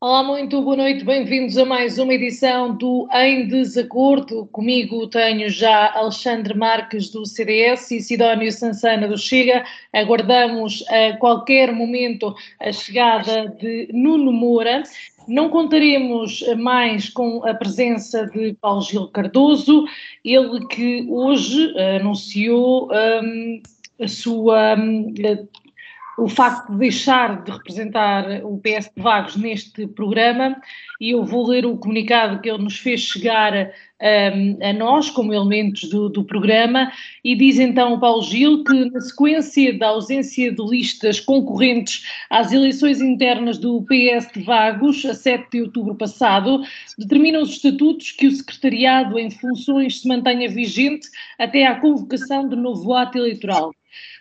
Olá, 0.00 0.22
muito 0.22 0.62
boa 0.62 0.76
noite, 0.76 1.04
bem-vindos 1.04 1.58
a 1.58 1.64
mais 1.64 1.98
uma 1.98 2.14
edição 2.14 2.72
do 2.72 3.08
Em 3.12 3.48
Desacordo. 3.48 4.46
Comigo 4.52 5.08
tenho 5.08 5.50
já 5.50 5.92
Alexandre 5.92 6.56
Marques 6.56 7.10
do 7.10 7.26
CDS 7.26 7.90
e 7.90 8.00
Sidónio 8.00 8.52
Sansana 8.52 9.08
do 9.08 9.18
Chega. 9.18 9.64
Aguardamos 9.92 10.84
a 10.88 11.16
qualquer 11.16 11.72
momento 11.72 12.32
a 12.60 12.70
chegada 12.70 13.48
de 13.60 13.88
Nuno 13.92 14.30
Moura. 14.30 14.84
Não 15.26 15.48
contaremos 15.48 16.44
mais 16.56 17.08
com 17.08 17.44
a 17.44 17.52
presença 17.52 18.24
de 18.26 18.54
Paulo 18.60 18.82
Gil 18.82 19.08
Cardoso, 19.08 19.84
ele 20.24 20.64
que 20.68 21.08
hoje 21.08 21.74
anunciou 21.96 22.88
um, 22.92 23.60
a 24.00 24.06
sua 24.06 24.76
um, 24.76 25.12
o 26.18 26.28
facto 26.28 26.72
de 26.72 26.78
deixar 26.78 27.44
de 27.44 27.52
representar 27.52 28.44
o 28.44 28.58
PS 28.58 28.90
de 28.94 29.00
Vagos 29.00 29.36
neste 29.36 29.86
programa 29.86 30.60
e 31.00 31.10
eu 31.10 31.24
vou 31.24 31.46
ler 31.46 31.64
o 31.64 31.76
comunicado 31.76 32.40
que 32.40 32.50
ele 32.50 32.64
nos 32.64 32.76
fez 32.76 33.00
chegar 33.02 33.70
um, 34.00 34.66
a 34.66 34.72
nós, 34.72 35.10
como 35.10 35.32
elementos 35.32 35.88
do, 35.88 36.08
do, 36.08 36.24
programa, 36.24 36.90
e 37.22 37.36
diz 37.36 37.60
então 37.60 37.94
o 37.94 38.00
Paulo 38.00 38.22
Gil 38.22 38.64
que, 38.64 38.90
na 38.90 39.00
sequência 39.00 39.78
da 39.78 39.88
ausência 39.88 40.52
de 40.52 40.62
listas 40.62 41.20
concorrentes 41.20 42.04
às 42.28 42.50
eleições 42.50 43.00
internas 43.00 43.56
do 43.56 43.82
PS 43.82 44.32
de 44.32 44.42
Vagos, 44.42 45.04
a 45.04 45.14
7 45.14 45.50
de 45.52 45.62
outubro 45.62 45.94
passado, 45.94 46.62
determinam 46.98 47.42
os 47.42 47.50
estatutos 47.50 48.10
que 48.10 48.26
o 48.26 48.32
secretariado 48.32 49.18
em 49.20 49.30
funções 49.30 50.00
se 50.00 50.08
mantenha 50.08 50.48
vigente 50.48 51.08
até 51.38 51.64
à 51.64 51.76
convocação 51.76 52.48
de 52.48 52.56
novo 52.56 52.92
ato 52.92 53.18
eleitoral. 53.18 53.72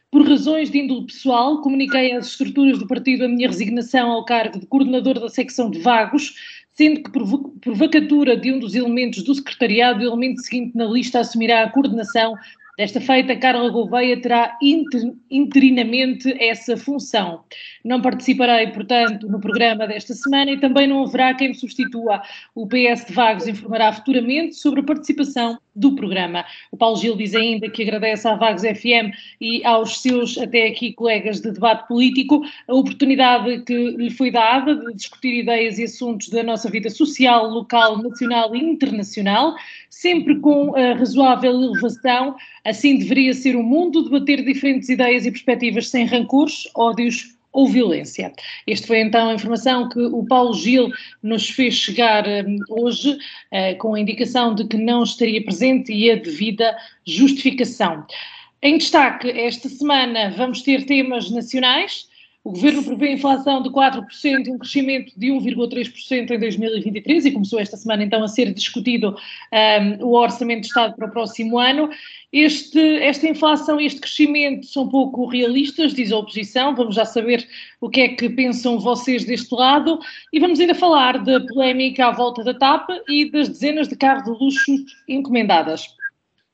Por 0.10 0.28
razões 0.28 0.72
de 0.72 0.80
índole 0.80 1.06
pessoal, 1.06 1.62
comuniquei 1.62 2.14
às 2.14 2.28
estruturas 2.28 2.80
do 2.80 2.88
partido 2.88 3.26
a 3.26 3.28
minha 3.28 3.50
resignação 3.50 4.10
ao 4.12 4.24
cargo 4.24 4.60
de 4.60 4.66
coordenador 4.66 5.20
da 5.20 5.28
secção 5.28 5.70
de 5.70 5.80
Vagos, 5.80 6.34
sendo 6.74 7.04
que, 7.04 7.12
por, 7.12 7.76
vacatura 7.76 8.38
de 8.38 8.54
um 8.54 8.60
dos 8.60 8.74
elementos 8.74 9.24
do 9.24 9.36
secretariado, 9.36 10.00
o 10.00 10.08
elemento 10.08 10.42
seguinte 10.42 10.78
na 10.78 10.86
lista 10.86 11.20
assumirá 11.20 11.64
a 11.64 11.70
coordenação. 11.70 12.36
Desta 12.78 13.02
feita, 13.02 13.36
Carla 13.36 13.72
Gouveia 13.72 14.22
terá 14.22 14.56
inter, 14.62 15.12
interinamente 15.32 16.32
essa 16.40 16.78
função. 16.78 17.44
Não 17.84 18.04
participarei, 18.04 18.68
portanto, 18.68 19.28
no 19.28 19.40
programa 19.40 19.88
desta 19.88 20.14
semana 20.14 20.52
e 20.52 20.60
também 20.60 20.86
não 20.86 21.04
haverá 21.04 21.34
quem 21.34 21.48
me 21.48 21.56
substitua. 21.56 22.22
O 22.54 22.68
PS 22.68 23.06
de 23.08 23.14
Vagos 23.14 23.48
informará 23.48 23.92
futuramente 23.92 24.54
sobre 24.58 24.82
a 24.82 24.84
participação 24.84 25.58
do 25.78 25.96
programa. 25.96 26.44
O 26.72 26.78
Paulo 26.78 26.98
Gil 26.98 27.16
diz 27.16 27.36
ainda 27.36 27.70
que 27.70 27.84
agradece 27.84 28.28
à 28.28 28.36
Vagos 28.36 28.64
FM 28.64 29.16
e 29.40 29.64
aos 29.64 30.02
seus 30.02 30.38
até 30.38 30.68
aqui 30.68 30.92
colegas 30.94 31.40
de 31.40 31.52
debate 31.52 31.88
político 31.88 32.42
a 32.68 32.74
oportunidade 32.74 33.64
que 33.64 33.92
lhe 33.92 34.10
foi 34.10 34.32
dada 34.32 34.76
de 34.76 34.94
discutir 34.94 35.40
ideias 35.40 35.78
e 35.78 35.84
assuntos 35.84 36.30
da 36.30 36.44
nossa 36.44 36.70
vida 36.70 36.90
social, 36.90 37.48
local, 37.48 38.02
nacional 38.02 38.56
e 38.56 38.60
internacional, 38.60 39.56
sempre 39.90 40.40
com 40.40 40.76
a 40.76 40.94
razoável 40.94 41.52
elevação. 41.52 42.36
Assim 42.68 42.98
deveria 42.98 43.34
ser 43.34 43.56
o 43.56 43.64
mundo, 43.64 44.04
debater 44.04 44.44
diferentes 44.44 44.90
ideias 44.90 45.26
e 45.26 45.32
perspectivas 45.32 45.88
sem 45.88 46.06
rancores, 46.06 46.68
ódios 46.76 47.38
ou 47.54 47.66
violência. 47.66 48.34
Esta 48.68 48.88
foi 48.88 49.00
então 49.00 49.30
a 49.30 49.34
informação 49.34 49.88
que 49.88 50.00
o 50.00 50.26
Paulo 50.26 50.54
Gil 50.54 50.92
nos 51.24 51.50
fez 51.50 51.76
chegar 51.76 52.26
um, 52.28 52.60
hoje, 52.70 53.12
uh, 53.14 53.78
com 53.80 53.96
a 53.96 54.00
indicação 54.00 54.54
de 54.54 54.68
que 54.68 54.78
não 54.78 55.04
estaria 55.04 55.42
presente 55.42 55.94
e 55.94 56.12
a 56.12 56.18
devida 56.18 56.76
justificação. 57.06 58.06
Em 58.62 58.78
destaque, 58.78 59.30
esta 59.30 59.70
semana 59.70 60.30
vamos 60.32 60.62
ter 60.62 60.86
temas 60.86 61.32
nacionais. 61.32 62.07
O 62.48 62.52
governo 62.52 62.82
prevê 62.82 63.12
inflação 63.12 63.62
de 63.62 63.68
4% 63.70 64.48
e 64.48 64.52
um 64.52 64.58
crescimento 64.58 65.12
de 65.18 65.28
1,3% 65.28 66.32
em 66.32 66.40
2023 66.40 67.26
e 67.26 67.32
começou 67.32 67.60
esta 67.60 67.76
semana 67.76 68.06
então 68.06 68.24
a 68.24 68.28
ser 68.30 68.54
discutido 68.54 69.18
um, 69.52 70.06
o 70.06 70.14
orçamento 70.14 70.62
de 70.62 70.68
Estado 70.68 70.96
para 70.96 71.08
o 71.08 71.12
próximo 71.12 71.60
ano. 71.60 71.90
Este, 72.32 72.80
esta 73.04 73.28
inflação 73.28 73.82
e 73.82 73.86
este 73.86 74.00
crescimento 74.00 74.66
são 74.66 74.88
pouco 74.88 75.26
realistas, 75.26 75.94
diz 75.94 76.10
a 76.10 76.20
oposição. 76.20 76.74
Vamos 76.74 76.96
já 76.96 77.04
saber 77.04 77.46
o 77.82 77.90
que 77.90 78.00
é 78.00 78.08
que 78.08 78.30
pensam 78.30 78.80
vocês 78.80 79.26
deste 79.26 79.54
lado 79.54 80.00
e 80.32 80.40
vamos 80.40 80.58
ainda 80.58 80.74
falar 80.74 81.22
da 81.22 81.42
polémica 81.42 82.08
à 82.08 82.12
volta 82.12 82.46
da 82.46 82.54
TAP 82.54 82.90
e 83.10 83.30
das 83.30 83.50
dezenas 83.50 83.90
de 83.90 83.98
carros 83.98 84.24
de 84.24 84.30
luxo 84.30 84.72
encomendadas. 85.06 85.97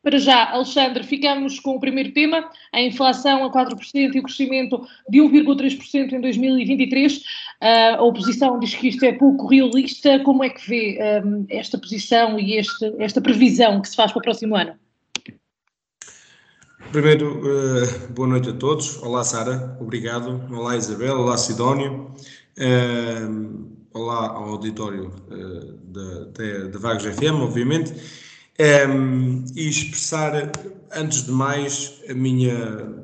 Para 0.03 0.19
já, 0.19 0.51
Alexandre, 0.51 1.01
ficamos 1.01 1.61
com 1.61 1.77
o 1.77 1.79
primeiro 1.79 2.11
tema, 2.11 2.49
a 2.73 2.81
inflação 2.81 3.45
a 3.45 3.49
4% 3.49 4.13
e 4.13 4.19
o 4.19 4.23
crescimento 4.23 4.85
de 5.09 5.19
1,3% 5.19 6.11
em 6.11 6.19
2023. 6.19 7.23
a 7.61 8.03
oposição 8.03 8.59
diz 8.59 8.75
que 8.75 8.89
isto 8.89 9.05
é 9.05 9.13
pouco 9.13 9.47
realista. 9.47 10.19
Como 10.19 10.43
é 10.43 10.49
que 10.49 10.69
vê 10.69 10.99
um, 11.25 11.45
esta 11.49 11.77
posição 11.77 12.37
e 12.37 12.57
este, 12.57 12.93
esta 12.99 13.21
previsão 13.21 13.81
que 13.81 13.87
se 13.87 13.95
faz 13.95 14.11
para 14.11 14.19
o 14.19 14.23
próximo 14.23 14.57
ano? 14.57 14.75
Primeiro, 16.91 17.39
uh, 17.39 18.11
boa 18.13 18.27
noite 18.27 18.49
a 18.49 18.53
todos. 18.53 19.01
Olá, 19.01 19.23
Sara, 19.23 19.77
obrigado. 19.79 20.43
Olá, 20.51 20.75
Isabel. 20.75 21.21
Olá, 21.21 21.37
Sidónio. 21.37 22.13
Uh, 22.59 23.71
olá 23.93 24.27
ao 24.31 24.49
auditório 24.49 25.13
uh, 25.31 26.67
da 26.67 26.77
Vagos 26.77 27.05
FM, 27.05 27.41
obviamente. 27.41 28.22
Um, 28.59 29.45
e 29.55 29.67
expressar, 29.67 30.51
antes 30.91 31.25
de 31.25 31.31
mais, 31.31 32.01
a 32.07 32.13
minha 32.13 33.03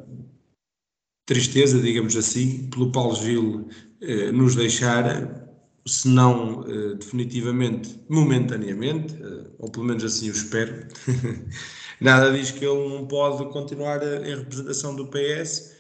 tristeza, 1.25 1.79
digamos 1.79 2.15
assim, 2.15 2.69
pelo 2.69 2.91
Paulo 2.91 3.15
Gil 3.15 3.69
eh, 4.01 4.31
nos 4.31 4.55
deixar, 4.55 5.47
se 5.85 6.07
não 6.07 6.65
eh, 6.67 6.95
definitivamente, 6.95 7.99
momentaneamente, 8.09 9.15
eh, 9.15 9.47
ou 9.59 9.71
pelo 9.71 9.85
menos 9.85 10.03
assim 10.03 10.29
o 10.29 10.33
espero. 10.33 10.87
Nada 12.01 12.31
diz 12.31 12.51
que 12.51 12.65
ele 12.65 12.89
não 12.89 13.07
pode 13.07 13.51
continuar 13.51 14.01
em 14.25 14.37
representação 14.37 14.95
do 14.95 15.07
PS, 15.07 15.77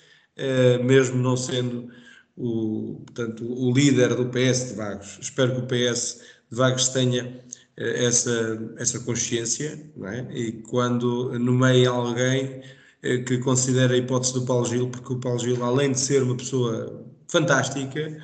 mesmo 0.83 1.17
não 1.17 1.37
sendo 1.37 1.89
o, 2.35 3.01
portanto, 3.05 3.45
o 3.45 3.73
líder 3.73 4.15
do 4.15 4.25
PS 4.25 4.69
de 4.69 4.73
Vagos. 4.75 5.17
Espero 5.21 5.53
que 5.55 5.61
o 5.61 5.67
PS 5.67 6.21
de 6.51 6.57
Vagos 6.57 6.89
tenha 6.89 7.41
essa, 7.79 8.73
essa 8.77 8.99
consciência, 8.99 9.79
é? 10.03 10.25
e 10.31 10.51
quando 10.63 11.37
nomeia 11.39 11.89
alguém 11.89 12.61
eh, 13.01 13.19
que 13.19 13.37
considera 13.39 13.93
a 13.93 13.97
hipótese 13.97 14.33
do 14.33 14.45
Paulo 14.45 14.65
Gil, 14.65 14.89
porque 14.89 15.13
o 15.13 15.19
Paulo 15.19 15.39
Gil, 15.39 15.63
além 15.63 15.91
de 15.93 15.99
ser 15.99 16.21
uma 16.23 16.35
pessoa 16.35 17.05
fantástica, 17.29 18.17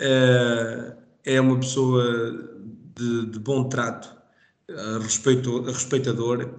eh, 0.00 0.96
é 1.24 1.40
uma 1.40 1.58
pessoa 1.60 2.04
de, 2.96 3.26
de 3.26 3.38
bom 3.38 3.68
trato, 3.68 4.16
respeito, 5.02 5.62
respeitador, 5.62 6.50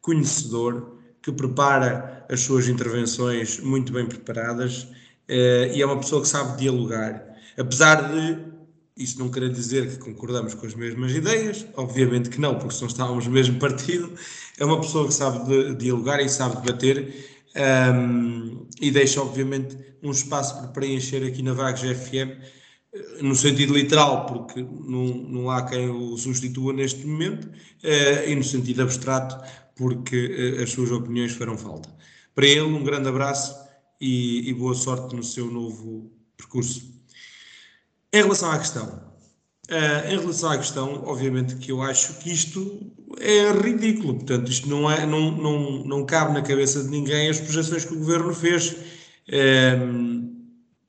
conhecedor, 0.00 0.98
que 1.22 1.32
prepara 1.32 2.24
as 2.30 2.40
suas 2.40 2.68
intervenções 2.68 3.58
muito 3.60 3.92
bem 3.92 4.06
preparadas 4.06 4.88
eh, 5.28 5.72
e 5.74 5.82
é 5.82 5.86
uma 5.86 5.98
pessoa 5.98 6.22
que 6.22 6.28
sabe 6.28 6.58
dialogar. 6.58 7.24
Apesar 7.58 8.12
de 8.12 8.55
isso 8.96 9.18
não 9.18 9.28
quer 9.28 9.48
dizer 9.50 9.90
que 9.90 9.98
concordamos 9.98 10.54
com 10.54 10.66
as 10.66 10.74
mesmas 10.74 11.12
ideias, 11.12 11.66
obviamente 11.76 12.30
que 12.30 12.40
não, 12.40 12.58
porque 12.58 12.74
se 12.74 12.80
não 12.80 12.88
estávamos 12.88 13.26
no 13.26 13.32
mesmo 13.32 13.58
partido. 13.58 14.12
É 14.58 14.64
uma 14.64 14.80
pessoa 14.80 15.06
que 15.06 15.12
sabe 15.12 15.74
dialogar 15.74 16.20
e 16.20 16.28
sabe 16.28 16.56
debater 16.62 17.14
um, 17.56 18.66
e 18.80 18.90
deixa, 18.90 19.20
obviamente, 19.20 19.76
um 20.02 20.10
espaço 20.10 20.56
para 20.58 20.68
preencher 20.68 21.26
aqui 21.26 21.42
na 21.42 21.52
Vagos 21.52 21.82
FM, 21.82 22.40
no 23.20 23.34
sentido 23.34 23.74
literal, 23.74 24.26
porque 24.26 24.62
não, 24.62 25.06
não 25.06 25.50
há 25.50 25.62
quem 25.62 25.90
o 25.90 26.16
substitua 26.16 26.72
neste 26.72 27.06
momento, 27.06 27.46
uh, 27.46 28.28
e 28.28 28.34
no 28.34 28.44
sentido 28.44 28.82
abstrato, 28.82 29.36
porque 29.74 30.56
uh, 30.58 30.62
as 30.62 30.70
suas 30.70 30.90
opiniões 30.90 31.32
farão 31.32 31.56
falta. 31.56 31.88
Para 32.34 32.46
ele, 32.46 32.62
um 32.62 32.84
grande 32.84 33.08
abraço 33.08 33.54
e, 34.00 34.48
e 34.48 34.54
boa 34.54 34.74
sorte 34.74 35.14
no 35.14 35.22
seu 35.22 35.50
novo 35.50 36.10
percurso. 36.36 36.95
Em 38.16 38.22
relação 38.22 38.50
à 38.50 38.58
questão, 38.58 38.86
uh, 38.86 40.12
em 40.12 40.18
relação 40.18 40.50
à 40.50 40.56
questão, 40.56 41.02
obviamente 41.04 41.56
que 41.56 41.70
eu 41.70 41.82
acho 41.82 42.14
que 42.14 42.32
isto 42.32 42.80
é 43.20 43.52
ridículo, 43.52 44.14
portanto, 44.14 44.50
isto 44.50 44.68
não, 44.68 44.90
é, 44.90 45.04
não, 45.04 45.30
não, 45.30 45.84
não 45.84 46.06
cabe 46.06 46.32
na 46.32 46.40
cabeça 46.40 46.82
de 46.82 46.88
ninguém 46.88 47.28
as 47.28 47.38
projeções 47.38 47.84
que 47.84 47.92
o 47.92 47.98
governo 47.98 48.32
fez. 48.32 48.74
Uh, 49.28 50.34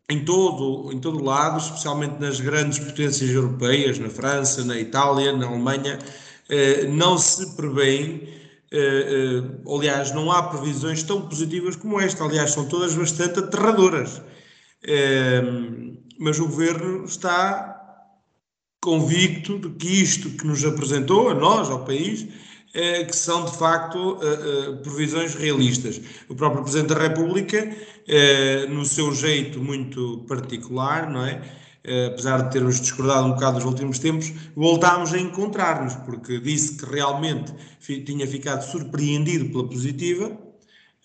em 0.10 0.24
todo, 0.24 0.90
em 0.94 1.00
todo 1.00 1.22
lado, 1.22 1.58
especialmente 1.58 2.18
nas 2.18 2.40
grandes 2.40 2.80
potências 2.80 3.30
europeias, 3.30 4.00
na 4.00 4.10
França, 4.10 4.64
na 4.64 4.80
Itália, 4.80 5.34
na 5.34 5.48
Alemanha, 5.48 6.00
eh, 6.50 6.86
não 6.86 7.18
se 7.18 7.58
prevêem, 7.58 8.22
eh, 8.72 8.78
eh, 8.78 9.44
aliás, 9.70 10.14
não 10.14 10.32
há 10.32 10.44
previsões 10.44 11.04
tão 11.04 11.28
positivas 11.28 11.76
como 11.76 12.00
esta, 12.00 12.24
aliás, 12.24 12.52
são 12.52 12.66
todas 12.70 12.96
bastante 12.96 13.40
aterradoras. 13.40 14.22
Mas 16.19 16.40
o 16.40 16.48
governo 16.48 17.06
está 17.06 17.75
convicto 18.81 19.60
de 19.60 19.69
que 19.69 19.88
isto 20.02 20.30
que 20.31 20.46
nos 20.46 20.64
apresentou, 20.64 21.30
a 21.30 21.34
nós, 21.34 21.69
ao 21.69 21.84
país, 21.84 22.28
é, 22.74 23.04
que 23.04 23.16
são 23.16 23.46
de 23.46 23.58
facto 23.58 24.19
previsões 24.84 25.34
realistas. 25.36 26.00
O 26.30 26.36
próprio 26.36 26.64
Presidente 26.64 26.94
da 26.94 27.00
República, 27.00 27.75
no 28.69 28.86
seu 28.86 29.14
jeito 29.14 29.60
muito 29.60 30.25
particular, 30.28 31.10
não 31.10 31.25
é? 31.25 31.42
Eh, 31.88 32.08
apesar 32.08 32.42
de 32.42 32.52
termos 32.52 32.81
discordado 32.81 33.28
um 33.28 33.31
bocado 33.31 33.56
nos 33.56 33.64
últimos 33.64 33.98
tempos, 33.98 34.34
voltámos 34.54 35.14
a 35.14 35.18
encontrar-nos, 35.18 35.96
porque 35.96 36.38
disse 36.38 36.75
que 36.75 36.86
realmente 36.86 37.54
tinha 38.06 38.28
ficado 38.28 38.62
surpreendido 38.62 39.46
pela 39.46 39.69
positiva, 39.69 40.38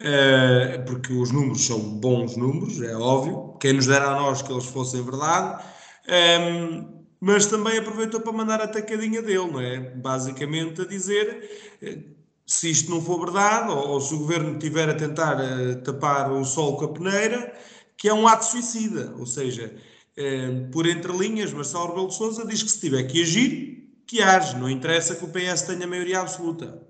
eh, 0.02 0.78
porque 0.86 1.12
os 1.12 1.30
números 1.30 1.64
são 1.66 1.78
bons 1.78 2.36
números, 2.36 2.82
é 2.82 2.94
óbvio, 2.96 3.56
quem 3.60 3.74
nos 3.74 3.86
dera 3.86 4.10
a 4.10 4.16
nós 4.16 4.42
que 4.42 4.52
eles 4.52 4.64
fossem 4.66 5.02
verdade, 5.02 5.64
ehm, 6.08 6.84
mas 7.20 7.46
também 7.46 7.78
aproveitou 7.78 8.20
para 8.20 8.32
mandar 8.32 8.60
a 8.60 8.66
tacadinha 8.66 9.22
dele, 9.22 9.50
não 9.50 9.60
é? 9.60 9.78
Basicamente 9.94 10.82
a 10.82 10.84
dizer 10.84 11.78
eh, 11.80 11.98
se 12.46 12.70
isto 12.70 12.90
não 12.90 13.00
for 13.00 13.20
verdade, 13.20 13.70
ou, 13.70 14.00
se 14.00 14.12
o 14.14 14.18
governo 14.18 14.54
estiver 14.54 14.88
a 14.88 14.94
tentar 14.94 15.36
tapar 15.84 16.32
o 16.32 16.44
sol 16.44 16.76
com 16.76 16.86
a 16.86 16.92
peneira, 16.92 17.54
que 17.96 18.08
é 18.08 18.14
um 18.14 18.26
ato 18.26 18.44
suicida, 18.44 19.14
ou 19.18 19.26
seja, 19.26 19.72
eh, 20.16 20.66
por 20.72 20.86
entre 20.86 21.12
linhas, 21.16 21.52
Marcelo 21.52 21.86
Rebelo 21.88 22.08
de 22.08 22.14
Sousa 22.14 22.46
diz 22.46 22.62
que 22.62 22.70
se 22.70 22.80
tiver 22.80 23.04
que 23.04 23.22
agir, 23.22 24.02
que 24.06 24.20
age, 24.20 24.56
não 24.56 24.68
interessa 24.68 25.14
que 25.14 25.24
o 25.24 25.28
PS 25.28 25.62
tenha 25.62 25.86
maioria 25.86 26.20
absoluta. 26.20 26.82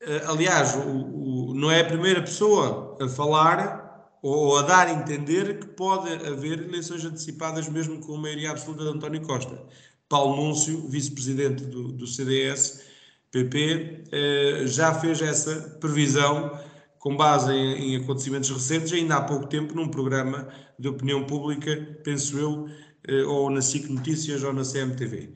Eh, 0.00 0.22
aliás, 0.26 0.74
o, 0.76 0.80
o, 0.80 1.39
não 1.60 1.70
é 1.70 1.80
a 1.80 1.84
primeira 1.84 2.22
pessoa 2.22 2.96
a 3.00 3.06
falar 3.06 4.18
ou 4.22 4.58
a 4.58 4.62
dar 4.62 4.86
a 4.86 4.92
entender 4.92 5.60
que 5.60 5.66
pode 5.66 6.10
haver 6.26 6.60
eleições 6.60 7.04
antecipadas 7.04 7.68
mesmo 7.68 8.00
com 8.00 8.16
maioria 8.16 8.50
absoluta 8.50 8.84
de 8.84 8.90
António 8.90 9.20
Costa. 9.22 9.62
Paulo 10.08 10.36
Núncio, 10.36 10.88
vice-presidente 10.88 11.64
do, 11.64 11.92
do, 11.92 12.06
CDS, 12.06 12.82
PP, 13.30 14.04
eh, 14.10 14.64
já 14.66 14.94
fez 14.94 15.20
essa 15.22 15.76
previsão 15.80 16.58
com 16.98 17.16
base 17.16 17.52
em, 17.52 17.94
em, 17.94 17.96
acontecimentos 17.96 18.50
recentes, 18.50 18.92
ainda 18.92 19.16
há 19.16 19.22
pouco 19.22 19.46
tempo, 19.46 19.74
num 19.74 19.88
programa 19.88 20.48
de 20.78 20.88
opinião 20.88 21.24
pública, 21.24 22.00
penso 22.02 22.38
eu, 22.38 22.68
eh, 23.06 23.22
ou 23.22 23.50
na 23.50 23.62
SIC 23.62 23.88
Notícias 23.88 24.42
ou 24.42 24.52
na 24.52 24.64
CMTV. 24.64 25.32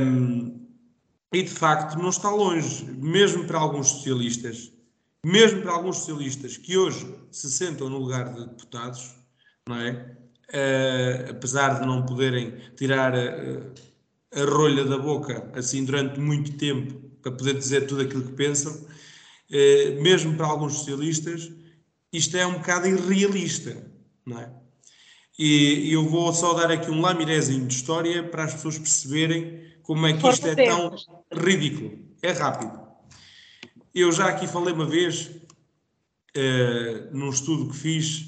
Um, 0.00 0.66
e 1.32 1.42
de 1.42 1.50
facto 1.50 1.98
não 1.98 2.08
está 2.08 2.30
longe, 2.30 2.84
mesmo 2.84 3.44
para 3.44 3.58
alguns 3.58 3.88
socialistas, 3.88 4.75
mesmo 5.24 5.62
para 5.62 5.72
alguns 5.72 5.98
socialistas 5.98 6.56
que 6.56 6.76
hoje 6.76 7.06
se 7.30 7.50
sentam 7.50 7.88
no 7.88 7.98
lugar 7.98 8.32
de 8.32 8.46
deputados, 8.46 9.14
não 9.68 9.76
é? 9.76 10.16
Uh, 10.48 11.30
apesar 11.30 11.80
de 11.80 11.86
não 11.86 12.06
poderem 12.06 12.56
tirar 12.76 13.12
a, 13.14 14.40
a 14.40 14.44
rolha 14.44 14.84
da 14.84 14.96
boca 14.96 15.50
assim 15.54 15.84
durante 15.84 16.20
muito 16.20 16.52
tempo 16.56 16.94
para 17.20 17.32
poder 17.32 17.54
dizer 17.54 17.86
tudo 17.86 18.02
aquilo 18.02 18.22
que 18.22 18.32
pensam, 18.32 18.86
eh, 19.50 19.98
mesmo 20.00 20.36
para 20.36 20.46
alguns 20.46 20.74
socialistas, 20.74 21.50
isto 22.12 22.36
é 22.36 22.46
um 22.46 22.54
bocado 22.54 22.86
irrealista, 22.86 23.76
não 24.24 24.40
é? 24.40 24.50
E 25.38 25.92
eu 25.92 26.08
vou 26.08 26.32
só 26.32 26.54
dar 26.54 26.70
aqui 26.70 26.90
um 26.90 27.00
lamirezinho 27.00 27.66
de 27.66 27.74
história 27.74 28.22
para 28.22 28.44
as 28.44 28.54
pessoas 28.54 28.78
perceberem 28.78 29.60
como 29.82 30.06
é 30.06 30.14
que 30.14 30.28
isto 30.28 30.46
é 30.46 30.54
tão 30.54 30.94
ridículo. 31.32 31.98
É 32.22 32.32
rápido. 32.32 32.85
Eu 33.96 34.12
já 34.12 34.26
aqui 34.26 34.46
falei 34.46 34.74
uma 34.74 34.84
vez, 34.84 35.30
uh, 36.36 37.16
num 37.16 37.30
estudo 37.30 37.70
que 37.70 37.78
fiz 37.78 38.26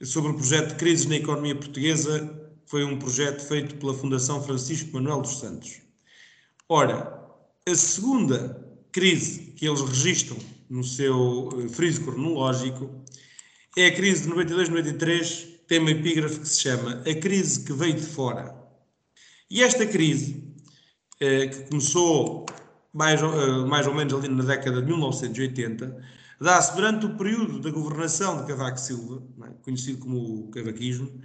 sobre 0.00 0.30
o 0.30 0.34
projeto 0.34 0.68
de 0.68 0.74
crises 0.76 1.06
na 1.06 1.16
economia 1.16 1.56
portuguesa, 1.56 2.48
foi 2.64 2.84
um 2.84 2.96
projeto 2.96 3.40
feito 3.40 3.74
pela 3.74 3.92
Fundação 3.92 4.40
Francisco 4.40 4.92
Manuel 4.92 5.22
dos 5.22 5.40
Santos. 5.40 5.80
Ora, 6.68 7.28
a 7.68 7.74
segunda 7.74 8.64
crise 8.92 9.52
que 9.56 9.66
eles 9.66 9.80
registram 9.80 10.38
no 10.68 10.84
seu 10.84 11.48
eh, 11.58 11.68
friso 11.68 12.04
cronológico 12.04 12.88
é 13.76 13.86
a 13.86 13.92
crise 13.92 14.28
de 14.28 14.32
92-93, 14.32 15.58
tem 15.66 15.80
uma 15.80 15.90
epígrafe 15.90 16.38
que 16.38 16.48
se 16.48 16.60
chama 16.60 17.02
A 17.04 17.14
Crise 17.16 17.64
que 17.64 17.72
Veio 17.72 17.94
de 17.94 18.06
Fora. 18.06 18.54
E 19.50 19.60
esta 19.60 19.84
crise, 19.84 20.54
eh, 21.18 21.48
que 21.48 21.68
começou 21.68 22.39
mais, 22.92 23.20
eh, 23.22 23.66
mais 23.66 23.86
ou 23.86 23.94
menos 23.94 24.12
ali 24.14 24.28
na 24.28 24.44
década 24.44 24.80
de 24.80 24.86
1980, 24.86 25.96
dá-se 26.40 26.74
durante 26.74 27.06
o 27.06 27.16
período 27.16 27.60
da 27.60 27.70
governação 27.70 28.40
de 28.40 28.46
Cavaco 28.46 28.78
Silva, 28.78 29.22
é? 29.44 29.50
conhecido 29.62 29.98
como 29.98 30.46
o 30.46 30.50
cavaquismo, 30.50 31.20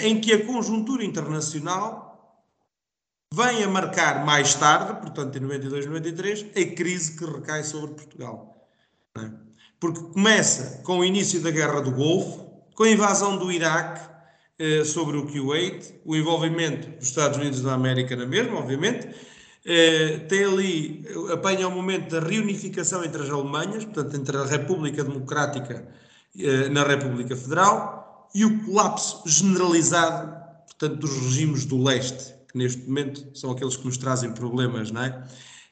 em 0.00 0.20
que 0.20 0.32
a 0.32 0.46
conjuntura 0.46 1.04
internacional 1.04 2.08
vem 3.32 3.62
a 3.62 3.68
marcar 3.68 4.24
mais 4.24 4.54
tarde, 4.54 5.00
portanto 5.00 5.36
em 5.36 5.40
92, 5.40 5.86
93, 5.86 6.46
a 6.56 6.74
crise 6.74 7.16
que 7.16 7.24
recai 7.24 7.62
sobre 7.62 7.94
Portugal. 7.94 8.68
É? 9.16 9.30
Porque 9.78 10.00
começa 10.12 10.82
com 10.82 10.98
o 10.98 11.04
início 11.04 11.40
da 11.40 11.50
Guerra 11.50 11.80
do 11.80 11.92
Golfo, 11.92 12.48
com 12.74 12.84
a 12.84 12.90
invasão 12.90 13.36
do 13.36 13.52
Iraque 13.52 14.08
eh, 14.58 14.84
sobre 14.84 15.16
o 15.16 15.26
Kuwait, 15.26 16.00
o 16.04 16.16
envolvimento 16.16 16.88
dos 16.98 17.08
Estados 17.08 17.38
Unidos 17.38 17.62
da 17.62 17.74
América 17.74 18.16
na 18.16 18.26
mesma, 18.26 18.58
obviamente, 18.58 19.08
eh, 19.64 20.18
tem 20.28 20.44
ali, 20.44 21.04
apanha 21.32 21.68
o 21.68 21.70
momento 21.70 22.10
da 22.10 22.26
reunificação 22.26 23.04
entre 23.04 23.22
as 23.22 23.30
Alemanhas, 23.30 23.84
portanto 23.84 24.16
entre 24.16 24.36
a 24.36 24.44
República 24.44 25.04
Democrática 25.04 25.86
eh, 26.38 26.68
na 26.68 26.84
República 26.84 27.36
Federal, 27.36 28.28
e 28.34 28.44
o 28.44 28.64
colapso 28.64 29.22
generalizado, 29.26 30.36
portanto, 30.66 31.00
dos 31.00 31.16
regimes 31.18 31.64
do 31.64 31.82
leste, 31.82 32.34
que 32.50 32.58
neste 32.58 32.82
momento 32.86 33.36
são 33.36 33.50
aqueles 33.50 33.76
que 33.76 33.86
nos 33.86 33.96
trazem 33.96 34.32
problemas, 34.32 34.90
não 34.90 35.02
é? 35.02 35.24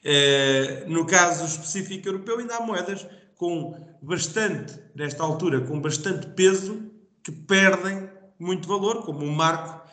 é 0.03 0.85
no 0.87 1.05
caso 1.05 1.45
específico 1.45 2.07
europeu, 2.07 2.39
ainda 2.39 2.55
há 2.55 2.61
moedas 2.61 3.05
com 3.35 3.87
bastante, 4.01 4.73
nesta 4.95 5.23
altura, 5.23 5.61
com 5.61 5.79
bastante 5.79 6.27
peso, 6.27 6.81
que 7.23 7.31
perdem 7.31 8.09
muito 8.39 8.67
valor, 8.67 9.03
como 9.03 9.25
o 9.25 9.31
marco, 9.31 9.79
eh, 9.79 9.86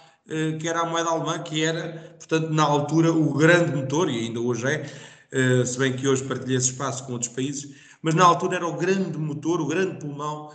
que 0.59 0.69
era 0.69 0.81
a 0.81 0.87
moeda 0.87 1.11
alemã, 1.11 1.39
que 1.43 1.63
era, 1.63 2.17
portanto, 2.19 2.51
na 2.51 2.63
altura, 2.63 3.13
o 3.13 3.35
grande 3.35 3.77
motor, 3.77 4.09
e 4.09 4.21
ainda 4.21 4.41
hoje 4.41 4.67
é, 4.67 4.91
eh, 5.31 5.65
se 5.65 5.79
bem 5.79 5.95
que 5.95 6.09
hoje 6.09 6.25
partilha 6.25 6.57
esse 6.57 6.71
espaço 6.71 7.05
com 7.05 7.13
outros 7.13 7.31
países, 7.31 7.75
mas 8.01 8.15
na 8.15 8.25
altura 8.25 8.57
era 8.57 8.67
o 8.67 8.77
grande 8.77 9.19
motor, 9.19 9.61
o 9.61 9.67
grande 9.67 9.99
pulmão 9.99 10.53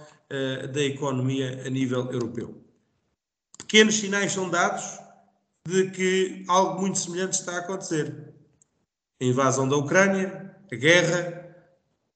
da 0.71 0.83
economia 0.83 1.63
a 1.65 1.69
nível 1.71 2.11
europeu. 2.11 2.63
Pequenos 3.57 3.95
sinais 3.95 4.31
são 4.31 4.47
dados, 4.47 4.99
de 5.67 5.91
que 5.91 6.43
algo 6.47 6.81
muito 6.81 6.97
semelhante 6.97 7.33
está 7.33 7.55
a 7.55 7.59
acontecer. 7.59 8.33
A 9.21 9.25
invasão 9.25 9.67
da 9.67 9.75
Ucrânia, 9.75 10.55
a 10.71 10.75
guerra, 10.75 11.55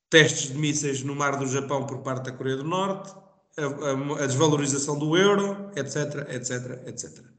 testes 0.09 0.51
de 0.51 0.57
mísseis 0.57 1.03
no 1.03 1.15
mar 1.15 1.37
do 1.37 1.47
Japão 1.47 1.85
por 1.85 1.99
parte 1.99 2.25
da 2.25 2.31
Coreia 2.31 2.57
do 2.57 2.63
Norte, 2.63 3.13
a, 3.57 3.61
a, 3.61 4.23
a 4.23 4.27
desvalorização 4.27 4.97
do 4.97 5.17
euro, 5.17 5.71
etc, 5.75 6.27
etc, 6.29 6.87
etc. 6.87 7.32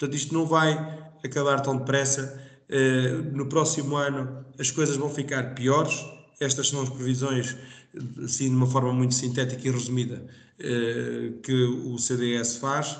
Portanto, 0.00 0.16
isto 0.16 0.32
não 0.32 0.46
vai 0.46 0.72
acabar 1.22 1.60
tão 1.60 1.76
depressa. 1.76 2.42
Uh, 2.70 3.36
no 3.36 3.46
próximo 3.46 3.96
ano 3.96 4.46
as 4.58 4.70
coisas 4.70 4.96
vão 4.96 5.10
ficar 5.10 5.54
piores. 5.54 6.02
Estas 6.40 6.68
são 6.68 6.80
as 6.80 6.88
previsões, 6.88 7.54
assim, 8.24 8.48
de 8.48 8.56
uma 8.56 8.66
forma 8.66 8.94
muito 8.94 9.12
sintética 9.12 9.68
e 9.68 9.70
resumida, 9.70 10.26
uh, 10.58 11.38
que 11.42 11.52
o 11.52 11.98
CDS 11.98 12.56
faz. 12.56 12.98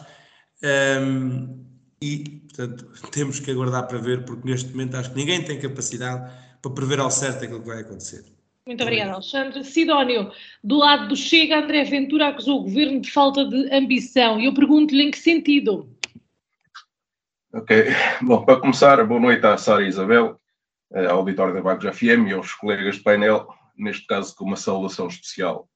Um, 1.03 1.65
e, 2.03 2.43
portanto, 2.49 2.87
temos 3.11 3.41
que 3.41 3.51
aguardar 3.51 3.89
para 3.89 3.97
ver, 3.97 4.27
porque 4.27 4.47
neste 4.47 4.71
momento 4.71 4.97
acho 4.97 5.11
que 5.11 5.17
ninguém 5.17 5.43
tem 5.43 5.59
capacidade 5.59 6.31
para 6.61 6.71
prever 6.73 7.01
ao 7.01 7.11
certo 7.11 7.45
aquilo 7.45 7.63
que 7.63 7.69
vai 7.69 7.81
acontecer. 7.81 8.27
Muito 8.67 8.83
obrigada, 8.83 9.13
Alexandre. 9.13 9.65
Sidónio, 9.65 10.31
do 10.63 10.77
lado 10.77 11.09
do 11.09 11.17
Chega, 11.17 11.61
André 11.61 11.83
Ventura 11.85 12.29
acusou 12.29 12.61
o 12.61 12.65
governo 12.65 13.01
de 13.01 13.11
falta 13.11 13.47
de 13.47 13.75
ambição. 13.75 14.39
E 14.39 14.45
eu 14.45 14.53
pergunto-lhe 14.53 15.05
em 15.05 15.11
que 15.11 15.19
sentido? 15.19 15.89
Ok. 17.53 17.85
Bom, 18.23 18.45
para 18.45 18.61
começar, 18.61 19.05
boa 19.05 19.19
noite 19.19 19.45
à 19.45 19.59
Sara 19.59 19.83
Isabel, 19.85 20.41
ao 20.93 21.19
auditório 21.19 21.53
da 21.53 21.61
Bagos 21.61 21.85
FM 21.97 22.29
e 22.29 22.33
aos 22.33 22.55
colegas 22.55 22.95
de 22.95 23.03
painel, 23.03 23.49
neste 23.77 24.07
caso 24.07 24.37
com 24.37 24.45
uma 24.45 24.55
saudação 24.55 25.09
especial 25.09 25.69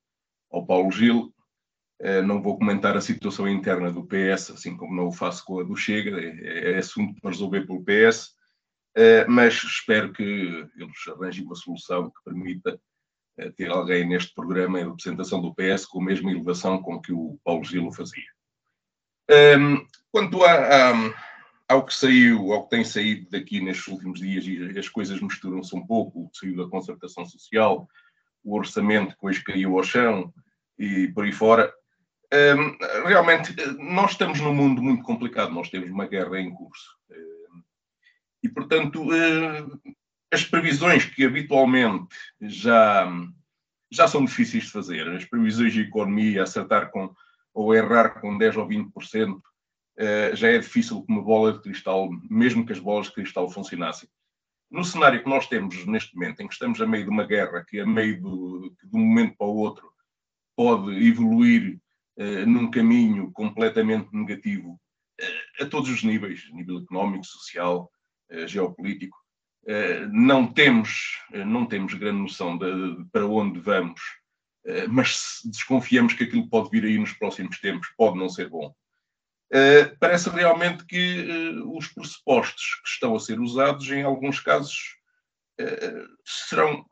ao 0.52 0.64
Paulo 0.64 0.92
Gil, 0.92 1.34
eh, 2.00 2.22
não 2.22 2.40
vou 2.40 2.56
comentar 2.60 2.96
a 2.96 3.00
situação 3.00 3.48
interna 3.48 3.90
do 3.90 4.06
PS, 4.06 4.52
assim 4.52 4.76
como 4.76 4.94
não 4.94 5.08
o 5.08 5.12
faço 5.12 5.44
com 5.44 5.58
a 5.58 5.64
do 5.64 5.74
Chega, 5.74 6.16
é, 6.20 6.74
é 6.74 6.78
assunto 6.78 7.20
para 7.20 7.32
resolver 7.32 7.66
pelo 7.66 7.82
PS, 7.82 8.36
eh, 8.96 9.26
mas 9.26 9.54
espero 9.54 10.12
que 10.12 10.22
eles 10.22 11.08
arranjem 11.08 11.44
uma 11.44 11.56
solução 11.56 12.08
que 12.08 12.22
permita 12.24 12.80
eh, 13.36 13.50
ter 13.50 13.68
alguém 13.68 14.08
neste 14.08 14.32
programa 14.32 14.78
em 14.78 14.86
representação 14.86 15.42
do 15.42 15.52
PS 15.52 15.86
com 15.86 16.00
a 16.00 16.04
mesma 16.04 16.30
elevação 16.30 16.80
com 16.80 17.00
que 17.00 17.12
o 17.12 17.36
Paulo 17.42 17.64
Gil 17.64 17.90
fazia. 17.90 18.22
Um, 19.58 19.84
quanto 20.12 20.44
a, 20.44 20.92
ao 21.68 21.84
que 21.84 21.94
saiu, 21.94 22.52
ao 22.52 22.64
que 22.64 22.70
tem 22.70 22.84
saído 22.84 23.30
daqui 23.30 23.60
nestes 23.60 23.88
últimos 23.88 24.20
dias, 24.20 24.44
e 24.46 24.78
as 24.78 24.88
coisas 24.88 25.20
misturam-se 25.20 25.74
um 25.74 25.86
pouco, 25.86 26.22
o 26.22 26.30
que 26.30 26.38
saiu 26.38 26.56
da 26.56 26.68
concertação 26.68 27.24
social, 27.24 27.88
o 28.42 28.56
orçamento 28.56 29.16
que 29.16 29.26
hoje 29.26 29.42
caiu 29.42 29.76
ao 29.76 29.82
chão 29.82 30.32
e 30.78 31.08
por 31.08 31.24
aí 31.24 31.32
fora, 31.32 31.72
um, 32.32 33.06
realmente 33.06 33.54
nós 33.78 34.12
estamos 34.12 34.40
num 34.40 34.54
mundo 34.54 34.82
muito 34.82 35.02
complicado, 35.02 35.52
nós 35.52 35.70
temos 35.70 35.90
uma 35.90 36.06
guerra 36.06 36.40
em 36.40 36.52
curso. 36.52 36.96
Um, 37.10 37.62
e, 38.42 38.48
portanto, 38.48 39.02
uh, 39.02 39.94
as 40.32 40.44
previsões 40.44 41.04
que 41.06 41.24
habitualmente 41.24 42.14
já, 42.42 43.08
já 43.90 44.08
são 44.08 44.24
difíceis 44.24 44.64
de 44.64 44.70
fazer, 44.70 45.08
as 45.08 45.24
previsões 45.24 45.72
de 45.72 45.82
economia, 45.82 46.42
acertar 46.42 46.90
com 46.90 47.14
ou 47.54 47.72
errar 47.72 48.20
com 48.20 48.36
10 48.36 48.56
ou 48.56 48.66
20%, 48.66 49.40
uh, 49.98 50.36
já 50.36 50.48
é 50.48 50.58
difícil 50.58 51.02
com 51.02 51.12
uma 51.12 51.22
bola 51.22 51.52
de 51.52 51.60
cristal, 51.60 52.08
mesmo 52.30 52.64
que 52.64 52.72
as 52.72 52.78
bolas 52.78 53.06
de 53.06 53.14
cristal 53.14 53.50
funcionassem. 53.50 54.08
No 54.70 54.84
cenário 54.84 55.22
que 55.22 55.28
nós 55.28 55.46
temos 55.46 55.84
neste 55.86 56.14
momento, 56.14 56.40
em 56.40 56.48
que 56.48 56.54
estamos 56.54 56.80
a 56.80 56.86
meio 56.86 57.04
de 57.04 57.10
uma 57.10 57.24
guerra, 57.24 57.64
que 57.66 57.80
a 57.80 57.86
meio 57.86 58.20
do, 58.20 58.74
de 58.82 58.96
um 58.96 59.00
momento 59.00 59.36
para 59.36 59.46
o 59.46 59.56
outro 59.56 59.92
pode 60.56 60.92
evoluir 61.06 61.80
uh, 62.18 62.46
num 62.46 62.70
caminho 62.70 63.30
completamente 63.32 64.08
negativo 64.12 64.80
uh, 65.20 65.62
a 65.62 65.66
todos 65.66 65.90
os 65.90 66.02
níveis, 66.02 66.44
nível 66.52 66.78
económico, 66.78 67.26
social, 67.26 67.90
geopolítico, 68.46 69.16
eh, 69.66 70.06
não 70.12 70.46
temos, 70.52 71.18
eh, 71.32 71.44
não 71.44 71.64
temos 71.64 71.94
grande 71.94 72.20
noção 72.20 72.58
de, 72.58 72.96
de, 72.96 73.04
para 73.10 73.26
onde 73.26 73.58
vamos, 73.60 74.00
eh, 74.66 74.86
mas 74.86 75.40
desconfiamos 75.44 76.12
que 76.12 76.24
aquilo 76.24 76.48
pode 76.48 76.68
vir 76.70 76.84
aí 76.84 76.98
nos 76.98 77.12
próximos 77.12 77.58
tempos 77.60 77.88
pode 77.96 78.18
não 78.18 78.28
ser 78.28 78.50
bom. 78.50 78.74
Parece 80.00 80.28
realmente 80.30 80.84
que 80.84 81.60
os 81.66 81.88
pressupostos 81.88 82.80
que 82.82 82.88
estão 82.88 83.14
a 83.14 83.20
ser 83.20 83.38
usados, 83.38 83.88
em 83.90 84.02
alguns 84.02 84.40
casos, 84.40 84.96
serão 86.24 86.84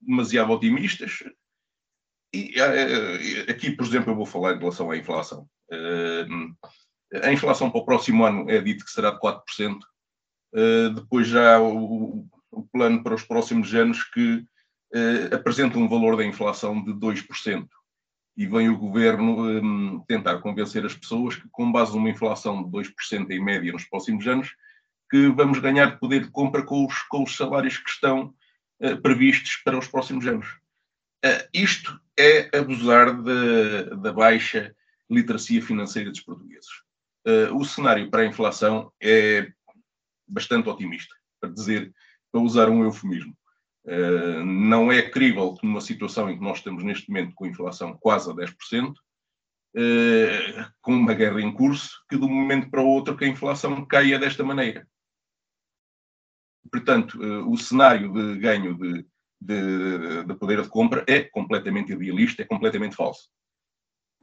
demasiado 0.00 0.52
otimistas. 0.52 1.22
E 2.32 2.54
aqui, 3.50 3.70
por 3.72 3.84
exemplo, 3.84 4.12
eu 4.12 4.16
vou 4.16 4.26
falar 4.26 4.54
em 4.54 4.58
relação 4.58 4.90
à 4.90 4.96
inflação. 4.96 5.46
A 7.22 7.32
inflação 7.32 7.70
para 7.70 7.80
o 7.80 7.84
próximo 7.84 8.24
ano 8.24 8.50
é 8.50 8.60
dito 8.60 8.84
que 8.84 8.90
será 8.90 9.10
de 9.10 9.20
4%. 9.20 9.78
Eh, 10.56 10.88
depois 10.90 11.28
já 11.28 11.60
o, 11.60 12.26
o, 12.50 12.66
plano 12.72 13.02
para 13.02 13.14
os 13.14 13.22
próximos 13.22 13.74
anos 13.74 14.02
que 14.04 14.36
uh, 14.94 15.34
apresenta 15.34 15.78
um 15.78 15.86
valor 15.86 16.16
da 16.16 16.24
inflação 16.24 16.82
de 16.82 16.92
2%. 16.92 17.68
E 18.36 18.46
vem 18.46 18.68
o 18.68 18.76
governo 18.76 19.46
um, 19.48 20.00
tentar 20.06 20.38
convencer 20.38 20.84
as 20.84 20.94
pessoas 20.94 21.36
que, 21.36 21.48
com 21.50 21.72
base 21.72 21.92
numa 21.94 22.10
inflação 22.10 22.62
de 22.62 22.70
2% 22.70 23.30
em 23.30 23.42
média 23.42 23.72
nos 23.72 23.84
próximos 23.84 24.26
anos, 24.26 24.54
que 25.10 25.28
vamos 25.28 25.58
ganhar 25.58 25.98
poder 25.98 26.24
de 26.24 26.30
compra 26.30 26.62
com 26.62 26.84
os, 26.84 27.02
com 27.02 27.22
os 27.22 27.36
salários 27.36 27.78
que 27.78 27.88
estão 27.88 28.34
uh, 28.80 29.00
previstos 29.00 29.56
para 29.64 29.78
os 29.78 29.88
próximos 29.88 30.26
anos. 30.26 30.46
Uh, 31.24 31.48
isto 31.52 31.98
é 32.18 32.56
abusar 32.56 33.22
de, 33.22 33.96
da 33.96 34.12
baixa 34.12 34.74
literacia 35.08 35.62
financeira 35.62 36.10
dos 36.10 36.20
portugueses. 36.20 36.70
Uh, 37.26 37.56
o 37.56 37.64
cenário 37.64 38.10
para 38.10 38.22
a 38.22 38.26
inflação 38.26 38.92
é 39.00 39.50
bastante 40.26 40.68
otimista, 40.68 41.14
para 41.40 41.50
dizer, 41.50 41.92
para 42.30 42.40
usar 42.40 42.68
um 42.68 42.84
eufemismo. 42.84 43.36
Uh, 43.86 44.44
não 44.44 44.90
é 44.90 45.00
crível 45.00 45.54
que 45.54 45.64
numa 45.64 45.80
situação 45.80 46.28
em 46.28 46.36
que 46.36 46.42
nós 46.42 46.58
estamos 46.58 46.82
neste 46.82 47.08
momento 47.08 47.34
com 47.34 47.46
inflação 47.46 47.96
quase 47.96 48.28
a 48.28 48.34
10%, 48.34 48.90
uh, 48.90 48.94
eh, 49.76 50.68
com 50.80 50.92
uma 50.92 51.14
guerra 51.14 51.40
em 51.40 51.52
curso, 51.52 52.02
que 52.08 52.18
de 52.18 52.24
um 52.24 52.28
momento 52.28 52.68
para 52.68 52.82
o 52.82 52.86
outro 52.86 53.16
que 53.16 53.24
a 53.24 53.28
inflação 53.28 53.86
caia 53.86 54.18
desta 54.18 54.42
maneira. 54.42 54.88
Portanto, 56.70 57.14
uh, 57.22 57.48
o 57.48 57.56
cenário 57.56 58.12
de 58.12 58.40
ganho 58.40 58.76
de, 58.76 59.06
de, 59.40 60.24
de, 60.24 60.34
poder 60.34 60.62
de 60.62 60.68
compra 60.68 61.04
é 61.06 61.22
completamente 61.22 61.92
idealista, 61.92 62.42
é 62.42 62.44
completamente 62.44 62.96
falso. 62.96 63.30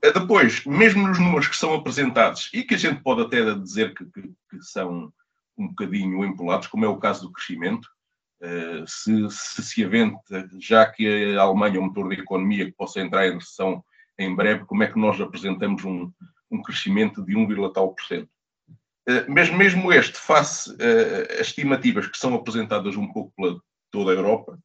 Depois, 0.01 0.65
mesmo 0.65 1.07
nos 1.07 1.17
números 1.17 1.47
que 1.47 1.55
são 1.55 1.73
apresentados 1.73 2.49
e 2.53 2.63
que 2.63 2.75
a 2.75 2.77
gente 2.77 3.01
pode 3.01 3.21
até 3.21 3.55
dizer 3.55 3.93
que, 3.93 4.03
que, 4.07 4.21
que 4.49 4.61
são 4.61 5.13
um 5.57 5.69
bocadinho 5.69 6.25
empolados, 6.25 6.67
como 6.67 6.83
é 6.83 6.87
o 6.87 6.97
caso 6.97 7.21
do 7.21 7.31
crescimento. 7.31 7.87
Uh, 8.43 8.85
se, 8.85 9.29
se 9.29 9.63
se 9.63 9.85
aventa, 9.85 10.49
já 10.59 10.85
que 10.85 11.33
a 11.37 11.41
Alemanha 11.41 11.77
é 11.77 11.79
um 11.79 11.85
motor 11.85 12.09
da 12.09 12.15
economia 12.15 12.65
que 12.65 12.73
possa 12.73 12.99
entrar 12.99 13.25
em 13.25 13.35
recessão 13.35 13.81
em 14.19 14.35
breve, 14.35 14.65
como 14.65 14.83
é 14.83 14.87
que 14.91 14.99
nós 14.99 15.19
apresentamos 15.21 15.85
um, 15.85 16.11
um 16.51 16.61
crescimento 16.61 17.23
de 17.23 17.37
1, 17.37 17.71
tal 17.71 17.95
por 17.95 18.03
cento? 18.03 18.29
Uh, 19.07 19.31
mesmo, 19.31 19.57
mesmo 19.57 19.93
este, 19.93 20.17
face 20.17 20.71
uh, 20.71 21.39
as 21.39 21.47
estimativas 21.47 22.05
que 22.07 22.17
são 22.17 22.35
apresentadas 22.35 22.97
um 22.97 23.07
pouco 23.13 23.33
pela 23.37 23.61
toda 23.89 24.11
a 24.11 24.15
Europa, 24.15 24.59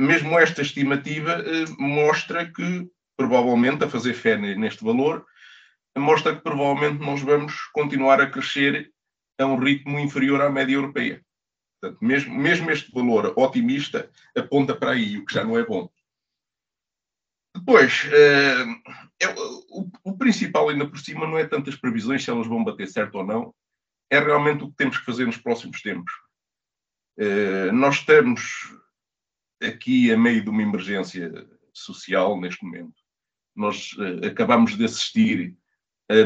mesmo 0.00 0.36
esta 0.36 0.62
estimativa 0.62 1.44
mostra 1.78 2.50
que, 2.50 2.90
provavelmente, 3.16 3.84
a 3.84 3.88
fazer 3.88 4.14
fé 4.14 4.36
neste 4.36 4.82
valor, 4.82 5.24
mostra 5.96 6.34
que 6.34 6.42
provavelmente 6.42 6.98
nós 7.04 7.20
vamos 7.20 7.54
continuar 7.72 8.20
a 8.20 8.28
crescer 8.28 8.90
a 9.38 9.46
um 9.46 9.56
ritmo 9.56 10.00
inferior 10.00 10.40
à 10.40 10.50
média 10.50 10.74
europeia. 10.74 11.22
Portanto, 11.80 12.04
mesmo, 12.04 12.34
mesmo 12.34 12.70
este 12.70 12.90
valor 12.92 13.32
otimista 13.36 14.10
aponta 14.36 14.74
para 14.74 14.92
aí, 14.92 15.18
o 15.18 15.24
que 15.24 15.34
já 15.34 15.44
não 15.44 15.56
é 15.56 15.64
bom. 15.64 15.88
Depois, 17.54 18.04
é, 18.12 18.64
o, 19.70 19.90
o, 20.04 20.16
principal 20.16 20.68
ainda 20.68 20.88
por 20.88 20.98
cima 20.98 21.26
não 21.26 21.38
é 21.38 21.46
tantas 21.46 21.76
previsões 21.76 22.22
se 22.22 22.30
elas 22.30 22.46
vão 22.46 22.64
bater 22.64 22.88
certo 22.88 23.16
ou 23.16 23.24
não, 23.24 23.54
é 24.10 24.18
realmente 24.18 24.64
o 24.64 24.70
que 24.70 24.76
temos 24.76 24.98
que 24.98 25.04
fazer 25.04 25.26
nos 25.26 25.36
próximos 25.36 25.80
tempos. 25.80 26.12
Uh, 27.18 27.72
nós 27.72 27.96
estamos 27.96 28.42
aqui 29.62 30.12
a 30.12 30.16
meio 30.16 30.42
de 30.42 30.50
uma 30.50 30.62
emergência 30.62 31.32
social 31.72 32.40
neste 32.40 32.64
momento. 32.64 32.94
Nós 33.54 33.92
uh, 33.94 34.26
acabamos 34.26 34.76
de 34.76 34.84
assistir 34.84 35.56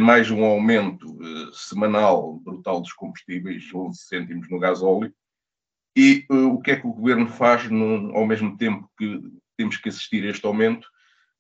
mais 0.00 0.30
um 0.30 0.44
aumento 0.44 1.18
semanal 1.52 2.38
brutal 2.38 2.80
dos 2.80 2.92
combustíveis, 2.92 3.68
11 3.74 4.00
cêntimos 4.00 4.48
no 4.48 4.60
gasóleo. 4.60 5.12
E 5.96 6.24
uh, 6.30 6.54
o 6.54 6.60
que 6.60 6.70
é 6.70 6.76
que 6.76 6.86
o 6.86 6.92
governo 6.92 7.26
faz 7.26 7.68
no, 7.70 8.14
ao 8.16 8.26
mesmo 8.26 8.56
tempo 8.56 8.90
que 8.98 9.20
temos 9.56 9.76
que 9.76 9.88
assistir 9.88 10.24
a 10.24 10.30
este 10.30 10.46
aumento? 10.46 10.86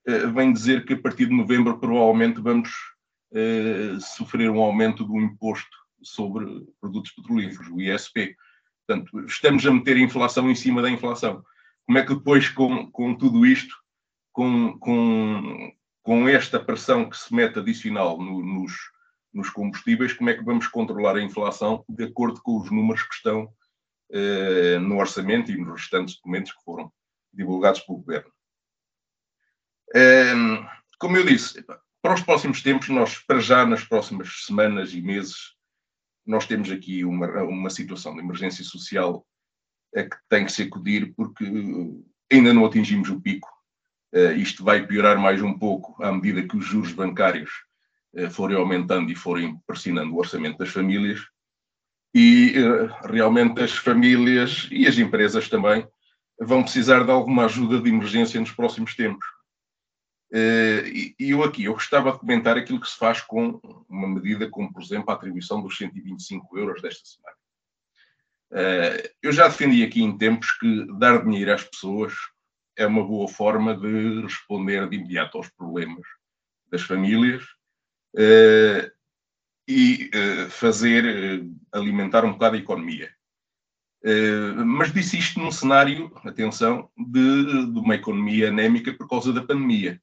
Uh, 0.08 0.30
vem 0.32 0.52
dizer 0.52 0.84
que 0.84 0.94
a 0.94 1.00
partir 1.00 1.26
de 1.26 1.36
novembro 1.36 1.78
provavelmente 1.78 2.40
vamos 2.40 2.70
sofrer 4.14 4.50
um 4.50 4.60
aumento 4.60 5.04
do 5.04 5.18
imposto 5.18 5.74
sobre 6.02 6.44
produtos 6.78 7.12
petrolíferos, 7.12 7.66
o 7.70 7.80
ISP. 7.80 8.36
Portanto, 8.86 9.24
estamos 9.24 9.66
a 9.66 9.72
meter 9.72 9.96
a 9.96 10.00
inflação 10.00 10.50
em 10.50 10.54
cima 10.54 10.82
da 10.82 10.90
inflação. 10.90 11.42
Como 11.86 11.96
é 11.96 12.04
que 12.04 12.14
depois, 12.14 12.50
com, 12.50 12.90
com 12.90 13.14
tudo 13.14 13.46
isto, 13.46 13.74
com, 14.34 14.78
com 14.78 15.72
com 16.02 16.28
esta 16.28 16.58
pressão 16.58 17.08
que 17.08 17.16
se 17.16 17.34
mete 17.34 17.58
adicional 17.58 18.18
no, 18.18 18.44
nos, 18.44 18.72
nos, 19.32 19.50
combustíveis, 19.50 20.12
como 20.12 20.30
é 20.30 20.34
que 20.34 20.44
vamos 20.44 20.66
controlar 20.66 21.16
a 21.16 21.22
inflação 21.22 21.84
de 21.88 22.04
acordo 22.04 22.40
com 22.42 22.58
os 22.58 22.70
números 22.70 23.02
que 23.04 23.14
estão 23.14 23.48
eh, 24.12 24.78
no 24.78 24.98
orçamento 24.98 25.50
e 25.50 25.56
nos 25.56 25.80
restantes 25.80 26.16
documentos 26.16 26.52
que 26.52 26.62
foram 26.64 26.92
divulgados 27.32 27.80
pelo 27.80 27.98
governo. 27.98 28.30
Eh, 29.94 30.34
como 30.98 31.16
eu 31.16 31.24
disse, 31.24 31.64
para 32.00 32.14
os 32.14 32.22
próximos 32.22 32.62
tempos, 32.62 32.88
nós, 32.88 33.18
para 33.18 33.40
já 33.40 33.66
nas 33.66 33.84
próximas 33.84 34.44
semanas 34.44 34.92
e 34.92 35.00
meses, 35.00 35.54
nós 36.24 36.46
temos 36.46 36.70
aqui 36.70 37.04
uma, 37.04 37.26
uma 37.42 37.70
situação 37.70 38.14
de 38.14 38.20
emergência 38.20 38.64
social 38.64 39.26
a 39.94 40.02
que 40.02 40.16
tem 40.28 40.44
que 40.44 40.52
se 40.52 40.62
acudir 40.62 41.12
porque 41.14 41.44
ainda 42.30 42.54
não 42.54 42.64
atingimos 42.64 43.10
o 43.10 43.20
pico 43.20 43.48
Uh, 44.14 44.36
isto 44.36 44.62
vai 44.62 44.86
piorar 44.86 45.18
mais 45.18 45.40
um 45.40 45.58
pouco 45.58 45.96
à 46.04 46.12
medida 46.12 46.46
que 46.46 46.54
os 46.54 46.66
juros 46.66 46.92
bancários 46.92 47.50
uh, 48.12 48.30
forem 48.30 48.58
aumentando 48.58 49.10
e 49.10 49.14
forem 49.14 49.58
pressionando 49.66 50.12
o 50.12 50.18
orçamento 50.18 50.58
das 50.58 50.68
famílias. 50.68 51.20
E 52.14 52.54
uh, 52.58 52.86
realmente 53.06 53.62
as 53.62 53.72
famílias 53.72 54.68
e 54.70 54.86
as 54.86 54.98
empresas 54.98 55.48
também 55.48 55.86
vão 56.40 56.62
precisar 56.62 57.04
de 57.04 57.10
alguma 57.10 57.44
ajuda 57.44 57.80
de 57.80 57.88
emergência 57.88 58.40
nos 58.40 58.50
próximos 58.50 58.94
tempos. 58.94 59.24
E, 60.34 61.14
e 61.20 61.30
eu 61.30 61.44
aqui, 61.44 61.64
eu 61.64 61.74
gostava 61.74 62.10
de 62.10 62.18
comentar 62.18 62.56
aquilo 62.56 62.80
que 62.80 62.88
se 62.88 62.96
faz 62.96 63.20
com 63.20 63.60
uma 63.88 64.08
medida 64.08 64.48
como, 64.48 64.72
por 64.72 64.82
exemplo, 64.82 65.10
a 65.10 65.14
atribuição 65.14 65.60
dos 65.62 65.76
125 65.76 66.58
euros 66.58 66.80
desta 66.80 67.02
semana. 67.04 67.36
Eu 69.22 69.30
já 69.30 69.46
defendi 69.46 69.84
aqui 69.84 70.02
em 70.02 70.16
tempos 70.16 70.50
que 70.52 70.86
dar 70.98 71.22
dinheiro 71.22 71.52
às 71.52 71.64
pessoas 71.64 72.14
é 72.76 72.86
uma 72.86 73.04
boa 73.06 73.28
forma 73.28 73.76
de 73.76 74.22
responder 74.22 74.88
de 74.88 74.96
imediato 74.96 75.36
aos 75.36 75.50
problemas 75.50 76.06
das 76.70 76.82
famílias 76.82 77.44
e 79.68 80.10
uh, 80.14 80.50
fazer 80.50 81.40
uh, 81.40 81.56
alimentar 81.72 82.24
um 82.24 82.32
bocado 82.32 82.56
a 82.56 82.58
economia. 82.58 83.10
mas 84.66 84.92
disse 84.92 85.16
isto 85.16 85.38
num 85.38 85.52
cenário, 85.52 86.10
atenção, 86.24 86.90
de, 86.96 87.66
de 87.72 87.78
uma 87.78 87.94
economia 87.94 88.48
anémica 88.48 88.92
por 88.92 89.08
causa 89.08 89.32
da 89.32 89.42
pandemia. 89.42 90.00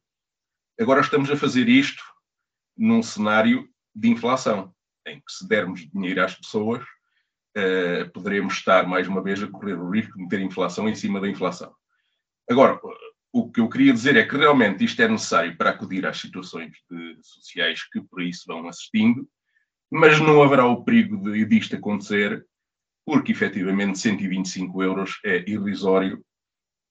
Agora 0.79 1.01
estamos 1.01 1.29
a 1.29 1.35
fazer 1.35 1.67
isto 1.67 2.01
num 2.77 3.03
cenário 3.03 3.69
de 3.93 4.09
inflação, 4.09 4.73
em 5.05 5.17
que 5.17 5.31
se 5.31 5.45
dermos 5.45 5.85
dinheiro 5.91 6.23
às 6.23 6.33
pessoas, 6.35 6.81
uh, 7.57 8.09
poderemos 8.13 8.53
estar 8.53 8.87
mais 8.87 9.07
uma 9.07 9.21
vez 9.21 9.43
a 9.43 9.47
correr 9.47 9.73
o 9.73 9.89
risco 9.89 10.17
de 10.17 10.27
ter 10.29 10.39
inflação 10.39 10.87
em 10.87 10.95
cima 10.95 11.19
da 11.19 11.27
inflação. 11.27 11.75
Agora, 12.49 12.79
o 13.31 13.51
que 13.51 13.59
eu 13.59 13.69
queria 13.69 13.93
dizer 13.93 14.15
é 14.15 14.25
que 14.25 14.37
realmente 14.37 14.83
isto 14.83 15.01
é 15.01 15.07
necessário 15.07 15.55
para 15.55 15.71
acudir 15.71 16.05
às 16.05 16.19
situações 16.19 16.71
de, 16.89 17.17
sociais 17.21 17.83
que 17.89 18.01
por 18.01 18.21
isso 18.21 18.43
vão 18.47 18.67
assistindo, 18.67 19.27
mas 19.91 20.19
não 20.19 20.41
haverá 20.43 20.65
o 20.65 20.83
perigo 20.83 21.17
de 21.17 21.45
disto 21.45 21.75
acontecer, 21.75 22.45
porque 23.05 23.31
efetivamente 23.31 23.97
125 23.97 24.83
euros 24.83 25.19
é 25.25 25.43
irrisório, 25.49 26.23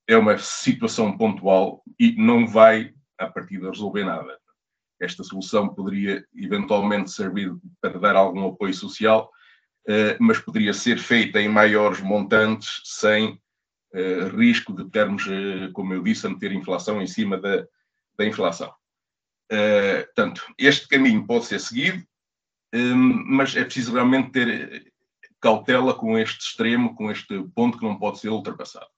é 0.09 0.17
uma 0.17 0.38
situação 0.38 1.17
pontual 1.17 1.83
e 1.99 2.12
não 2.12 2.47
vai, 2.47 2.93
a 3.19 3.26
partir 3.26 3.61
de 3.61 3.69
resolver 3.69 4.05
nada. 4.05 4.38
Esta 5.00 5.23
solução 5.23 5.69
poderia 5.69 6.25
eventualmente 6.35 7.11
servir 7.11 7.55
para 7.81 7.99
dar 7.99 8.17
algum 8.17 8.49
apoio 8.49 8.75
social, 8.75 9.31
eh, 9.87 10.17
mas 10.19 10.40
poderia 10.40 10.73
ser 10.73 10.99
feita 10.99 11.40
em 11.40 11.49
maiores 11.49 12.00
montantes 12.00 12.81
sem 12.85 13.40
eh, 13.95 14.28
risco 14.35 14.75
de 14.75 14.90
termos, 14.90 15.26
eh, 15.28 15.71
como 15.73 15.95
eu 15.95 16.02
disse, 16.02 16.26
a 16.26 16.31
meter 16.31 16.52
inflação 16.52 17.00
em 17.00 17.07
cima 17.07 17.38
da, 17.38 17.64
da 18.19 18.26
inflação. 18.26 18.73
Portanto, 19.49 20.45
este 20.59 20.87
caminho 20.88 21.26
pode 21.26 21.47
ser 21.47 21.59
seguido, 21.59 22.05
mas 22.75 23.56
é 23.56 23.64
preciso 23.64 23.92
realmente 23.92 24.30
ter 24.30 24.92
cautela 25.40 25.94
com 25.94 26.18
este 26.18 26.40
extremo, 26.40 26.94
com 26.94 27.10
este 27.10 27.42
ponto 27.54 27.78
que 27.78 27.84
não 27.84 27.98
pode 27.98 28.18
ser 28.18 28.28
ultrapassado. 28.28 28.88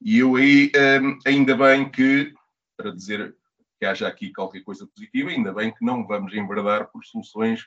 E 0.00 0.18
eu 0.18 0.36
aí, 0.36 0.70
um, 1.02 1.18
ainda 1.26 1.56
bem 1.56 1.90
que, 1.90 2.32
para 2.76 2.90
dizer 2.90 3.34
que 3.78 3.86
haja 3.86 4.08
aqui 4.08 4.32
qualquer 4.32 4.62
coisa 4.62 4.86
positiva, 4.86 5.30
ainda 5.30 5.52
bem 5.52 5.72
que 5.72 5.84
não 5.84 6.06
vamos 6.06 6.34
enverdar 6.34 6.90
por 6.90 7.04
soluções 7.04 7.66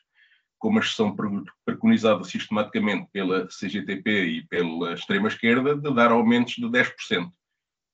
como 0.58 0.78
as 0.78 0.90
que 0.90 0.96
são 0.96 1.16
preconizadas 1.66 2.28
sistematicamente 2.28 3.08
pela 3.14 3.48
CGTP 3.48 4.26
e 4.26 4.48
pela 4.48 4.94
extrema-esquerda, 4.94 5.76
de 5.76 5.94
dar 5.94 6.12
aumentos 6.12 6.56
de 6.56 6.66
10%, 6.66 7.32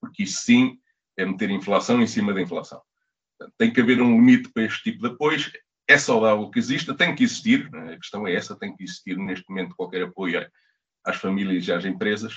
porque 0.01 0.23
isso 0.23 0.41
sim 0.41 0.79
é 1.15 1.25
meter 1.25 1.51
inflação 1.51 2.01
em 2.01 2.07
cima 2.07 2.33
da 2.33 2.41
inflação. 2.41 2.81
tem 3.57 3.71
que 3.71 3.81
haver 3.81 4.01
um 4.01 4.15
limite 4.15 4.49
para 4.51 4.63
este 4.63 4.91
tipo 4.91 5.07
de 5.07 5.13
apoios, 5.13 5.51
é 5.87 5.97
saudável 5.97 6.49
que 6.49 6.59
exista, 6.59 6.95
tem 6.95 7.13
que 7.13 7.23
existir, 7.23 7.69
né? 7.71 7.93
a 7.93 7.97
questão 7.97 8.27
é 8.27 8.33
essa, 8.33 8.57
tem 8.57 8.75
que 8.75 8.83
existir 8.83 9.17
neste 9.17 9.47
momento 9.49 9.75
qualquer 9.75 10.03
apoio 10.03 10.45
às 11.03 11.17
famílias 11.17 11.67
e 11.67 11.71
às 11.71 11.85
empresas, 11.85 12.33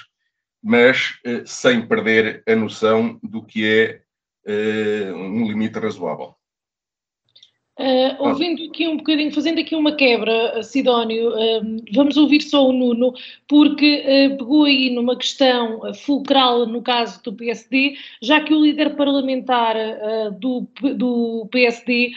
mas 0.62 1.18
eh, 1.24 1.44
sem 1.46 1.86
perder 1.86 2.42
a 2.46 2.54
noção 2.54 3.18
do 3.22 3.44
que 3.44 3.64
é 3.64 4.02
eh, 4.44 5.12
um 5.12 5.46
limite 5.46 5.78
razoável. 5.78 6.37
Uh, 7.78 8.16
ouvindo 8.18 8.64
aqui 8.64 8.88
um 8.88 8.96
bocadinho, 8.96 9.32
fazendo 9.32 9.60
aqui 9.60 9.76
uma 9.76 9.94
quebra, 9.94 10.64
Sidónio, 10.64 11.28
uh, 11.28 11.76
vamos 11.94 12.16
ouvir 12.16 12.42
só 12.42 12.66
o 12.66 12.72
Nuno, 12.72 13.14
porque 13.46 14.02
uh, 14.04 14.36
pegou 14.36 14.64
aí 14.64 14.90
numa 14.90 15.14
questão 15.14 15.80
fulcral 15.94 16.66
no 16.66 16.82
caso 16.82 17.22
do 17.22 17.32
PSD, 17.32 17.94
já 18.20 18.40
que 18.40 18.52
o 18.52 18.64
líder 18.64 18.96
parlamentar 18.96 19.76
do, 20.40 20.66
do 20.96 21.46
PSD 21.52 22.10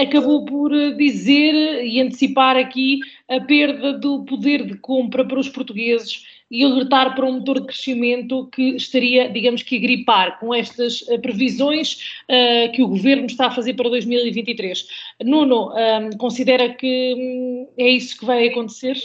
acabou 0.00 0.44
por 0.44 0.70
dizer 0.94 1.84
e 1.84 2.00
antecipar 2.00 2.56
aqui 2.56 3.00
a 3.28 3.40
perda 3.40 3.92
do 3.94 4.24
poder 4.24 4.64
de 4.64 4.76
compra 4.76 5.24
para 5.24 5.40
os 5.40 5.48
portugueses 5.48 6.37
e 6.50 6.64
alertar 6.64 7.14
para 7.14 7.26
um 7.26 7.34
motor 7.34 7.60
de 7.60 7.66
crescimento 7.66 8.46
que 8.48 8.76
estaria, 8.76 9.30
digamos 9.30 9.62
que, 9.62 9.76
a 9.76 9.80
gripar 9.80 10.40
com 10.40 10.54
estas 10.54 11.02
uh, 11.02 11.20
previsões 11.20 12.22
uh, 12.24 12.72
que 12.72 12.82
o 12.82 12.88
governo 12.88 13.26
está 13.26 13.48
a 13.48 13.50
fazer 13.50 13.74
para 13.74 13.88
2023. 13.90 14.88
Nuno, 15.24 15.72
um, 15.72 15.78
ehm, 15.78 16.10
considera 16.16 16.74
que 16.74 17.14
um, 17.16 17.68
é 17.76 17.88
isso 17.88 18.18
que 18.18 18.24
vai 18.24 18.48
acontecer? 18.48 18.96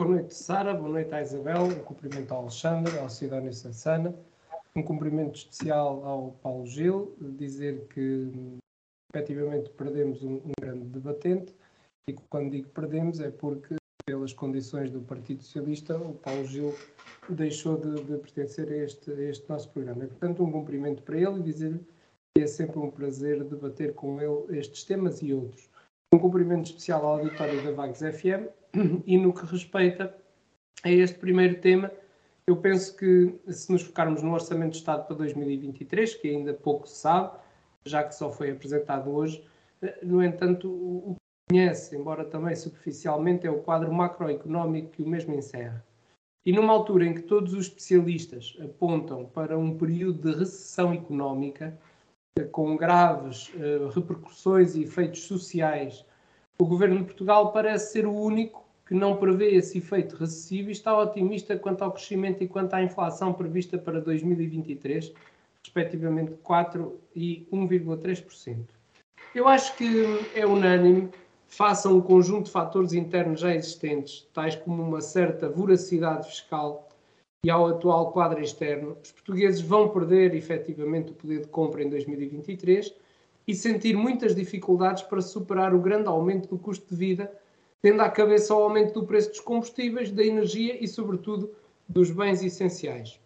Boa 0.00 0.12
noite, 0.12 0.34
Sara. 0.34 0.74
Boa 0.74 0.88
noite 0.88 1.14
à 1.14 1.22
Isabel. 1.22 1.64
Um 1.64 1.82
cumprimento 1.82 2.32
ao 2.32 2.42
Alexandre, 2.42 2.98
ao 2.98 3.08
Sidónio 3.08 3.52
Sansana. 3.52 4.14
Um 4.76 4.82
cumprimento 4.82 5.36
especial 5.36 6.04
ao 6.04 6.32
Paulo 6.42 6.66
Gil, 6.66 7.16
dizer 7.38 7.86
que 7.92 8.30
efetivamente 9.14 9.70
perdemos 9.70 10.22
um, 10.22 10.34
um 10.34 10.52
grande 10.60 10.86
debatente 10.86 11.54
e 12.08 12.12
quando 12.28 12.50
digo 12.50 12.68
perdemos 12.70 13.20
é 13.20 13.30
porque 13.30 13.76
pelas 14.06 14.32
condições 14.32 14.90
do 14.90 15.00
Partido 15.00 15.42
Socialista, 15.42 15.96
o 15.96 16.14
Paulo 16.14 16.44
Gil 16.44 16.74
deixou 17.28 17.76
de, 17.76 18.02
de 18.04 18.18
pertencer 18.18 18.68
a 18.70 18.76
este, 18.76 19.10
a 19.10 19.22
este, 19.22 19.48
nosso 19.48 19.70
programa. 19.70 20.04
E, 20.04 20.08
portanto, 20.08 20.44
um 20.44 20.52
cumprimento 20.52 21.02
para 21.02 21.16
ele 21.16 21.40
e 21.40 21.42
dizer-lhe 21.42 21.80
que 22.36 22.42
é 22.42 22.46
sempre 22.46 22.78
um 22.78 22.90
prazer 22.90 23.42
debater 23.44 23.94
com 23.94 24.20
ele 24.20 24.58
estes 24.58 24.84
temas 24.84 25.22
e 25.22 25.32
outros. 25.32 25.70
Um 26.12 26.18
cumprimento 26.18 26.66
especial 26.66 27.04
ao 27.04 27.18
auditório 27.18 27.62
da 27.64 27.72
Vagos 27.72 28.00
FM 28.00 28.48
e 29.06 29.16
no 29.16 29.32
que 29.32 29.46
respeita 29.46 30.14
a 30.82 30.90
este 30.90 31.18
primeiro 31.18 31.60
tema, 31.60 31.90
eu 32.46 32.56
penso 32.58 32.94
que 32.96 33.34
se 33.48 33.72
nos 33.72 33.82
focarmos 33.82 34.22
no 34.22 34.34
Orçamento 34.34 34.72
de 34.72 34.78
Estado 34.78 35.06
para 35.06 35.16
2023, 35.16 36.14
que 36.16 36.28
ainda 36.28 36.52
pouco 36.52 36.86
se 36.86 36.96
sabe, 36.96 37.38
já 37.86 38.04
que 38.04 38.14
só 38.14 38.30
foi 38.30 38.50
apresentado 38.50 39.10
hoje, 39.10 39.42
no 40.02 40.22
entanto, 40.22 40.68
o 40.68 41.16
conhece, 41.54 41.96
embora 41.96 42.24
também 42.24 42.56
superficialmente, 42.56 43.46
é 43.46 43.50
o 43.50 43.60
quadro 43.60 43.92
macroeconómico 43.92 44.90
que 44.90 45.02
o 45.04 45.08
mesmo 45.08 45.34
encerra. 45.34 45.84
E 46.44 46.52
numa 46.52 46.72
altura 46.72 47.06
em 47.06 47.14
que 47.14 47.22
todos 47.22 47.54
os 47.54 47.68
especialistas 47.68 48.58
apontam 48.60 49.24
para 49.26 49.56
um 49.56 49.78
período 49.78 50.32
de 50.32 50.36
recessão 50.36 50.92
económica, 50.92 51.78
com 52.50 52.76
graves 52.76 53.50
uh, 53.54 53.88
repercussões 53.94 54.74
e 54.74 54.82
efeitos 54.82 55.22
sociais, 55.22 56.04
o 56.58 56.66
governo 56.66 56.98
de 56.98 57.04
Portugal 57.04 57.52
parece 57.52 57.92
ser 57.92 58.06
o 58.06 58.12
único 58.12 58.64
que 58.84 58.92
não 58.92 59.16
prevê 59.16 59.54
esse 59.54 59.78
efeito 59.78 60.16
recessivo 60.16 60.68
e 60.68 60.72
está 60.72 60.98
otimista 60.98 61.56
quanto 61.56 61.82
ao 61.82 61.92
crescimento 61.92 62.42
e 62.42 62.48
quanto 62.48 62.74
à 62.74 62.82
inflação 62.82 63.32
prevista 63.32 63.78
para 63.78 64.00
2023, 64.00 65.12
respectivamente 65.62 66.32
4 66.42 66.98
e 67.14 67.46
1,3%. 67.52 68.64
Eu 69.34 69.48
acho 69.48 69.76
que 69.76 70.04
é 70.34 70.44
unânime 70.44 71.10
face 71.54 71.86
a 71.86 71.90
um 71.90 72.00
conjunto 72.00 72.46
de 72.46 72.50
fatores 72.50 72.92
internos 72.92 73.40
já 73.40 73.54
existentes, 73.54 74.26
tais 74.32 74.56
como 74.56 74.82
uma 74.82 75.00
certa 75.00 75.48
voracidade 75.48 76.26
fiscal 76.26 76.88
e 77.44 77.50
ao 77.50 77.68
atual 77.68 78.10
quadro 78.10 78.42
externo, 78.42 78.96
os 79.00 79.12
portugueses 79.12 79.60
vão 79.60 79.88
perder 79.88 80.34
efetivamente 80.34 81.12
o 81.12 81.14
poder 81.14 81.42
de 81.42 81.46
compra 81.46 81.84
em 81.84 81.88
2023 81.88 82.92
e 83.46 83.54
sentir 83.54 83.96
muitas 83.96 84.34
dificuldades 84.34 85.04
para 85.04 85.20
superar 85.20 85.72
o 85.72 85.80
grande 85.80 86.08
aumento 86.08 86.48
do 86.48 86.58
custo 86.58 86.88
de 86.88 86.96
vida, 86.96 87.30
tendo 87.80 88.00
à 88.00 88.08
cabeça 88.08 88.52
o 88.52 88.62
aumento 88.62 88.98
do 88.98 89.06
preço 89.06 89.28
dos 89.28 89.40
combustíveis, 89.40 90.10
da 90.10 90.24
energia 90.24 90.82
e, 90.82 90.88
sobretudo, 90.88 91.52
dos 91.88 92.10
bens 92.10 92.42
essenciais. 92.42 93.20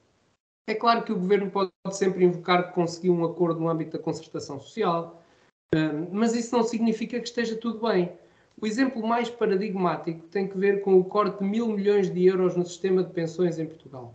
É 0.69 0.75
claro 0.75 1.03
que 1.03 1.13
o 1.13 1.19
governo 1.19 1.51
pode 1.51 1.71
sempre 1.93 2.25
invocar 2.25 2.69
que 2.69 2.75
conseguiu 2.75 3.15
um 3.15 3.25
acordo 3.25 3.59
no 3.59 3.71
âmbito 3.71 3.97
da 3.97 4.03
concertação 4.03 4.61
social, 4.61 5.18
mas 6.13 6.35
isso 6.35 6.57
não 6.57 6.63
significa 6.63 7.21
que 7.21 7.29
esteja 7.29 7.57
tudo 7.57 7.87
bem. 7.87 8.13
O 8.61 8.67
exemplo 8.67 9.07
mais 9.07 9.31
paradigmático 9.31 10.27
tem 10.29 10.49
que 10.49 10.59
ver 10.59 10.81
com 10.81 10.99
o 10.99 11.05
corte 11.05 11.39
de 11.39 11.45
mil 11.49 11.69
milhões 11.69 12.11
de 12.11 12.27
euros 12.27 12.57
no 12.57 12.65
sistema 12.65 13.05
de 13.05 13.13
pensões 13.13 13.59
em 13.59 13.67
Portugal. 13.67 14.15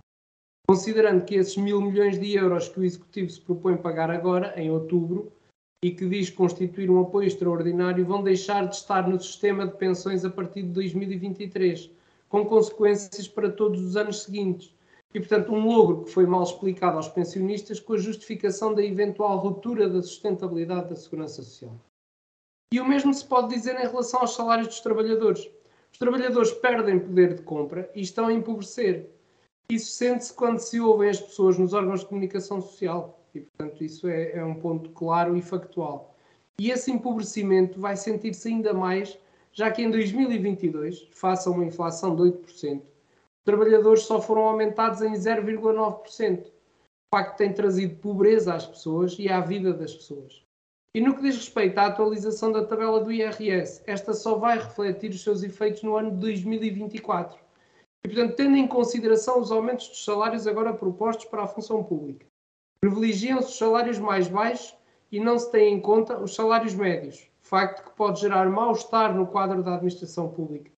Considerando 0.67 1.23
que 1.23 1.35
esses 1.35 1.55
mil 1.55 1.79
milhões 1.81 2.19
de 2.19 2.35
euros 2.35 2.67
que 2.69 2.79
o 2.79 2.83
Executivo 2.83 3.29
se 3.29 3.39
propõe 3.39 3.77
pagar 3.77 4.09
agora, 4.09 4.53
em 4.59 4.71
outubro, 4.71 5.31
e 5.83 5.91
que 5.91 6.07
diz 6.07 6.29
constituir 6.29 6.89
um 6.89 7.01
apoio 7.01 7.27
extraordinário, 7.27 8.05
vão 8.05 8.23
deixar 8.23 8.67
de 8.67 8.75
estar 8.75 9.07
no 9.07 9.19
sistema 9.19 9.67
de 9.67 9.75
pensões 9.77 10.23
a 10.25 10.29
partir 10.29 10.63
de 10.63 10.69
2023, 10.69 11.91
com 12.29 12.45
consequências 12.45 13.27
para 13.27 13.49
todos 13.49 13.81
os 13.81 13.95
anos 13.95 14.23
seguintes. 14.23 14.73
E, 15.13 15.19
portanto, 15.19 15.53
um 15.53 15.67
logro 15.67 16.05
que 16.05 16.11
foi 16.11 16.25
mal 16.25 16.41
explicado 16.43 16.97
aos 16.97 17.07
pensionistas 17.07 17.79
com 17.79 17.93
a 17.93 17.97
justificação 17.97 18.73
da 18.73 18.83
eventual 18.83 19.37
ruptura 19.37 19.87
da 19.87 20.01
sustentabilidade 20.01 20.89
da 20.89 20.95
segurança 20.95 21.43
social. 21.43 21.79
E 22.73 22.79
o 22.79 22.87
mesmo 22.87 23.13
se 23.13 23.23
pode 23.23 23.53
dizer 23.53 23.75
em 23.75 23.87
relação 23.87 24.21
aos 24.21 24.33
salários 24.33 24.67
dos 24.67 24.79
trabalhadores. 24.79 25.47
Os 25.91 25.99
trabalhadores 25.99 26.51
perdem 26.53 26.99
poder 26.99 27.35
de 27.35 27.43
compra 27.43 27.87
e 27.93 28.01
estão 28.01 28.25
a 28.25 28.33
empobrecer. 28.33 29.07
Isso 29.69 29.91
sente-se 29.91 30.33
quando 30.33 30.57
se 30.57 30.79
ouvem 30.79 31.09
as 31.09 31.21
pessoas 31.21 31.59
nos 31.59 31.73
órgãos 31.73 31.99
de 31.99 32.07
comunicação 32.07 32.59
social. 32.59 33.23
E, 33.35 33.41
portanto, 33.41 33.83
isso 33.83 34.07
é, 34.07 34.31
é 34.31 34.43
um 34.43 34.55
ponto 34.55 34.89
claro 34.89 35.37
e 35.37 35.41
factual. 35.43 36.15
E 36.59 36.71
esse 36.71 36.91
empobrecimento 36.91 37.79
vai 37.79 37.95
sentir-se 37.95 38.47
ainda 38.47 38.73
mais, 38.73 39.17
já 39.51 39.69
que 39.69 39.83
em 39.83 39.91
2022, 39.91 41.09
face 41.11 41.47
a 41.47 41.51
uma 41.51 41.65
inflação 41.65 42.15
de 42.15 42.23
8%, 42.23 42.81
trabalhadores 43.45 44.03
só 44.03 44.21
foram 44.21 44.43
aumentados 44.43 45.01
em 45.01 45.13
0,9%. 45.13 46.47
O 46.47 46.51
facto 47.15 47.37
tem 47.37 47.53
trazido 47.53 47.95
pobreza 47.99 48.55
às 48.55 48.65
pessoas 48.65 49.15
e 49.19 49.29
à 49.29 49.39
vida 49.39 49.73
das 49.73 49.93
pessoas. 49.93 50.43
E 50.95 51.01
no 51.01 51.15
que 51.15 51.21
diz 51.21 51.35
respeito 51.35 51.77
à 51.77 51.87
atualização 51.87 52.51
da 52.51 52.65
tabela 52.65 53.03
do 53.03 53.11
IRS, 53.11 53.81
esta 53.85 54.13
só 54.13 54.35
vai 54.35 54.57
refletir 54.57 55.11
os 55.11 55.23
seus 55.23 55.43
efeitos 55.43 55.83
no 55.83 55.95
ano 55.95 56.11
de 56.11 56.17
2024. 56.17 57.39
E, 58.05 58.09
portanto, 58.09 58.35
tendo 58.35 58.57
em 58.57 58.67
consideração 58.67 59.39
os 59.39 59.51
aumentos 59.51 59.87
dos 59.87 60.03
salários 60.03 60.45
agora 60.45 60.73
propostos 60.73 61.25
para 61.25 61.43
a 61.43 61.47
função 61.47 61.83
pública, 61.83 62.25
privilegiam-se 62.79 63.49
os 63.49 63.57
salários 63.57 63.97
mais 63.97 64.27
baixos 64.27 64.75
e 65.11 65.19
não 65.19 65.39
se 65.39 65.51
têm 65.51 65.75
em 65.75 65.79
conta 65.79 66.19
os 66.19 66.35
salários 66.35 66.75
médios, 66.75 67.27
facto 67.53 67.83
que 67.83 67.95
pode 67.95 68.19
gerar 68.19 68.49
mal-estar 68.49 69.15
no 69.15 69.27
quadro 69.27 69.61
da 69.61 69.75
administração 69.75 70.29
pública. 70.29 70.71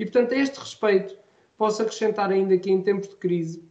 E, 0.00 0.04
portanto, 0.04 0.34
a 0.34 0.36
este 0.36 0.58
respeito, 0.58 1.16
posso 1.56 1.82
acrescentar 1.82 2.30
ainda 2.30 2.56
que 2.58 2.70
em 2.70 2.82
tempos 2.82 3.08
de 3.08 3.16
crise, 3.16 3.64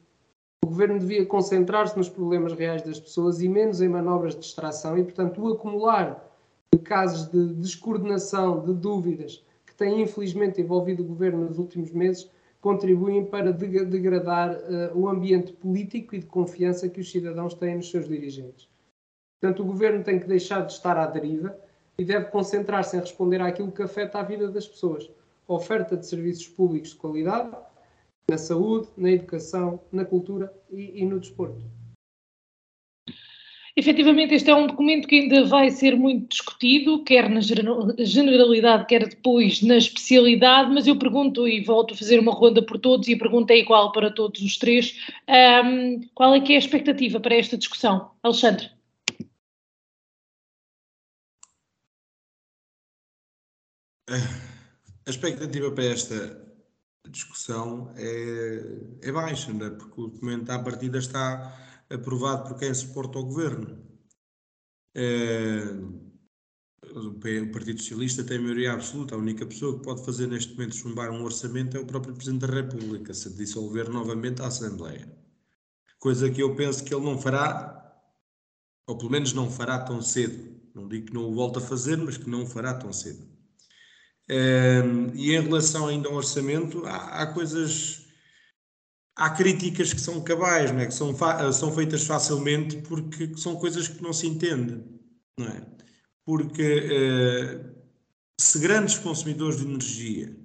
o 0.64 0.68
governo 0.68 1.00
devia 1.00 1.26
concentrar-se 1.26 1.96
nos 1.96 2.10
problemas 2.10 2.54
reais 2.54 2.82
das 2.82 3.00
pessoas 3.00 3.42
e 3.42 3.48
menos 3.48 3.82
em 3.82 3.88
manobras 3.88 4.34
de 4.34 4.42
distração 4.42 4.98
e, 4.98 5.04
portanto, 5.04 5.42
o 5.42 5.54
acumular 5.54 6.28
de 6.74 6.80
casos 6.80 7.30
de 7.30 7.54
descoordenação, 7.54 8.66
de 8.66 8.74
dúvidas, 8.74 9.44
que 9.66 9.76
têm 9.76 10.02
infelizmente 10.02 10.60
envolvido 10.60 11.04
o 11.04 11.06
governo 11.06 11.46
nos 11.46 11.60
últimos 11.60 11.92
meses, 11.92 12.30
contribuem 12.60 13.24
para 13.24 13.54
degradar 13.54 14.56
uh, 14.56 14.98
o 14.98 15.08
ambiente 15.08 15.54
político 15.54 16.16
e 16.16 16.20
de 16.20 16.26
confiança 16.26 16.90
que 16.90 17.00
os 17.00 17.12
cidadãos 17.12 17.54
têm 17.54 17.76
nos 17.76 17.92
seus 17.92 18.08
dirigentes. 18.08 18.68
Portanto, 19.40 19.62
o 19.62 19.66
governo 19.68 20.04
tem 20.04 20.20
que 20.20 20.28
deixar 20.28 20.66
de 20.66 20.74
estar 20.74 20.98
à 20.98 21.06
deriva 21.06 21.56
e 21.96 22.04
deve 22.04 22.26
concentrar-se 22.26 22.98
em 22.98 23.00
responder 23.00 23.40
àquilo 23.40 23.72
que 23.72 23.84
afeta 23.84 24.18
a 24.18 24.24
vida 24.24 24.48
das 24.48 24.68
pessoas. 24.68 25.08
Oferta 25.48 25.96
de 25.96 26.08
serviços 26.08 26.48
públicos 26.48 26.90
de 26.90 26.96
qualidade, 26.96 27.56
na 28.30 28.38
saúde, 28.38 28.88
na 28.98 29.12
educação, 29.12 29.80
na 29.92 30.04
cultura 30.04 30.52
e, 30.72 31.02
e 31.02 31.06
no 31.06 31.20
desporto. 31.20 31.64
Efetivamente, 33.78 34.34
este 34.34 34.50
é 34.50 34.56
um 34.56 34.68
documento 34.68 35.06
que 35.06 35.20
ainda 35.20 35.44
vai 35.46 35.70
ser 35.70 35.98
muito 35.98 36.30
discutido, 36.30 37.04
quer 37.04 37.30
na 37.30 37.42
generalidade, 37.42 38.86
quer 38.88 39.06
depois 39.06 39.62
na 39.62 39.76
especialidade, 39.76 40.72
mas 40.74 40.88
eu 40.88 40.98
pergunto 40.98 41.46
e 41.46 41.62
volto 41.62 41.94
a 41.94 41.98
fazer 41.98 42.18
uma 42.18 42.32
ronda 42.32 42.62
por 42.62 42.80
todos 42.80 43.10
e 43.10 43.16
a 43.16 43.18
pergunta 43.18 43.52
é 43.52 43.60
igual 43.60 43.92
para 43.92 44.10
todos 44.10 44.42
os 44.42 44.58
três. 44.58 44.98
Um, 45.28 46.00
qual 46.14 46.34
é 46.34 46.40
que 46.40 46.54
é 46.54 46.56
a 46.56 46.60
expectativa 46.60 47.20
para 47.20 47.36
esta 47.36 47.58
discussão? 47.58 48.12
Alexandre. 48.24 48.72
A 54.10 55.10
expectativa 55.10 55.70
para 55.72 55.84
esta 55.84 56.45
discussão 57.10 57.92
é, 57.96 59.08
é 59.08 59.12
baixa, 59.12 59.52
é? 59.52 59.70
porque 59.70 60.02
o 60.02 60.08
documento 60.08 60.50
à 60.50 60.60
partida 60.60 60.98
está 60.98 61.58
aprovado 61.90 62.50
por 62.50 62.60
quem 62.60 62.74
suporta 62.74 63.20
o 63.20 63.26
governo. 63.26 63.84
É, 64.94 65.64
o 66.94 67.52
Partido 67.52 67.82
Socialista 67.82 68.24
tem 68.24 68.40
maioria 68.40 68.74
absoluta, 68.74 69.16
a 69.16 69.18
única 69.18 69.46
pessoa 69.46 69.78
que 69.78 69.84
pode 69.84 70.06
fazer 70.06 70.28
neste 70.28 70.54
momento 70.54 70.76
chumbar 70.76 71.12
um 71.12 71.24
orçamento 71.24 71.76
é 71.76 71.80
o 71.80 71.86
próprio 71.86 72.14
Presidente 72.14 72.48
da 72.48 72.54
República, 72.54 73.14
se 73.14 73.34
dissolver 73.36 73.90
novamente 73.90 74.42
a 74.42 74.48
Assembleia. 74.48 75.08
Coisa 76.00 76.30
que 76.30 76.42
eu 76.42 76.56
penso 76.56 76.84
que 76.84 76.94
ele 76.94 77.04
não 77.04 77.18
fará, 77.18 78.00
ou 78.88 78.98
pelo 78.98 79.12
menos 79.12 79.34
não 79.34 79.50
fará 79.50 79.80
tão 79.80 80.02
cedo. 80.02 80.56
Não 80.74 80.88
digo 80.88 81.08
que 81.08 81.14
não 81.14 81.30
o 81.30 81.34
volte 81.34 81.58
a 81.58 81.62
fazer, 81.62 81.98
mas 81.98 82.18
que 82.18 82.30
não 82.30 82.44
o 82.44 82.48
fará 82.48 82.74
tão 82.74 82.94
cedo. 82.94 83.35
E 84.30 85.36
em 85.36 85.42
relação 85.42 85.88
ainda 85.88 86.10
ao 86.10 86.16
orçamento, 86.16 86.86
há, 86.86 87.22
há 87.22 87.28
coisas 87.28 88.06
há 89.16 89.30
críticas 89.30 89.94
que 89.94 90.02
são 90.02 90.22
cabais, 90.22 90.72
não 90.72 90.80
é? 90.80 90.86
que 90.86 90.94
são, 90.94 91.16
são 91.54 91.72
feitas 91.72 92.04
facilmente 92.06 92.78
porque 92.82 93.36
são 93.38 93.56
coisas 93.56 93.88
que 93.88 94.04
não 94.04 94.12
se 94.12 94.28
entendem. 94.28 94.84
Não 95.40 95.48
é? 95.48 95.66
Porque 96.26 96.64
uh, 96.64 97.76
se 98.40 98.60
grandes 98.60 98.98
consumidores 98.98 99.60
de 99.60 99.66
energia, 99.66 100.36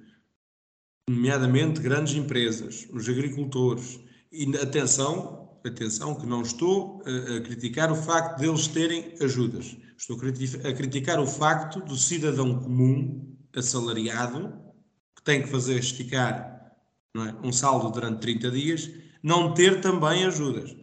nomeadamente 1.09 1.81
grandes 1.81 2.15
empresas, 2.15 2.87
os 2.93 3.09
agricultores, 3.09 3.99
e 4.33 4.45
atenção, 4.57 5.59
atenção 5.65 6.15
que 6.15 6.27
não 6.27 6.43
estou 6.43 7.03
a, 7.05 7.37
a 7.37 7.41
criticar 7.41 7.91
o 7.91 7.97
facto 7.97 8.39
deles 8.39 8.69
terem 8.69 9.15
ajudas, 9.21 9.77
estou 9.97 10.17
a 10.17 10.73
criticar 10.73 11.19
o 11.19 11.27
facto 11.27 11.81
do 11.81 11.97
cidadão 11.97 12.61
comum 12.61 13.37
assalariado 13.55 14.53
que 15.17 15.23
tem 15.23 15.43
que 15.43 15.49
fazer 15.49 15.79
esticar 15.79 16.75
é? 17.17 17.47
um 17.47 17.53
saldo 17.53 17.91
durante 17.91 18.21
30 18.21 18.51
dias, 18.51 18.91
não 19.23 19.53
ter 19.53 19.81
também 19.81 20.25
ajudas. 20.25 20.75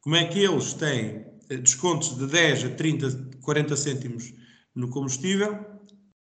Como 0.00 0.16
é 0.16 0.26
que 0.26 0.38
eles 0.38 0.74
têm 0.74 1.26
eh, 1.48 1.56
descontos 1.56 2.16
de 2.16 2.26
10 2.26 2.64
a 2.64 2.70
30, 2.70 3.38
40 3.40 3.76
cêntimos 3.76 4.32
no 4.74 4.88
combustível 4.88 5.64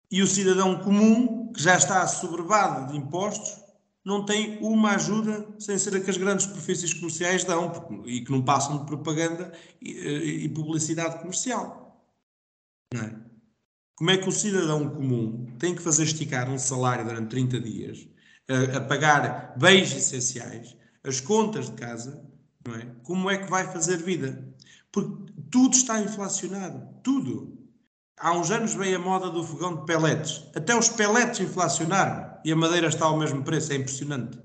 e 0.10 0.22
o 0.22 0.28
cidadão 0.28 0.80
comum, 0.80 1.52
que 1.52 1.62
já 1.62 1.76
está 1.76 2.06
sobrevado 2.08 2.92
de 2.92 2.98
impostos, 2.98 3.62
não 4.04 4.26
tem 4.26 4.58
uma 4.62 4.96
ajuda 4.96 5.48
sem 5.60 5.78
ser 5.78 5.96
a 5.96 6.02
que 6.02 6.10
as 6.10 6.18
grandes 6.18 6.46
superfícies 6.46 6.94
comerciais 6.94 7.44
dão 7.44 8.04
e 8.06 8.22
que 8.22 8.32
não 8.32 8.44
passam 8.44 8.80
de 8.80 8.86
propaganda 8.86 9.52
e, 9.82 9.92
eh, 9.92 10.26
e 10.46 10.50
publicidade 10.50 11.20
comercial. 11.20 12.04
É? 12.94 13.31
Como 14.02 14.10
é 14.10 14.18
que 14.18 14.28
o 14.28 14.32
cidadão 14.32 14.90
comum 14.90 15.46
tem 15.60 15.76
que 15.76 15.82
fazer 15.84 16.06
esticar 16.06 16.50
um 16.50 16.58
salário 16.58 17.06
durante 17.06 17.30
30 17.30 17.60
dias 17.60 18.08
a, 18.50 18.78
a 18.78 18.82
pagar 18.82 19.54
bens 19.56 19.96
essenciais, 19.96 20.76
as 21.04 21.22
contas 21.22 21.68
de 21.70 21.74
casa, 21.74 22.28
é? 22.70 22.88
Como 23.04 23.30
é 23.30 23.38
que 23.38 23.48
vai 23.48 23.72
fazer 23.72 23.98
vida? 23.98 24.44
Porque 24.92 25.32
tudo 25.52 25.76
está 25.76 26.02
inflacionado, 26.02 26.84
tudo. 27.04 27.56
Há 28.18 28.32
uns 28.32 28.50
anos 28.50 28.74
veio 28.74 28.98
a 28.98 29.00
moda 29.00 29.30
do 29.30 29.44
fogão 29.44 29.76
de 29.76 29.86
peletes. 29.86 30.48
Até 30.56 30.76
os 30.76 30.90
peletes 30.90 31.40
inflacionaram 31.40 32.40
e 32.44 32.52
a 32.52 32.56
madeira 32.56 32.88
está 32.88 33.06
ao 33.06 33.20
mesmo 33.20 33.44
preço, 33.44 33.72
é 33.72 33.76
impressionante. 33.76 34.40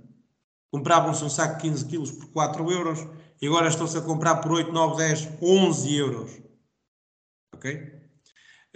Compravam-se 0.70 1.24
um 1.24 1.30
saco 1.30 1.56
de 1.56 1.62
15 1.62 1.86
quilos 1.86 2.10
por 2.10 2.26
4 2.26 2.70
euros 2.70 2.98
e 3.40 3.46
agora 3.46 3.68
estão-se 3.68 3.96
a 3.96 4.02
comprar 4.02 4.36
por 4.36 4.52
8, 4.52 4.70
9, 4.70 4.96
10, 4.98 5.28
11 5.40 5.94
euros. 5.96 6.42
Ok? 7.54 7.95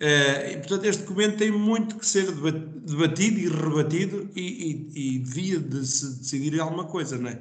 Uh, 0.00 0.52
e, 0.52 0.56
portanto, 0.56 0.84
este 0.86 1.02
documento 1.02 1.36
tem 1.36 1.50
muito 1.50 1.96
que 1.96 2.06
ser 2.06 2.32
debatido 2.32 3.38
e 3.38 3.48
rebatido 3.48 4.30
e, 4.34 4.40
e, 4.40 5.14
e 5.16 5.18
devia 5.18 5.60
de 5.60 5.84
se 5.86 6.18
decidir 6.20 6.58
alguma 6.58 6.84
coisa, 6.84 7.18
não 7.18 7.28
é? 7.28 7.38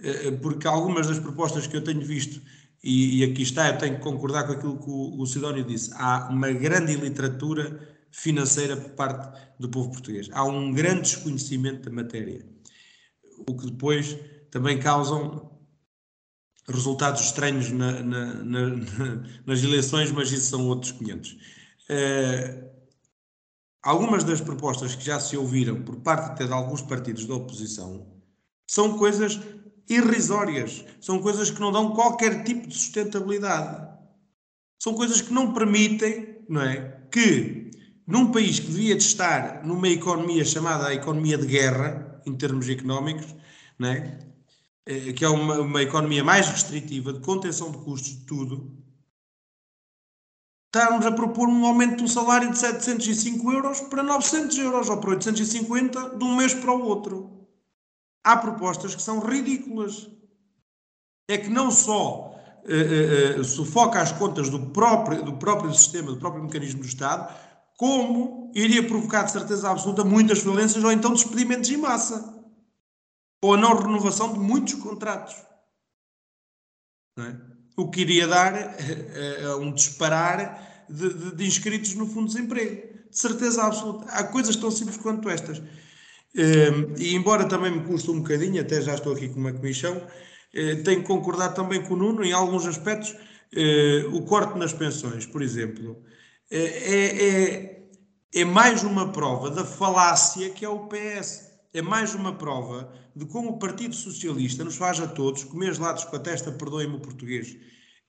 Uh, 0.00 0.38
porque 0.38 0.66
algumas 0.66 1.06
das 1.06 1.18
propostas 1.18 1.66
que 1.66 1.76
eu 1.76 1.84
tenho 1.84 2.00
visto, 2.00 2.40
e, 2.82 3.18
e, 3.18 3.24
aqui 3.24 3.42
está, 3.42 3.68
eu 3.68 3.76
tenho 3.76 3.96
que 3.96 4.00
concordar 4.00 4.46
com 4.46 4.52
aquilo 4.52 4.78
que 4.78 4.88
o, 4.88 5.20
o 5.20 5.26
Sidónio 5.26 5.62
disse, 5.64 5.90
há 5.96 6.30
uma 6.30 6.50
grande 6.50 6.96
literatura 6.96 7.78
financeira 8.10 8.74
por 8.74 8.90
parte 8.92 9.38
do 9.58 9.68
povo 9.68 9.90
português. 9.90 10.30
Há 10.32 10.44
um 10.44 10.72
grande 10.72 11.02
desconhecimento 11.02 11.90
da 11.90 11.94
matéria, 11.94 12.42
o 13.46 13.54
que 13.54 13.66
depois 13.66 14.16
também 14.50 14.78
causam 14.78 15.50
resultados 16.66 17.20
estranhos 17.20 17.70
na, 17.70 18.02
na, 18.02 18.34
na, 18.44 18.60
nas 19.44 19.62
eleições, 19.62 20.10
mas 20.10 20.32
isso 20.32 20.46
são 20.50 20.66
outros 20.68 20.92
500. 20.92 21.57
Uh, 21.90 22.68
algumas 23.82 24.24
das 24.24 24.40
propostas 24.40 24.94
que 24.94 25.04
já 25.04 25.18
se 25.18 25.36
ouviram 25.36 25.82
por 25.82 25.96
parte 25.96 26.30
até 26.30 26.46
de 26.46 26.52
alguns 26.52 26.82
partidos 26.82 27.24
da 27.24 27.34
oposição 27.34 28.06
são 28.66 28.98
coisas 28.98 29.40
irrisórias, 29.88 30.84
são 31.00 31.20
coisas 31.20 31.50
que 31.50 31.60
não 31.60 31.72
dão 31.72 31.94
qualquer 31.94 32.44
tipo 32.44 32.68
de 32.68 32.74
sustentabilidade. 32.74 33.88
São 34.78 34.94
coisas 34.94 35.22
que 35.22 35.32
não 35.32 35.54
permitem, 35.54 36.44
não 36.48 36.60
é, 36.60 37.00
que 37.10 37.70
num 38.06 38.30
país 38.30 38.58
que 38.58 38.68
devia 38.68 38.94
de 38.94 39.02
estar 39.02 39.64
numa 39.66 39.88
economia 39.88 40.44
chamada 40.44 40.88
a 40.88 40.94
economia 40.94 41.36
de 41.36 41.46
guerra, 41.46 42.22
em 42.26 42.34
termos 42.34 42.68
económicos, 42.68 43.34
não 43.78 43.88
é, 43.88 44.18
eh, 44.86 45.12
que 45.12 45.24
é 45.24 45.28
uma, 45.28 45.60
uma 45.60 45.82
economia 45.82 46.24
mais 46.24 46.48
restritiva, 46.48 47.12
de 47.12 47.20
contenção 47.20 47.70
de 47.70 47.78
custos 47.78 48.18
de 48.18 48.24
tudo, 48.24 48.74
estarmos 50.68 51.06
a 51.06 51.12
propor 51.12 51.48
um 51.48 51.66
aumento 51.66 52.04
um 52.04 52.08
salário 52.08 52.50
de 52.50 52.58
705 52.58 53.52
euros 53.52 53.80
para 53.80 54.02
900 54.02 54.58
euros 54.58 54.88
ou 54.90 54.98
para 54.98 55.10
850 55.10 56.16
de 56.16 56.24
um 56.24 56.36
mês 56.36 56.52
para 56.54 56.72
o 56.72 56.84
outro. 56.84 57.48
Há 58.22 58.36
propostas 58.36 58.94
que 58.94 59.02
são 59.02 59.20
ridículas. 59.20 60.08
É 61.30 61.38
que 61.38 61.48
não 61.48 61.70
só 61.70 62.34
uh, 62.64 63.40
uh, 63.40 63.44
sufoca 63.44 64.00
as 64.00 64.12
contas 64.12 64.50
do 64.50 64.66
próprio, 64.70 65.22
do 65.22 65.34
próprio 65.34 65.72
sistema, 65.74 66.12
do 66.12 66.18
próprio 66.18 66.44
mecanismo 66.44 66.80
do 66.80 66.86
Estado, 66.86 67.34
como 67.76 68.50
iria 68.54 68.86
provocar 68.86 69.24
de 69.24 69.32
certeza 69.32 69.70
absoluta 69.70 70.04
muitas 70.04 70.42
violências 70.42 70.82
ou 70.82 70.92
então 70.92 71.12
despedimentos 71.12 71.70
em 71.70 71.76
massa. 71.76 72.34
Ou 73.42 73.54
a 73.54 73.56
não 73.56 73.76
renovação 73.76 74.32
de 74.32 74.38
muitos 74.38 74.74
contratos. 74.74 75.36
Não 77.16 77.24
é? 77.24 77.47
O 77.78 77.88
que 77.88 78.00
iria 78.00 78.26
dar 78.26 78.52
uh, 78.52 79.56
uh, 79.56 79.60
um 79.60 79.72
disparar 79.72 80.84
de, 80.88 81.14
de, 81.14 81.36
de, 81.36 81.46
inscritos 81.46 81.94
no 81.94 82.08
fundo 82.08 82.26
de 82.26 82.34
desemprego. 82.34 82.98
De 83.08 83.18
certeza 83.18 83.62
absoluta. 83.62 84.06
Há 84.10 84.24
coisas 84.24 84.56
tão 84.56 84.70
simples 84.70 84.96
quanto 84.96 85.30
estas. 85.30 85.58
Uh, 85.58 86.98
e 86.98 87.14
embora 87.14 87.44
também 87.44 87.70
me 87.70 87.84
custe 87.84 88.10
um 88.10 88.18
bocadinho, 88.18 88.60
até 88.60 88.82
já 88.82 88.94
estou 88.94 89.12
aqui 89.12 89.28
com 89.28 89.38
uma 89.38 89.52
comissão, 89.52 90.02
tenho 90.84 91.02
que 91.02 91.06
concordar 91.06 91.50
também 91.50 91.80
com 91.82 91.94
o 91.94 91.96
Nuno 91.96 92.24
em 92.24 92.32
alguns 92.32 92.66
aspectos. 92.66 93.14
o 94.12 94.22
corte 94.22 94.58
nas 94.58 94.72
pensões, 94.72 95.26
por 95.26 95.42
exemplo, 95.42 96.02
é, 96.50 96.62
é, 96.64 97.82
é 98.34 98.44
mais 98.44 98.82
uma 98.82 99.12
prova 99.12 99.50
da 99.50 99.64
falácia 99.64 100.48
que 100.50 100.64
é 100.64 100.68
o 100.68 100.88
PS 100.88 101.47
é 101.72 101.82
mais 101.82 102.14
uma 102.14 102.36
prova 102.36 102.92
de 103.14 103.26
como 103.26 103.50
o 103.50 103.58
Partido 103.58 103.94
Socialista 103.94 104.64
nos 104.64 104.76
faz 104.76 105.00
a 105.00 105.06
todos 105.06 105.44
comer 105.44 105.74
gelados 105.74 106.04
com 106.04 106.16
a 106.16 106.20
testa, 106.20 106.52
perdoem-me 106.52 106.96
o 106.96 107.00
português, 107.00 107.56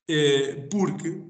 eh, 0.10 0.68
porque 0.72 1.22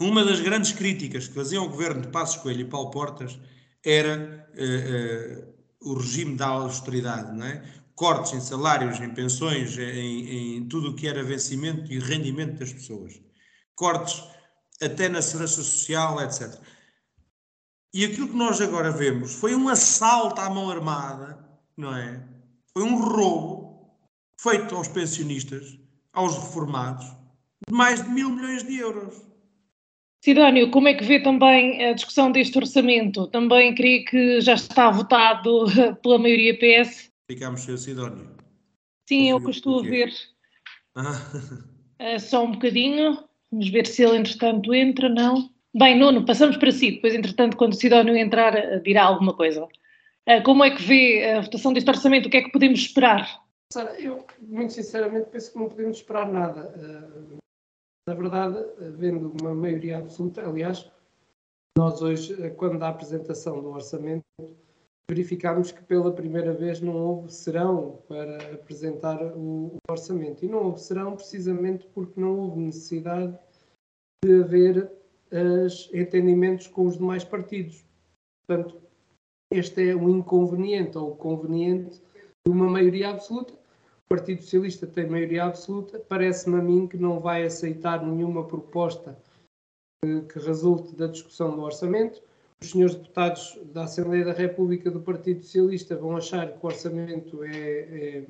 uma 0.00 0.24
das 0.24 0.40
grandes 0.40 0.72
críticas 0.72 1.28
que 1.28 1.34
faziam 1.34 1.64
ao 1.64 1.70
governo 1.70 2.02
de 2.02 2.08
Passos 2.08 2.42
Coelho 2.42 2.60
e 2.62 2.68
Paulo 2.68 2.90
Portas 2.90 3.38
era 3.84 4.48
uh, 4.54 5.88
uh, 5.88 5.92
o 5.92 5.94
regime 5.94 6.36
da 6.36 6.48
austeridade, 6.48 7.36
não 7.36 7.46
é? 7.46 7.62
cortes 7.94 8.34
em 8.34 8.40
salários, 8.40 9.00
em 9.00 9.08
pensões, 9.08 9.76
em, 9.78 10.58
em 10.58 10.68
tudo 10.68 10.90
o 10.90 10.94
que 10.94 11.08
era 11.08 11.24
vencimento 11.24 11.90
e 11.90 11.98
rendimento 11.98 12.58
das 12.58 12.72
pessoas, 12.72 13.18
cortes 13.74 14.22
até 14.82 15.08
na 15.08 15.22
segurança 15.22 15.62
social, 15.62 16.20
etc. 16.22 16.60
E 17.94 18.04
aquilo 18.04 18.28
que 18.28 18.36
nós 18.36 18.60
agora 18.60 18.90
vemos 18.90 19.34
foi 19.34 19.54
um 19.54 19.68
assalto 19.68 20.40
à 20.40 20.50
mão 20.50 20.70
armada, 20.70 21.38
não 21.76 21.94
é? 21.96 22.22
Foi 22.72 22.82
um 22.82 22.96
roubo 22.96 23.66
feito 24.40 24.74
aos 24.74 24.88
pensionistas, 24.88 25.78
aos 26.12 26.36
reformados, 26.36 27.06
de 27.66 27.74
mais 27.74 28.02
de 28.02 28.10
mil 28.10 28.30
milhões 28.30 28.62
de 28.64 28.76
euros. 28.76 29.26
Sidónio, 30.22 30.70
como 30.70 30.88
é 30.88 30.94
que 30.94 31.04
vê 31.04 31.22
também 31.22 31.84
a 31.84 31.92
discussão 31.92 32.32
deste 32.32 32.58
orçamento? 32.58 33.28
Também 33.28 33.74
creio 33.74 34.04
que 34.04 34.40
já 34.40 34.54
está 34.54 34.90
votado 34.90 35.66
pela 36.02 36.18
maioria 36.18 36.58
PS. 36.58 37.10
Ficámos 37.30 37.60
sem 37.62 37.74
o 37.74 37.78
Sidónio. 37.78 38.36
Sim, 39.08 39.30
eu 39.30 39.40
costumo 39.40 39.82
ver. 39.82 40.12
Ah. 41.98 42.18
só 42.18 42.44
um 42.44 42.52
bocadinho. 42.52 43.24
Vamos 43.50 43.70
ver 43.70 43.86
se 43.86 44.02
ele, 44.02 44.18
entretanto, 44.18 44.74
entra, 44.74 45.08
não. 45.08 45.50
Bem, 45.74 45.98
Nuno, 45.98 46.24
passamos 46.24 46.56
para 46.56 46.70
si. 46.70 46.92
Depois, 46.92 47.14
entretanto, 47.14 47.56
quando 47.56 47.72
o 47.72 47.76
Sidónio 47.76 48.16
entrar, 48.16 48.80
dirá 48.80 49.04
alguma 49.04 49.34
coisa. 49.34 49.66
Ah, 50.26 50.42
como 50.42 50.64
é 50.64 50.74
que 50.74 50.82
vê 50.82 51.24
a 51.30 51.40
votação 51.40 51.72
deste 51.72 51.88
orçamento? 51.88 52.26
O 52.26 52.30
que 52.30 52.38
é 52.38 52.42
que 52.42 52.50
podemos 52.50 52.80
esperar? 52.80 53.44
Sara, 53.72 54.00
eu, 54.00 54.24
muito 54.40 54.72
sinceramente, 54.72 55.28
penso 55.30 55.52
que 55.52 55.58
não 55.58 55.68
podemos 55.68 55.98
esperar 55.98 56.30
nada. 56.30 56.72
Ah, 56.76 57.36
na 58.08 58.14
verdade, 58.14 58.58
havendo 58.78 59.34
uma 59.40 59.54
maioria 59.54 59.98
absoluta, 59.98 60.46
aliás, 60.48 60.90
nós 61.76 62.00
hoje, 62.00 62.50
quando 62.52 62.78
da 62.78 62.88
apresentação 62.88 63.60
do 63.60 63.70
orçamento, 63.70 64.24
verificámos 65.08 65.70
que 65.70 65.82
pela 65.84 66.12
primeira 66.12 66.52
vez 66.52 66.80
não 66.80 66.94
houve 66.96 67.32
serão 67.32 68.02
para 68.08 68.54
apresentar 68.54 69.22
o 69.36 69.76
orçamento. 69.88 70.44
E 70.44 70.48
não 70.48 70.64
houve 70.64 70.80
serão 70.80 71.14
precisamente 71.14 71.86
porque 71.88 72.20
não 72.20 72.38
houve 72.38 72.60
necessidade 72.60 73.38
de 74.24 74.42
haver 74.42 74.90
os 75.30 75.90
entendimentos 75.92 76.66
com 76.66 76.86
os 76.86 76.96
demais 76.96 77.24
partidos. 77.24 77.84
Portanto, 78.46 78.80
este 79.52 79.90
é 79.90 79.94
o 79.94 80.08
inconveniente 80.08 80.98
ou 80.98 81.16
conveniente 81.16 82.00
de 82.46 82.52
uma 82.52 82.68
maioria 82.68 83.10
absoluta. 83.10 83.54
O 83.54 84.08
Partido 84.08 84.42
Socialista 84.42 84.86
tem 84.86 85.08
maioria 85.08 85.44
absoluta. 85.44 85.98
Parece-me 85.98 86.58
a 86.58 86.62
mim 86.62 86.86
que 86.86 86.96
não 86.96 87.20
vai 87.20 87.44
aceitar 87.44 88.04
nenhuma 88.04 88.46
proposta 88.46 89.18
que, 90.02 90.22
que 90.22 90.38
resulte 90.38 90.94
da 90.94 91.06
discussão 91.06 91.56
do 91.56 91.62
orçamento 91.62 92.22
os 92.62 92.70
senhores 92.70 92.94
deputados 92.94 93.58
da 93.72 93.84
Assembleia 93.84 94.24
da 94.24 94.32
República 94.32 94.90
do 94.90 95.00
Partido 95.00 95.42
Socialista 95.42 95.96
vão 95.96 96.16
achar 96.16 96.52
que 96.52 96.64
o 96.64 96.66
orçamento 96.66 97.44
é, 97.44 97.50
é, 97.50 98.26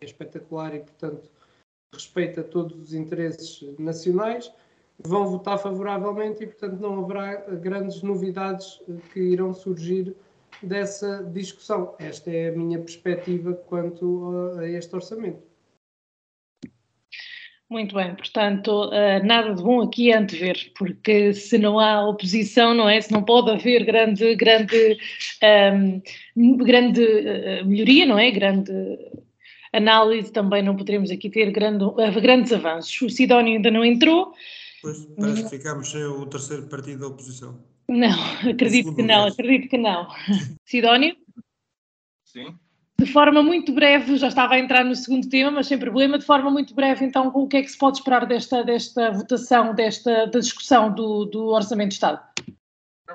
é 0.00 0.04
espetacular 0.04 0.74
e, 0.74 0.80
portanto, 0.80 1.30
respeita 1.94 2.44
todos 2.44 2.78
os 2.78 2.94
interesses 2.94 3.62
nacionais, 3.78 4.52
vão 5.04 5.26
votar 5.26 5.58
favoravelmente 5.58 6.42
e, 6.42 6.46
portanto, 6.46 6.80
não 6.80 7.04
haverá 7.04 7.36
grandes 7.56 8.02
novidades 8.02 8.80
que 9.12 9.20
irão 9.20 9.52
surgir 9.52 10.14
dessa 10.62 11.22
discussão. 11.32 11.94
Esta 11.98 12.30
é 12.30 12.48
a 12.48 12.52
minha 12.52 12.78
perspectiva 12.78 13.52
quanto 13.52 14.56
a 14.58 14.68
este 14.68 14.94
orçamento. 14.94 15.52
Muito 17.72 17.94
bem, 17.94 18.14
portanto, 18.14 18.90
uh, 18.90 19.24
nada 19.24 19.54
de 19.54 19.62
bom 19.62 19.80
aqui 19.80 20.12
a 20.12 20.18
antever, 20.18 20.54
porque 20.76 21.32
se 21.32 21.56
não 21.56 21.80
há 21.80 22.06
oposição, 22.06 22.74
não 22.74 22.86
é? 22.86 23.00
Se 23.00 23.10
não 23.10 23.24
pode 23.24 23.50
haver 23.50 23.82
grande, 23.86 24.34
grande, 24.34 24.98
um, 25.42 26.02
ehm, 26.36 26.56
grande 26.58 27.02
uh, 27.02 27.66
melhoria, 27.66 28.04
não 28.04 28.18
é? 28.18 28.30
Grande 28.30 28.70
análise, 29.72 30.30
também 30.30 30.62
não 30.62 30.76
poderemos 30.76 31.10
aqui 31.10 31.30
ter 31.30 31.50
grande, 31.50 31.82
grandes 32.20 32.52
avanços. 32.52 33.00
O 33.00 33.08
Sidónio 33.08 33.54
ainda 33.54 33.70
não 33.70 33.82
entrou. 33.82 34.34
Pois, 34.82 35.06
parece 35.16 35.44
que 35.44 35.48
ficámos 35.48 35.90
sem 35.90 36.04
o 36.04 36.26
terceiro 36.26 36.66
partido 36.66 37.00
da 37.00 37.06
oposição. 37.06 37.64
Não, 37.88 38.10
acredito 38.50 38.94
que 38.94 39.02
não, 39.02 39.26
acredito 39.26 39.68
que 39.68 39.78
não. 39.78 40.08
Sidónio? 40.66 41.16
Sim 42.24 42.58
de 43.04 43.12
forma 43.12 43.42
muito 43.42 43.72
breve, 43.72 44.16
já 44.16 44.28
estava 44.28 44.54
a 44.54 44.58
entrar 44.58 44.84
no 44.84 44.94
segundo 44.94 45.28
tema, 45.28 45.50
mas 45.50 45.66
sem 45.66 45.78
problema, 45.78 46.18
de 46.18 46.24
forma 46.24 46.50
muito 46.50 46.74
breve, 46.74 47.04
então, 47.04 47.28
o 47.34 47.48
que 47.48 47.56
é 47.56 47.62
que 47.62 47.68
se 47.68 47.76
pode 47.76 47.98
esperar 47.98 48.26
desta, 48.26 48.62
desta 48.62 49.10
votação, 49.10 49.74
desta 49.74 50.26
da 50.26 50.38
discussão 50.38 50.94
do, 50.94 51.24
do 51.24 51.46
Orçamento 51.46 51.88
de 51.88 51.94
Estado? 51.94 52.22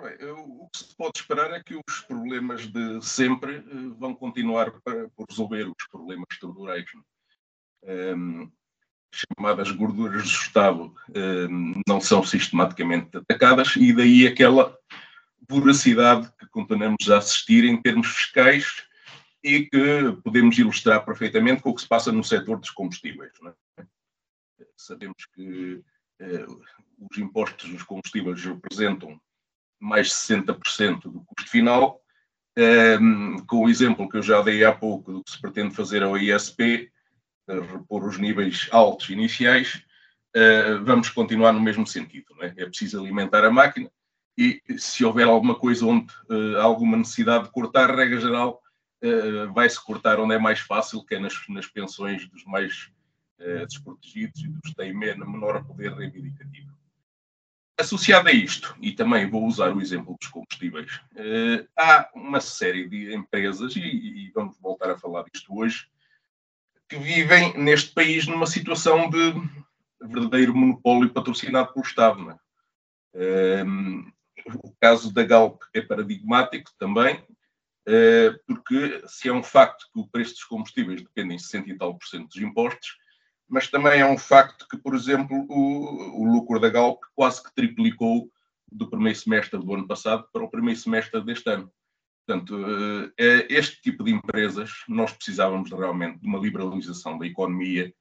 Bem, 0.01 0.29
o 0.29 0.67
que 0.71 0.79
se 0.79 0.95
pode 0.95 1.19
esperar 1.19 1.51
é 1.51 1.63
que 1.63 1.75
os 1.75 2.01
problemas 2.01 2.67
de 2.67 3.01
sempre 3.01 3.57
eh, 3.57 3.63
vão 3.97 4.13
continuar 4.13 4.71
por 4.71 5.25
resolver 5.27 5.67
os 5.67 5.87
problemas 5.89 6.25
estruturais. 6.31 6.85
Um, 7.83 8.51
chamadas 9.11 9.71
gorduras 9.71 10.23
do 10.23 10.29
Estado 10.29 10.93
ehm, 11.13 11.81
não 11.87 11.99
são 11.99 12.23
sistematicamente 12.23 13.17
atacadas 13.17 13.75
e 13.75 13.93
daí 13.93 14.27
aquela 14.27 14.77
voracidade 15.47 16.29
que 16.37 16.47
continuamos 16.47 17.09
a 17.09 17.17
assistir 17.17 17.63
em 17.63 17.81
termos 17.81 18.07
fiscais 18.07 18.83
e 19.43 19.65
que 19.65 20.17
podemos 20.23 20.57
ilustrar 20.57 21.05
perfeitamente 21.05 21.61
com 21.61 21.69
o 21.69 21.75
que 21.75 21.81
se 21.81 21.87
passa 21.87 22.11
no 22.11 22.23
setor 22.23 22.59
dos 22.59 22.69
combustíveis. 22.71 23.31
É? 23.77 23.85
Sabemos 24.75 25.25
que 25.33 25.81
eh, 26.19 26.45
os 26.99 27.17
impostos 27.17 27.69
dos 27.69 27.83
combustíveis 27.83 28.43
representam 28.43 29.19
mais 29.79 30.07
de 30.07 30.13
60% 30.13 31.03
do 31.03 31.23
custo 31.23 31.49
final. 31.49 32.01
Eh, 32.57 32.97
com 33.47 33.65
o 33.65 33.69
exemplo 33.69 34.09
que 34.09 34.17
eu 34.17 34.23
já 34.23 34.41
dei 34.41 34.65
há 34.65 34.73
pouco 34.73 35.13
do 35.13 35.23
que 35.23 35.31
se 35.31 35.39
pretende 35.39 35.75
fazer 35.75 36.03
ao 36.03 36.17
ISP, 36.17 36.91
repor 37.47 38.05
os 38.05 38.17
níveis 38.17 38.67
altos 38.71 39.09
iniciais, 39.09 39.81
eh, 40.33 40.75
vamos 40.83 41.09
continuar 41.09 41.51
no 41.53 41.59
mesmo 41.59 41.87
sentido. 41.87 42.27
É? 42.41 42.53
é? 42.57 42.65
preciso 42.65 42.99
alimentar 42.99 43.43
a 43.43 43.49
máquina 43.49 43.89
e 44.37 44.61
se 44.77 45.03
houver 45.03 45.27
alguma 45.27 45.55
coisa 45.55 45.85
onde 45.85 46.13
há 46.29 46.33
eh, 46.33 46.61
alguma 46.61 46.97
necessidade 46.97 47.45
de 47.45 47.51
cortar, 47.51 47.89
regra 47.95 48.21
geral, 48.21 48.61
uh, 49.03 49.51
vai-se 49.51 49.83
cortar 49.83 50.19
onde 50.19 50.35
é 50.35 50.37
mais 50.37 50.59
fácil, 50.59 51.03
que 51.03 51.15
é 51.15 51.19
nas, 51.19 51.33
nas 51.49 51.65
pensões 51.65 52.27
dos 52.29 52.43
mais 52.45 52.91
desprotegidos 53.67 54.43
e 54.43 54.47
dos 54.47 54.71
que 54.71 54.75
têm 54.75 54.91
menor 54.95 55.63
poder 55.63 55.93
reivindicativo. 55.93 56.75
Associado 57.79 58.29
a 58.29 58.31
isto, 58.31 58.75
e 58.81 58.91
também 58.91 59.29
vou 59.29 59.45
usar 59.45 59.75
o 59.75 59.79
exemplo 59.79 60.17
dos 60.19 60.27
combustíveis, 60.27 60.99
há 61.77 62.09
uma 62.15 62.41
série 62.41 62.89
de 62.89 63.13
empresas, 63.13 63.75
e, 63.75 63.79
e, 63.79 64.31
vamos 64.33 64.57
voltar 64.59 64.89
a 64.89 64.97
falar 64.97 65.23
disto 65.31 65.55
hoje, 65.55 65.87
que 66.87 66.97
vivem 66.97 67.57
neste 67.57 67.93
país 67.93 68.27
numa 68.27 68.47
situação 68.47 69.09
de 69.09 69.33
verdadeiro 70.01 70.55
monopólio 70.55 71.11
patrocinado 71.11 71.73
pelo 71.73 71.85
Estado. 71.85 72.39
É? 73.13 73.63
o 74.63 74.71
caso 74.79 75.13
da 75.13 75.23
Galp 75.23 75.61
é 75.73 75.81
paradigmático 75.81 76.71
também, 76.77 77.21
eh, 77.85 78.31
porque 78.45 79.01
se 79.07 79.27
é 79.29 79.33
um 79.33 79.43
facto 79.43 79.87
que 79.93 79.99
o 79.99 80.07
preço 80.07 80.33
dos 80.33 80.43
combustíveis 80.43 81.01
depende 81.01 81.35
em 81.35 81.39
60 81.39 81.69
e 81.69 81.77
tal 81.77 81.95
por 81.95 82.05
cento 82.07 82.27
dos 82.27 82.37
impostos, 82.37 82.97
mas 83.47 83.67
também 83.67 83.99
é 83.99 84.05
um 84.05 84.17
facto 84.17 84.67
que, 84.69 84.77
por 84.77 84.93
exemplo, 84.93 85.45
o, 85.49 86.21
o 86.21 86.31
lucro 86.31 86.59
da 86.59 86.69
Galp 86.69 87.01
quase 87.15 87.41
que 87.41 87.53
triplicou 87.53 88.29
do 88.71 88.89
primeiro 88.89 89.17
semestre 89.17 89.57
do 89.57 89.73
ano 89.73 89.87
passado 89.87 90.27
para 90.31 90.43
o 90.43 90.49
primeiro 90.49 90.79
semestre 90.79 91.23
deste 91.23 91.49
ano. 91.49 91.71
Portanto, 92.27 93.13
é 93.17 93.47
este 93.49 93.81
tipo 93.81 94.03
de 94.03 94.11
empresas, 94.11 94.69
nós 94.89 95.13
precisávamos 95.13 95.71
realmente 95.71 96.19
de 96.19 96.27
uma 96.27 96.37
liberalização 96.37 97.17
da 97.17 97.25
economia 97.25 97.93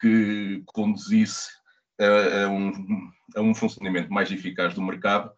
que 0.00 0.62
conduzisse 0.64 1.50
a, 2.00 2.44
a, 2.44 2.48
um, 2.48 2.72
a 3.36 3.40
um 3.42 3.54
funcionamento 3.54 4.10
mais 4.10 4.32
eficaz 4.32 4.72
do 4.72 4.80
mercado 4.80 5.30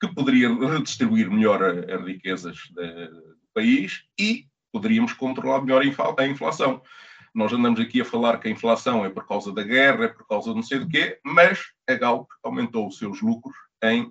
que 0.00 0.14
poderia 0.14 0.48
redistribuir 0.48 1.30
melhor 1.30 1.62
as 1.62 2.04
riquezas 2.06 2.56
do 2.70 3.48
país 3.52 4.04
e 4.18 4.46
poderíamos 4.72 5.12
controlar 5.12 5.60
melhor 5.60 5.82
a 5.82 6.26
inflação. 6.26 6.82
Nós 7.34 7.52
andamos 7.52 7.80
aqui 7.80 8.00
a 8.00 8.04
falar 8.04 8.38
que 8.38 8.48
a 8.48 8.50
inflação 8.50 9.04
é 9.04 9.10
por 9.10 9.26
causa 9.26 9.52
da 9.52 9.62
guerra, 9.62 10.06
é 10.06 10.08
por 10.08 10.26
causa 10.26 10.50
de 10.50 10.56
não 10.56 10.62
sei 10.62 10.78
do 10.78 10.88
quê, 10.88 11.20
mas 11.22 11.60
a 11.86 11.94
Galp 11.94 12.28
aumentou 12.42 12.88
os 12.88 12.98
seus 12.98 13.20
lucros 13.20 13.54
em 13.82 14.10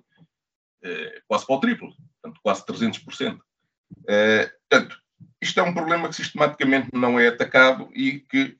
eh, 0.82 1.22
quase 1.28 1.46
para 1.46 1.56
o 1.56 1.60
triplo, 1.60 1.94
portanto, 2.20 2.40
quase 2.42 2.64
300%. 2.66 3.38
Eh, 4.08 4.52
portanto, 4.68 4.96
isto 5.40 5.60
é 5.60 5.62
um 5.62 5.74
problema 5.74 6.08
que 6.08 6.16
sistematicamente 6.16 6.90
não 6.92 7.18
é 7.18 7.28
atacado 7.28 7.88
e 7.94 8.20
que 8.20 8.58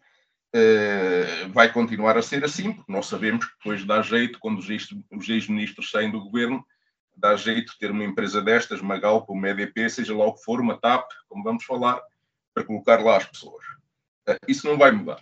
eh, 0.53 1.47
vai 1.53 1.73
continuar 1.73 2.17
a 2.17 2.23
ser 2.23 2.45
assim, 2.45 2.73
porque 2.73 2.93
nós 2.93 3.07
sabemos 3.07 3.45
que 3.45 3.53
depois 3.59 3.85
dá 3.85 4.03
jeito, 4.03 4.39
quando 4.41 4.59
os 4.59 5.29
ex-ministros 5.29 5.91
saem 5.91 6.11
do 6.11 6.21
governo, 6.21 6.65
dá 7.17 7.37
jeito 7.37 7.77
ter 7.79 7.91
uma 7.91 8.05
empresa 8.05 8.41
destas, 8.41 8.81
uma 8.81 8.99
Galp, 8.99 9.29
uma 9.29 9.49
EDP, 9.49 9.89
seja 9.91 10.17
lá 10.17 10.27
o 10.27 10.35
que 10.35 10.43
for, 10.43 10.61
uma 10.61 10.79
TAP, 10.79 11.07
como 11.29 11.45
vamos 11.45 11.65
falar, 11.65 12.01
para 12.55 12.65
colocar 12.65 13.01
lá 13.03 13.19
as 13.19 13.27
pessoas. 13.27 13.65
Eh, 14.27 14.39
isso 14.49 14.67
não 14.67 14.79
vai 14.79 14.91
mudar. 14.91 15.21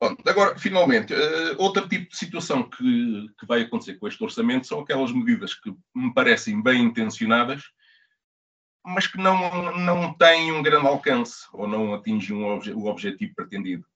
Bom, 0.00 0.16
agora, 0.26 0.58
finalmente, 0.58 1.14
uh, 1.14 1.56
outro 1.58 1.88
tipo 1.88 2.10
de 2.10 2.16
situação 2.16 2.68
que, 2.68 3.26
que 3.38 3.46
vai 3.46 3.62
acontecer 3.62 3.94
com 3.94 4.08
este 4.08 4.22
orçamento 4.22 4.66
são 4.66 4.80
aquelas 4.80 5.12
medidas 5.12 5.54
que 5.54 5.74
me 5.94 6.12
parecem 6.12 6.62
bem 6.62 6.82
intencionadas, 6.82 7.62
mas 8.84 9.06
que 9.06 9.16
não, 9.16 9.72
não 9.78 10.12
têm 10.14 10.52
um 10.52 10.62
grande 10.62 10.86
alcance 10.86 11.46
ou 11.52 11.66
não 11.66 11.94
atingem 11.94 12.36
um 12.36 12.44
obje, 12.44 12.72
o 12.72 12.86
objetivo 12.86 13.34
pretendido. 13.34 13.86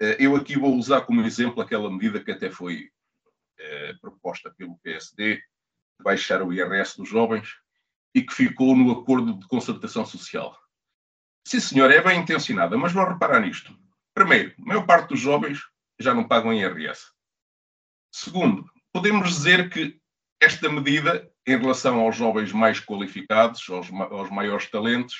Uh, 0.00 0.14
eu 0.18 0.36
aqui 0.36 0.58
vou 0.58 0.76
usar 0.76 1.00
como 1.00 1.22
exemplo 1.22 1.60
aquela 1.60 1.90
medida 1.90 2.22
que 2.22 2.30
até 2.30 2.50
foi 2.50 2.88
uh, 3.58 4.00
proposta 4.00 4.54
pelo 4.56 4.78
PSD, 4.78 5.36
de 5.36 6.04
baixar 6.04 6.42
o 6.42 6.52
IRS 6.52 6.96
dos 6.96 7.08
jovens, 7.08 7.48
e 8.14 8.22
que 8.22 8.32
ficou 8.32 8.76
no 8.76 8.92
acordo 8.92 9.38
de 9.38 9.46
concertação 9.48 10.04
social. 10.04 10.56
Sim, 11.46 11.60
senhor, 11.60 11.90
é 11.90 12.02
bem 12.02 12.20
intencionada, 12.20 12.76
mas 12.76 12.92
vou 12.92 13.04
reparar 13.04 13.40
nisto. 13.40 13.76
Primeiro, 14.18 14.52
a 14.58 14.64
maior 14.64 14.84
parte 14.84 15.10
dos 15.10 15.20
jovens 15.20 15.60
já 15.96 16.12
não 16.12 16.26
pagam 16.26 16.52
IRS. 16.52 17.02
Segundo, 18.10 18.68
podemos 18.92 19.28
dizer 19.28 19.70
que 19.70 19.96
esta 20.40 20.68
medida, 20.68 21.30
em 21.46 21.56
relação 21.56 22.00
aos 22.00 22.16
jovens 22.16 22.52
mais 22.52 22.80
qualificados, 22.80 23.64
aos, 23.70 23.88
aos 23.92 24.28
maiores 24.28 24.68
talentos, 24.68 25.14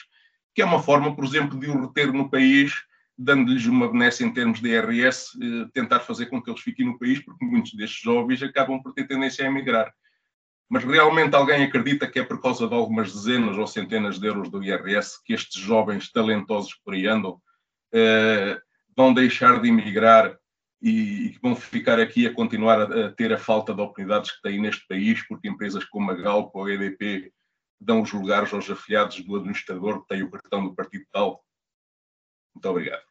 que 0.53 0.63
é 0.63 0.65
uma 0.65 0.83
forma, 0.83 1.15
por 1.15 1.25
exemplo, 1.25 1.61
de 1.61 1.71
o 1.71 1.87
reter 1.87 2.13
no 2.13 2.29
país, 2.29 2.75
dando-lhes 3.17 3.67
uma 3.67 3.89
benesse 3.89 4.25
em 4.25 4.35
termos 4.35 4.61
de 4.61 4.69
IRS, 4.69 5.31
eh, 5.41 5.69
tentar 5.73 6.01
fazer 6.01 6.27
com 6.27 6.43
que 6.43 6.51
eles 6.51 6.61
fiquem 6.61 6.87
no 6.87 6.99
país, 6.99 7.21
porque 7.25 7.45
muitos 7.45 7.75
destes 7.75 8.01
jovens 8.01 8.43
acabam 8.43 8.83
por 8.83 8.93
ter 8.95 9.07
tendência 9.07 9.45
a 9.45 9.49
emigrar. 9.49 9.95
Mas 10.69 10.83
realmente 10.83 11.37
alguém 11.37 11.63
acredita 11.63 12.11
que 12.11 12.19
é 12.19 12.25
por 12.25 12.43
causa 12.43 12.67
de 12.67 12.75
algumas 12.75 13.13
dezenas 13.13 13.57
ou 13.57 13.67
centenas 13.69 14.19
de 14.19 14.27
euros 14.27 14.51
do 14.51 14.61
IRS 14.61 15.23
que 15.25 15.35
estes 15.35 15.63
jovens 15.63 16.11
talentosos 16.11 16.75
por 16.85 16.95
aí 16.95 17.07
andam 17.07 17.41
uh, 17.95 18.68
vão 18.99 19.15
deixar 19.15 19.63
de 19.63 19.69
emigrar 19.69 20.37
e, 20.83 21.39
vão 21.41 21.55
ficar 21.55 22.01
aqui 22.01 22.27
a 22.27 22.35
continuar 22.35 22.81
a, 22.81 23.07
a, 23.07 23.13
ter 23.13 23.33
a 23.33 23.39
falta 23.39 23.73
de 23.73 23.81
oportunidades 23.81 24.33
que 24.33 24.43
têm 24.43 24.61
neste 24.61 24.85
país, 24.89 25.25
porque 25.29 25.49
empresas 25.49 25.85
como 25.85 26.11
a 26.11 26.15
Galp 26.15 26.53
ou 26.57 26.65
a 26.65 26.73
EDP 26.73 27.33
dão 27.81 28.03
os 28.03 28.13
lugares 28.13 28.53
aos 28.53 28.69
afiliados 28.69 29.21
do 29.21 29.37
administrador 29.37 30.01
que 30.01 30.09
tem 30.09 30.25
o 30.25 30.31
cartão 30.31 30.65
do 30.65 30.75
partido 30.75 31.07
tal. 31.13 31.45
Muito 32.53 32.69
obrigado. 32.69 33.08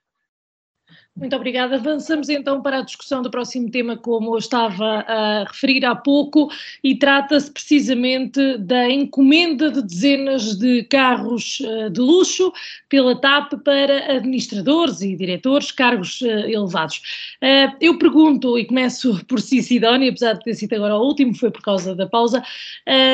Muito 1.17 1.35
obrigada. 1.35 1.77
Avançamos 1.77 2.29
então 2.29 2.61
para 2.61 2.77
a 2.77 2.81
discussão 2.83 3.23
do 3.23 3.31
próximo 3.31 3.71
tema, 3.71 3.97
como 3.97 4.35
eu 4.35 4.37
estava 4.37 5.03
a 5.07 5.45
referir 5.45 5.83
há 5.83 5.95
pouco, 5.95 6.47
e 6.83 6.93
trata-se 6.95 7.49
precisamente 7.49 8.55
da 8.59 8.87
encomenda 8.87 9.71
de 9.71 9.81
dezenas 9.81 10.55
de 10.55 10.83
carros 10.83 11.59
uh, 11.61 11.89
de 11.89 11.99
luxo 11.99 12.53
pela 12.87 13.19
TAP 13.19 13.53
para 13.63 14.15
administradores 14.15 15.01
e 15.01 15.15
diretores, 15.15 15.71
cargos 15.71 16.21
uh, 16.21 16.27
elevados. 16.27 17.01
Uh, 17.41 17.75
eu 17.81 17.97
pergunto, 17.97 18.55
e 18.55 18.65
começo 18.65 19.19
por 19.25 19.41
si, 19.41 19.63
Sidónia, 19.63 20.11
apesar 20.11 20.33
de 20.33 20.43
ter 20.43 20.53
sido 20.53 20.73
agora 20.75 20.97
o 20.97 21.03
último, 21.03 21.33
foi 21.33 21.49
por 21.49 21.63
causa 21.63 21.95
da 21.95 22.05
pausa, 22.05 22.43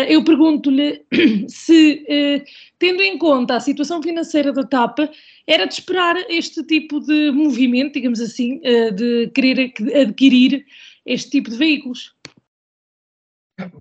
eu 0.09 0.23
pergunto-lhe 0.25 1.01
se, 1.47 2.43
tendo 2.83 3.01
em 3.01 3.17
conta 3.17 3.55
a 3.55 3.61
situação 3.61 4.03
financeira 4.03 4.51
da 4.51 4.61
TAP, 4.61 4.99
era 5.47 5.65
de 5.65 5.73
esperar 5.73 6.17
este 6.29 6.61
tipo 6.65 6.99
de 6.99 7.31
movimento, 7.31 7.93
digamos 7.93 8.19
assim, 8.19 8.59
eh, 8.61 8.91
de 8.91 9.31
querer 9.33 9.71
adquirir 10.01 10.65
este 11.05 11.29
tipo 11.29 11.49
de 11.49 11.55
veículos. 11.55 12.13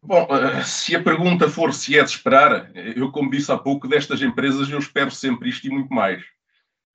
Bom, 0.05 0.29
eh, 0.31 0.62
se 0.62 0.95
a 0.95 1.03
pergunta 1.03 1.49
for 1.49 1.75
se 1.75 1.99
é 1.99 2.05
de 2.05 2.11
esperar, 2.11 2.71
eu, 2.77 3.11
como 3.11 3.29
disse 3.29 3.51
há 3.51 3.59
pouco, 3.59 3.88
destas 3.88 4.23
empresas 4.23 4.71
eu 4.71 4.79
espero 4.79 5.11
sempre 5.11 5.49
isto 5.49 5.67
e 5.67 5.71
muito 5.71 5.93
mais. 5.93 6.23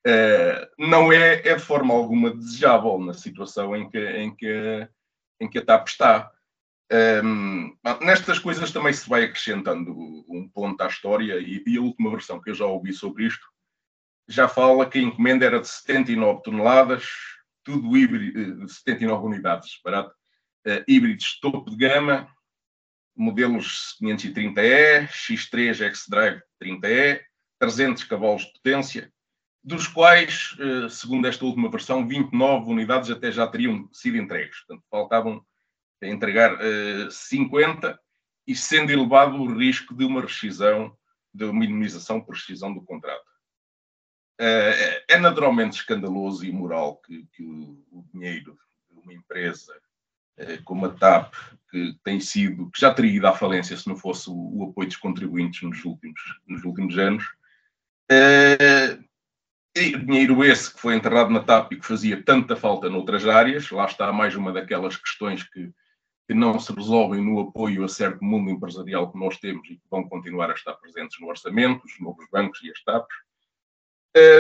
Eh, 0.06 0.70
não 0.80 1.12
é, 1.12 1.46
é 1.46 1.56
de 1.56 1.62
forma 1.62 1.94
alguma 1.94 2.34
desejável 2.34 2.98
na 3.00 3.14
situação 3.14 3.76
em 3.76 3.90
que, 3.90 4.00
em 4.00 4.34
que, 4.34 4.88
em 5.42 5.50
que 5.50 5.58
a 5.58 5.66
TAP 5.66 5.90
está. 5.90 6.32
Um, 6.90 7.76
nestas 8.02 8.40
coisas 8.40 8.72
também 8.72 8.94
se 8.94 9.10
vai 9.10 9.26
acrescentando 9.26 9.92
um 10.30 10.48
ponto 10.48 10.82
à 10.82 10.88
história 10.88 11.38
e, 11.38 11.62
e, 11.68 11.78
a 11.78 11.82
última 11.82 12.10
versão 12.10 12.40
que 12.40 12.50
eu 12.50 12.56
já 12.56 12.66
ouvi 12.66 12.94
sobre 12.94 13.26
isto 13.26 13.46
já 14.28 14.48
fala 14.48 14.90
que 14.90 14.98
a 14.98 15.02
encomenda 15.02 15.46
era 15.46 15.60
de 15.60 15.68
79 15.68 16.44
toneladas, 16.44 17.06
tudo 17.64 17.96
híbrido, 17.96 18.68
79 18.68 19.24
eh, 19.24 19.26
unidades, 19.26 19.80
barato, 19.84 20.14
uh, 20.66 20.84
híbridos 20.88 21.40
topo 21.40 21.70
de 21.70 21.78
gama, 21.78 22.28
modelos 23.16 23.96
530E, 24.02 25.08
X3 25.08 25.82
X-Drive 25.82 26.42
30E, 26.62 27.22
300 27.60 28.04
cavalos 28.04 28.44
de 28.44 28.54
potência, 28.54 29.14
dos 29.64 29.88
quais, 29.88 30.56
uh, 30.60 30.90
segundo 30.90 31.28
esta 31.28 31.46
última 31.46 31.70
versão, 31.70 32.08
29 32.08 32.70
unidades 32.70 33.10
até 33.10 33.32
já 33.32 33.48
teriam 33.48 33.90
sido 33.94 34.18
entregues. 34.18 34.60
Portanto, 34.66 34.86
faltavam 34.90 35.46
entregar 36.02 36.54
uh, 36.54 37.12
50 37.12 38.00
e 38.46 38.56
sendo 38.56 38.92
elevado 38.92 39.36
o 39.38 39.58
risco 39.58 39.96
de 39.96 40.06
uma 40.06 40.22
rescisão, 40.22 40.96
de 41.34 41.46
uma 41.46 41.54
minimização 41.54 42.22
por 42.22 42.36
rescisão 42.36 42.74
do 42.74 42.82
contrato. 42.82 43.26
Uh, 44.40 45.02
é 45.08 45.18
naturalmente 45.18 45.78
escandaloso 45.78 46.46
e 46.46 46.50
imoral 46.50 46.98
que, 46.98 47.26
que 47.34 47.44
o, 47.44 47.84
o, 47.92 48.06
dinheiro 48.14 48.58
de 48.90 49.00
uma 49.00 49.14
empresa 49.14 49.76
uh, 50.40 50.64
como 50.64 50.86
a 50.86 50.90
TAP, 50.90 51.34
que 51.72 51.98
tem 52.04 52.20
sido, 52.20 52.70
que 52.70 52.80
já 52.80 52.94
teria 52.94 53.18
ido 53.18 53.28
à 53.28 53.34
falência 53.34 53.76
se 53.76 53.88
não 53.88 53.98
fosse 53.98 54.30
o, 54.30 54.34
o 54.34 54.64
apoio 54.70 54.88
dos 54.88 54.98
contribuintes 54.98 55.64
nos 55.64 55.84
últimos, 55.84 56.22
nos 56.48 56.64
últimos 56.64 56.98
anos, 56.98 57.26
dinheiro 60.08 60.44
esse 60.44 60.74
que 60.74 60.80
foi 60.80 60.96
enterrado 60.96 61.30
na 61.30 61.44
TAP 61.44 61.74
e 61.74 61.80
que 61.80 61.86
fazia 61.86 62.24
tanta 62.24 62.56
falta 62.56 62.90
noutras 62.90 63.28
áreas, 63.28 63.70
lá 63.70 63.86
está 63.86 64.12
mais 64.12 64.36
uma 64.36 64.52
daquelas 64.52 64.96
questões 64.96 65.44
que, 65.44 65.72
que 66.28 66.34
não 66.34 66.60
se 66.60 66.74
resolvem 66.74 67.24
no 67.24 67.40
apoio 67.40 67.86
a 67.86 67.88
certo 67.88 68.24
mundo 68.24 68.52
empresarial 68.52 69.12
que 69.12 69.18
nós 69.18 69.38
temos 69.38 69.66
e 69.70 69.78
que 69.78 69.88
vão 69.90 70.04
continuar 70.08 70.50
a 70.52 70.54
estar 70.54 70.74
presentes 70.74 71.20
no 71.22 71.28
orçamento, 71.28 71.86
os 71.86 72.00
novos 72.00 72.26
bancos 72.30 72.62
e 72.64 72.70
as 72.70 72.84
TAPs 72.84 73.16
é, 74.14 74.40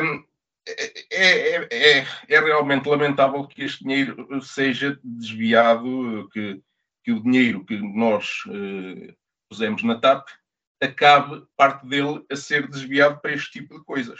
é, 1.11 1.67
é, 1.71 2.07
é, 2.27 2.39
realmente 2.39 2.89
lamentável 2.89 3.47
que 3.47 3.63
este 3.63 3.83
dinheiro 3.83 4.41
seja 4.41 4.99
desviado, 5.03 6.27
que, 6.33 6.61
que 7.03 7.11
o 7.11 7.21
dinheiro 7.21 7.63
que 7.63 7.77
nós 7.77 8.43
uh, 8.47 9.15
pusemos 9.49 9.83
na 9.83 9.99
TAP 9.99 10.27
acabe 10.81 11.45
parte 11.55 11.87
dele 11.87 12.25
a 12.29 12.35
ser 12.35 12.67
desviado 12.67 13.19
para 13.21 13.33
este 13.33 13.59
tipo 13.59 13.77
de 13.77 13.85
coisas. 13.85 14.19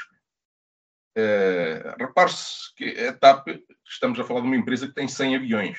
Uh, 1.18 1.98
Repare-se 2.00 2.74
que 2.76 3.08
a 3.08 3.14
TAP, 3.14 3.48
estamos 3.86 4.20
a 4.20 4.24
falar 4.24 4.42
de 4.42 4.48
uma 4.48 4.56
empresa 4.56 4.88
que 4.88 4.94
tem 4.94 5.08
100 5.08 5.36
aviões, 5.36 5.78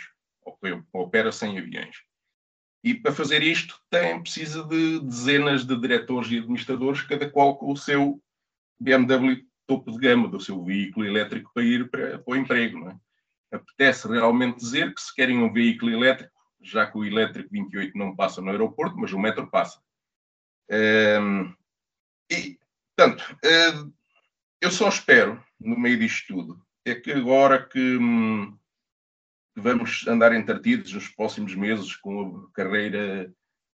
opera 0.93 1.33
100 1.33 1.59
aviões. 1.59 1.97
E 2.83 2.95
para 2.95 3.13
fazer 3.13 3.43
isto 3.43 3.81
tem, 3.91 4.21
precisa 4.21 4.65
de 4.65 5.01
dezenas 5.01 5.65
de 5.65 5.79
diretores 5.79 6.31
e 6.31 6.39
administradores, 6.39 7.03
cada 7.03 7.29
qual 7.29 7.57
com 7.57 7.73
o 7.73 7.77
seu 7.77 8.23
BMW 8.81 9.45
topo 9.67 9.91
de 9.91 9.99
gama 9.99 10.29
do 10.29 10.41
seu 10.41 10.65
veículo 10.65 11.05
elétrico 11.05 11.51
para 11.53 11.65
ir 11.65 11.91
para, 11.91 12.19
para 12.19 12.33
o 12.33 12.37
emprego. 12.37 12.89
É? 12.89 13.57
Apetece 13.57 14.09
realmente 14.09 14.59
dizer 14.59 14.95
que 14.95 15.01
se 15.01 15.15
querem 15.15 15.39
um 15.39 15.53
veículo 15.53 15.91
elétrico, 15.91 16.33
já 16.61 16.87
que 16.87 16.97
o 16.97 17.05
elétrico 17.05 17.51
28 17.51 17.97
não 17.97 18.15
passa 18.15 18.41
no 18.41 18.51
aeroporto, 18.51 18.97
mas 18.97 19.13
o 19.13 19.19
metro 19.19 19.49
passa. 19.51 19.81
E, 22.31 22.59
portanto, 22.97 23.39
uh, 23.45 23.93
eu 24.61 24.71
só 24.71 24.89
espero, 24.89 25.43
no 25.59 25.79
meio 25.79 25.99
disto 25.99 26.35
tudo, 26.35 26.67
é 26.85 26.95
que 26.95 27.13
agora 27.13 27.67
que, 27.67 27.97
hum, 27.97 28.58
vamos 29.59 30.07
andar 30.07 30.35
entretidos 30.35 30.93
nos 30.93 31.09
próximos 31.09 31.55
meses 31.55 31.95
com 31.97 32.49
a 32.49 32.53
carreira 32.53 33.33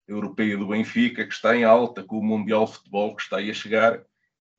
europeia 0.08 0.58
do 0.58 0.68
Benfica, 0.68 1.26
que 1.26 1.34
está 1.34 1.56
em 1.56 1.64
alta, 1.64 2.04
com 2.04 2.18
o 2.18 2.24
Mundial 2.24 2.66
de 2.66 2.74
Futebol 2.74 3.16
que 3.16 3.24
está 3.24 3.38
aí 3.38 3.50
a 3.50 3.54
chegar, 3.54 4.04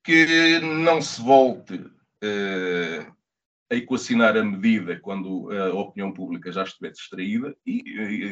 que 0.03 0.61
não 0.61 1.01
se 1.01 1.21
volte 1.21 1.75
uh, 1.75 3.15
a 3.71 3.75
equacionar 3.75 4.37
a 4.37 4.45
medida 4.45 5.01
quando 5.01 5.51
a 5.51 5.73
opinião 5.75 6.13
pública 6.13 6.53
já 6.53 6.63
estiver 6.63 6.93
distraída 6.93 7.57
e, 7.67 7.83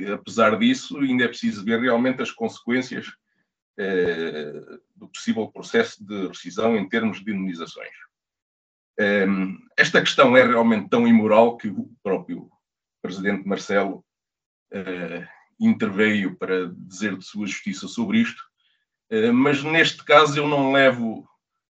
e 0.05 0.13
apesar 0.13 0.59
disso, 0.59 0.99
ainda 0.99 1.25
é 1.25 1.29
preciso 1.29 1.65
ver 1.65 1.81
realmente 1.81 2.21
as 2.23 2.31
consequências 2.31 3.09
uh, 3.09 4.81
do 4.95 5.09
possível 5.09 5.49
processo 5.49 6.05
de 6.05 6.29
rescisão 6.29 6.77
em 6.77 6.89
termos 6.89 7.25
de 7.25 7.33
indenizações. 7.33 7.91
Um, 9.01 9.05
ehm, 9.05 9.59
esta 9.77 10.03
questão 10.03 10.37
é 10.37 10.47
realmente 10.47 10.91
tão 10.91 11.09
imoral 11.09 11.57
que 11.57 11.69
o 11.69 11.91
próprio 12.03 12.52
presidente 13.03 13.47
Marcelo 13.47 14.05
uh, 14.73 15.27
interveio 15.61 16.37
para 16.37 16.73
dizer 16.73 17.17
de 17.17 17.25
sua 17.25 17.47
justiça 17.47 17.89
sobre 17.89 18.19
isto, 18.21 18.41
uh, 19.11 19.33
mas 19.33 19.63
neste 19.63 20.05
caso 20.05 20.39
eu 20.39 20.49
não 20.49 20.73
levo 20.73 21.29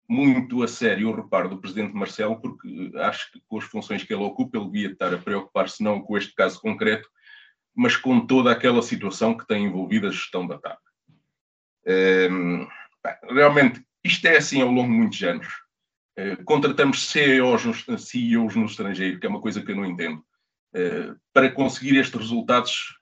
muito 0.07 0.61
a 0.63 0.67
sério 0.67 1.09
o 1.09 1.15
reparo 1.15 1.49
do 1.49 1.57
presidente 1.57 1.93
Marcelo, 1.93 2.39
porque 2.39 2.91
acho 2.95 3.31
que 3.31 3.41
com 3.47 3.57
as 3.57 3.63
funções 3.63 4.03
que 4.03 4.13
ele 4.13 4.23
ocupa, 4.23 4.57
ele 4.57 4.67
devia 4.67 4.91
estar 4.91 5.13
a 5.13 5.17
preocupar-se 5.17 5.83
não 5.83 5.99
com 5.99 6.17
este 6.17 6.33
caso 6.33 6.61
concreto, 6.61 7.09
mas 7.75 7.97
com 7.97 8.25
toda 8.25 8.51
aquela 8.51 8.81
situação 8.81 9.35
que 9.35 9.45
tem 9.47 9.65
envolvido 9.65 10.07
a 10.07 10.11
gestão 10.11 10.47
da 10.47 10.57
TAP. 10.57 10.79
Um, 11.87 12.67
realmente, 13.29 13.85
isto 14.03 14.25
é 14.27 14.37
assim 14.37 14.61
ao 14.61 14.71
longo 14.71 14.91
de 14.91 14.97
muitos 14.97 15.21
anos. 15.23 15.47
Uh, 16.17 16.43
contratamos 16.45 17.09
CEOs 17.09 17.65
no, 17.65 17.99
CEOs 17.99 18.55
no 18.55 18.65
estrangeiro, 18.65 19.19
que 19.19 19.25
é 19.25 19.29
uma 19.29 19.41
coisa 19.41 19.61
que 19.61 19.71
eu 19.71 19.75
não 19.75 19.85
entendo. 19.85 20.23
Para 21.33 21.51
conseguir 21.51 21.97
estes 21.97 22.19
resultados, 22.19 22.97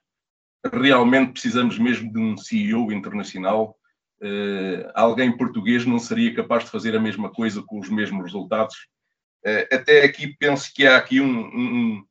realmente 0.72 1.32
precisamos 1.32 1.78
mesmo 1.78 2.12
de 2.12 2.18
um 2.18 2.36
CEO 2.36 2.92
internacional. 2.92 3.76
alguém 4.94 5.36
português 5.36 5.84
não 5.84 5.98
seria 5.98 6.34
capaz 6.34 6.64
de 6.64 6.70
fazer 6.70 6.96
a 6.96 7.00
mesma 7.00 7.30
coisa 7.30 7.62
com 7.62 7.80
os 7.80 7.88
mesmos 7.88 8.22
resultados. 8.24 8.76
até 9.72 10.04
aqui 10.04 10.36
penso 10.38 10.72
que 10.72 10.86
há 10.86 10.96
aqui 10.96 11.20
um, 11.20 11.46
um, 11.46 12.06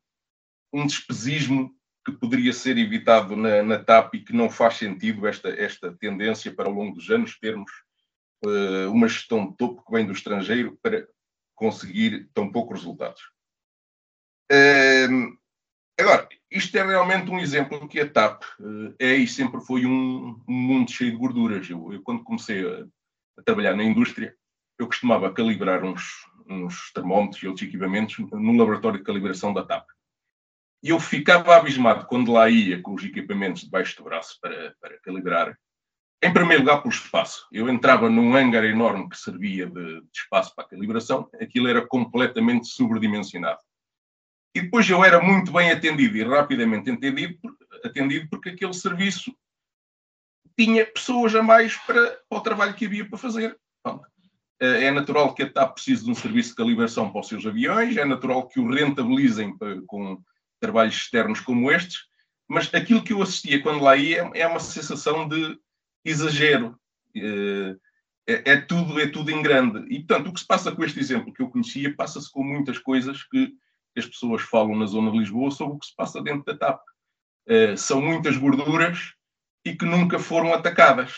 um 0.72 0.86
despesismo 0.86 1.74
que 2.04 2.12
poderia 2.12 2.52
ser 2.52 2.76
evitado 2.76 3.34
na, 3.34 3.62
na, 3.62 3.78
TAP 3.78 4.14
e 4.14 4.20
que 4.20 4.34
não 4.34 4.50
faz 4.50 4.76
sentido 4.76 5.26
esta, 5.26 5.48
esta 5.48 5.92
tendência 5.92 6.54
para, 6.54 6.68
ao 6.68 6.74
longo 6.74 6.94
dos 6.94 7.10
anos, 7.10 7.38
termos 7.38 7.70
uh, 8.44 8.90
uma 8.92 9.08
gestão 9.08 9.50
de 9.50 9.56
topo 9.56 9.82
que 9.82 9.92
vem 9.92 10.04
do 10.06 10.12
estrangeiro 10.12 10.78
para 10.82 11.08
conseguir 11.54 12.28
tão 12.34 12.52
poucos 12.52 12.80
resultados. 12.80 13.22
Uh, 14.52 15.34
agora, 15.98 16.28
isto 16.50 16.76
é 16.76 16.84
realmente 16.84 17.30
um 17.30 17.38
exemplo 17.38 17.88
que 17.88 18.00
a 18.00 18.08
TAP 18.08 18.42
uh, 18.60 18.94
é 18.98 19.14
e 19.14 19.26
sempre 19.26 19.60
foi 19.60 19.86
um, 19.86 20.40
mundo 20.48 20.90
cheio 20.90 21.12
de 21.12 21.16
gorduras. 21.16 21.68
Eu, 21.68 21.92
eu 21.92 22.02
quando 22.02 22.22
comecei 22.24 22.66
a, 22.66 22.86
a, 23.38 23.42
trabalhar 23.42 23.74
na 23.74 23.84
indústria, 23.84 24.34
eu 24.78 24.86
costumava 24.86 25.32
calibrar 25.32 25.84
uns, 25.84 26.02
uns 26.48 26.92
termómetros 26.92 27.42
e 27.42 27.46
outros 27.46 27.66
equipamentos 27.66 28.18
no 28.18 28.56
laboratório 28.56 28.98
de 28.98 29.04
calibração 29.04 29.52
da 29.52 29.64
TAP. 29.64 29.86
E 30.82 30.90
eu 30.90 31.00
ficava 31.00 31.56
abismado 31.56 32.06
quando 32.06 32.32
lá 32.32 32.48
ia 32.48 32.80
com 32.82 32.94
os 32.94 33.02
equipamentos 33.02 33.62
debaixo 33.62 33.96
do 33.96 34.04
braço 34.04 34.38
para, 34.40 34.74
para 34.80 35.00
calibrar. 35.00 35.56
Em 36.22 36.32
primeiro 36.32 36.62
lugar, 36.62 36.82
pelo 36.82 36.94
espaço. 36.94 37.46
Eu 37.50 37.68
entrava 37.68 38.08
num 38.08 38.34
hangar 38.34 38.64
enorme 38.64 39.08
que 39.08 39.16
servia 39.16 39.66
de, 39.66 40.00
de 40.00 40.08
espaço 40.14 40.54
para 40.54 40.64
a 40.64 40.68
calibração, 40.68 41.28
aquilo 41.40 41.68
era 41.68 41.86
completamente 41.86 42.66
sobredimensionado. 42.68 43.58
E 44.54 44.62
depois 44.62 44.88
eu 44.88 45.04
era 45.04 45.20
muito 45.20 45.52
bem 45.52 45.70
atendido 45.70 46.16
e 46.16 46.22
rapidamente 46.22 46.90
atendido, 46.90 47.38
atendido 47.84 48.28
porque 48.28 48.50
aquele 48.50 48.72
serviço 48.72 49.34
tinha 50.56 50.86
pessoas 50.86 51.34
a 51.34 51.42
mais 51.42 51.76
para, 51.78 52.20
para 52.28 52.38
o 52.38 52.40
trabalho 52.40 52.74
que 52.74 52.86
havia 52.86 53.08
para 53.08 53.18
fazer. 53.18 53.58
É 54.60 54.90
natural 54.92 55.34
que 55.34 55.42
a 55.42 55.50
TAP 55.50 55.74
precise 55.74 56.04
de 56.04 56.10
um 56.10 56.14
serviço 56.14 56.50
de 56.50 56.54
calibração 56.54 57.10
para 57.10 57.20
os 57.20 57.28
seus 57.28 57.44
aviões, 57.44 57.96
é 57.96 58.04
natural 58.04 58.46
que 58.46 58.60
o 58.60 58.70
rentabilizem 58.70 59.54
com 59.86 60.22
trabalhos 60.60 60.94
externos 60.94 61.40
como 61.40 61.70
estes, 61.70 62.04
mas 62.48 62.72
aquilo 62.72 63.02
que 63.02 63.12
eu 63.12 63.20
assistia 63.20 63.60
quando 63.60 63.82
lá 63.82 63.96
ia 63.96 64.30
é 64.32 64.46
uma 64.46 64.60
sensação 64.60 65.28
de 65.28 65.58
exagero. 66.04 66.78
Eh, 67.16 67.76
é, 68.26 68.52
é, 68.52 68.56
tudo, 68.60 68.98
é 68.98 69.06
tudo 69.06 69.30
em 69.30 69.42
grande. 69.42 69.84
E, 69.92 69.98
portanto, 69.98 70.28
o 70.28 70.32
que 70.32 70.40
se 70.40 70.46
passa 70.46 70.72
com 70.72 70.82
este 70.82 70.98
exemplo 70.98 71.32
que 71.32 71.42
eu 71.42 71.50
conhecia, 71.50 71.94
passa-se 71.94 72.30
com 72.30 72.42
muitas 72.42 72.78
coisas 72.78 73.22
que 73.24 73.52
as 73.96 74.06
pessoas 74.06 74.42
falam 74.42 74.76
na 74.76 74.86
zona 74.86 75.10
de 75.10 75.18
Lisboa 75.18 75.50
sobre 75.50 75.76
o 75.76 75.78
que 75.78 75.86
se 75.86 75.96
passa 75.96 76.22
dentro 76.22 76.44
da 76.44 76.56
TAP. 76.56 76.80
Uh, 77.48 77.76
são 77.76 78.00
muitas 78.00 78.36
gorduras 78.36 79.14
e 79.64 79.74
que 79.74 79.84
nunca 79.84 80.18
foram 80.18 80.52
atacadas. 80.52 81.14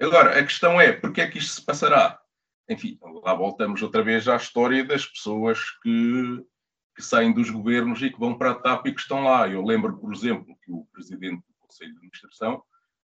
Agora, 0.00 0.38
a 0.38 0.42
questão 0.42 0.80
é, 0.80 0.92
porquê 0.92 1.22
é 1.22 1.30
que 1.30 1.38
isto 1.38 1.54
se 1.54 1.64
passará? 1.64 2.18
Enfim, 2.68 2.98
lá 3.22 3.34
voltamos 3.34 3.82
outra 3.82 4.02
vez 4.02 4.26
à 4.26 4.36
história 4.36 4.84
das 4.84 5.06
pessoas 5.06 5.60
que 5.82 6.44
que 6.94 7.02
saem 7.02 7.32
dos 7.32 7.50
governos 7.50 8.00
e 8.02 8.10
que 8.10 8.18
vão 8.18 8.38
para 8.38 8.52
a 8.52 8.54
TAP 8.54 8.86
e 8.86 8.94
que 8.94 9.00
estão 9.00 9.24
lá. 9.24 9.48
Eu 9.48 9.64
lembro, 9.64 9.98
por 9.98 10.14
exemplo, 10.14 10.56
que 10.64 10.70
o 10.70 10.86
presidente 10.92 11.42
do 11.42 11.54
Conselho 11.58 11.90
de 11.90 11.96
Administração, 11.96 12.62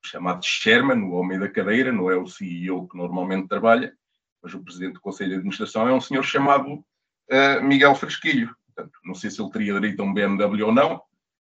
chamado 0.05 0.45
Sherman, 0.45 1.05
o 1.05 1.13
homem 1.13 1.39
da 1.39 1.49
cadeira, 1.49 1.93
não 1.93 2.11
é 2.11 2.17
o 2.17 2.27
CEO 2.27 2.89
que 2.89 2.97
normalmente 2.97 3.49
trabalha, 3.49 3.97
mas 4.43 4.53
o 4.53 4.63
presidente 4.63 4.95
do 4.95 5.01
Conselho 5.01 5.31
de 5.31 5.37
Administração 5.37 5.89
é 5.89 5.93
um 5.93 6.01
senhor 6.01 6.25
chamado 6.25 6.73
uh, 6.75 7.63
Miguel 7.63 7.95
Fresquilho. 7.95 8.55
Portanto, 8.79 9.01
não 9.05 9.15
sei 9.15 9.29
se 9.29 9.43
ele 9.43 9.51
teria 9.51 9.75
direito 9.75 10.01
a 10.01 10.05
um 10.05 10.15
BMW 10.15 10.65
ou 10.65 10.73
não, 10.73 11.03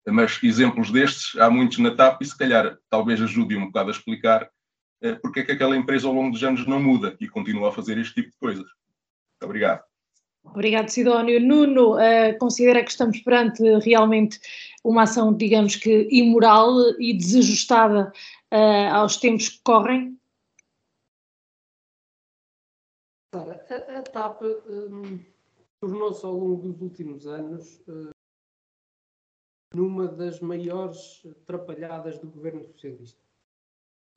mas 0.06 0.38
exemplos 0.42 0.90
destes 0.90 1.40
há 1.40 1.48
muitos 1.48 1.78
na 1.78 1.94
TAP 1.94 2.20
e 2.20 2.26
se 2.26 2.36
calhar 2.36 2.76
talvez 2.90 3.22
ajude 3.22 3.56
um 3.56 3.66
bocado 3.66 3.88
a 3.88 3.92
explicar 3.92 4.50
uh, 5.02 5.18
porque 5.22 5.40
é 5.40 5.44
que 5.44 5.52
aquela 5.52 5.74
empresa 5.74 6.06
ao 6.06 6.12
longo 6.12 6.32
dos 6.32 6.44
anos 6.44 6.66
não 6.66 6.78
muda 6.78 7.16
e 7.18 7.26
continua 7.26 7.70
a 7.70 7.72
fazer 7.72 7.96
este 7.96 8.14
tipo 8.14 8.30
de 8.30 8.36
coisas. 8.36 8.64
Muito 8.66 9.44
obrigado. 9.44 9.82
Obrigado, 10.44 10.90
Sidónio. 10.90 11.40
Nuno, 11.40 11.94
uh, 11.94 12.38
considera 12.38 12.84
que 12.84 12.90
estamos 12.90 13.18
perante 13.20 13.62
realmente 13.78 14.38
uma 14.84 15.04
ação, 15.04 15.34
digamos 15.34 15.76
que, 15.76 16.06
imoral 16.10 16.70
e 17.00 17.16
desajustada 17.16 18.12
uh, 18.52 18.94
aos 18.94 19.16
tempos 19.16 19.48
que 19.48 19.60
correm? 19.64 20.18
A, 23.32 23.98
a 23.98 24.02
TAP 24.02 24.42
um, 24.42 25.33
tornou-se 25.84 26.24
ao 26.24 26.32
longo 26.32 26.62
dos 26.62 26.80
últimos 26.80 27.26
anos 27.26 27.78
uh, 27.88 28.10
numa 29.74 30.08
das 30.08 30.40
maiores 30.40 31.22
atrapalhadas 31.26 32.18
do 32.18 32.26
governo 32.26 32.64
socialista. 32.64 33.20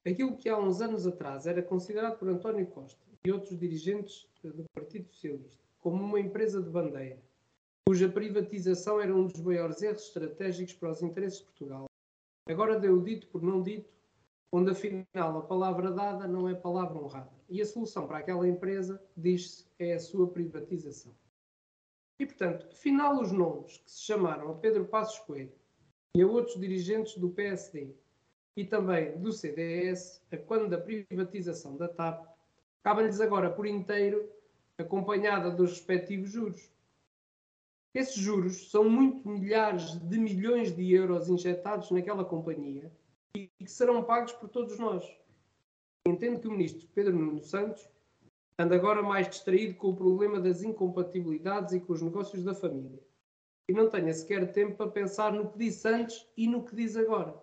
Aquilo 0.06 0.38
que 0.38 0.48
há 0.48 0.58
uns 0.58 0.80
anos 0.80 1.06
atrás 1.06 1.46
era 1.46 1.62
considerado 1.62 2.18
por 2.18 2.30
António 2.30 2.66
Costa 2.68 3.04
e 3.26 3.32
outros 3.34 3.60
dirigentes 3.60 4.30
do 4.42 4.64
Partido 4.74 5.10
Socialista 5.10 5.62
como 5.80 6.02
uma 6.02 6.22
empresa 6.22 6.62
de 6.62 6.70
bandeira, 6.70 7.22
cuja 7.86 8.08
privatização 8.08 9.02
era 9.02 9.14
um 9.14 9.28
dos 9.28 9.42
maiores 9.42 9.82
erros 9.82 10.04
estratégicos 10.04 10.74
para 10.76 10.92
os 10.92 11.02
interesses 11.02 11.40
de 11.40 11.46
Portugal. 11.46 11.86
Agora 12.48 12.80
deu 12.80 13.02
dito 13.02 13.28
por 13.28 13.42
não 13.42 13.62
dito, 13.62 13.94
onde 14.54 14.72
afinal 14.72 15.38
a 15.38 15.42
palavra 15.42 15.92
dada 15.92 16.30
não 16.30 16.48
é 16.48 16.56
palavra 16.56 16.98
honrada. 16.98 17.36
E 17.50 17.62
a 17.62 17.66
solução 17.66 18.08
para 18.08 18.20
aquela 18.20 18.48
empresa, 18.48 19.02
diz-se, 19.18 19.66
é 19.78 19.96
a 19.96 20.00
sua 20.00 20.30
privatização. 20.30 21.14
E, 22.20 22.26
portanto, 22.26 22.68
afinal, 22.72 23.22
os 23.22 23.32
nomes 23.32 23.78
que 23.78 23.92
se 23.92 24.02
chamaram 24.02 24.50
a 24.50 24.56
Pedro 24.56 24.86
Passos 24.86 25.20
Coelho 25.20 25.54
e 26.16 26.22
a 26.22 26.28
outros 26.28 26.60
dirigentes 26.60 27.18
do 27.18 27.30
PSD 27.30 27.94
e 28.56 28.66
também 28.66 29.16
do 29.20 29.32
CDS, 29.32 30.24
a 30.32 30.38
quando 30.38 30.68
da 30.68 30.80
privatização 30.80 31.78
da 31.78 31.88
TAP, 31.88 32.28
cabem-lhes 32.84 33.22
agora 33.22 33.52
por 33.52 33.68
inteiro 33.68 34.28
acompanhada 34.80 35.52
dos 35.52 35.72
respectivos 35.72 36.32
juros. 36.32 36.72
Esses 37.94 38.16
juros 38.16 38.70
são 38.70 38.90
muito 38.90 39.28
milhares 39.28 39.98
de 40.00 40.20
milhões 40.20 40.76
de 40.76 40.92
euros 40.92 41.30
injetados 41.30 41.92
naquela 41.92 42.26
companhia 42.26 42.92
e 43.36 43.48
que 43.48 43.72
serão 43.72 44.04
pagos 44.04 44.34
por 44.34 44.50
todos 44.50 44.78
nós. 44.80 45.06
Entendo 46.08 46.40
que 46.40 46.48
o 46.48 46.52
ministro 46.52 46.88
Pedro 46.94 47.16
Nuno 47.16 47.42
Santos 47.42 47.88
anda 48.60 48.76
agora 48.76 49.02
mais 49.02 49.30
distraído 49.30 49.76
com 49.76 49.90
o 49.90 49.96
problema 49.96 50.40
das 50.40 50.62
incompatibilidades 50.64 51.74
e 51.74 51.80
com 51.80 51.94
os 51.94 52.02
negócios 52.02 52.44
da 52.44 52.54
família 52.54 53.00
e 53.70 53.74
não 53.74 53.90
tenha 53.90 54.14
sequer 54.14 54.52
tempo 54.54 54.78
para 54.78 54.90
pensar 54.90 55.34
no 55.34 55.50
que 55.50 55.58
disse 55.58 55.88
antes 55.88 56.26
e 56.38 56.48
no 56.48 56.64
que 56.64 56.76
diz 56.76 56.96
agora. 56.96 57.36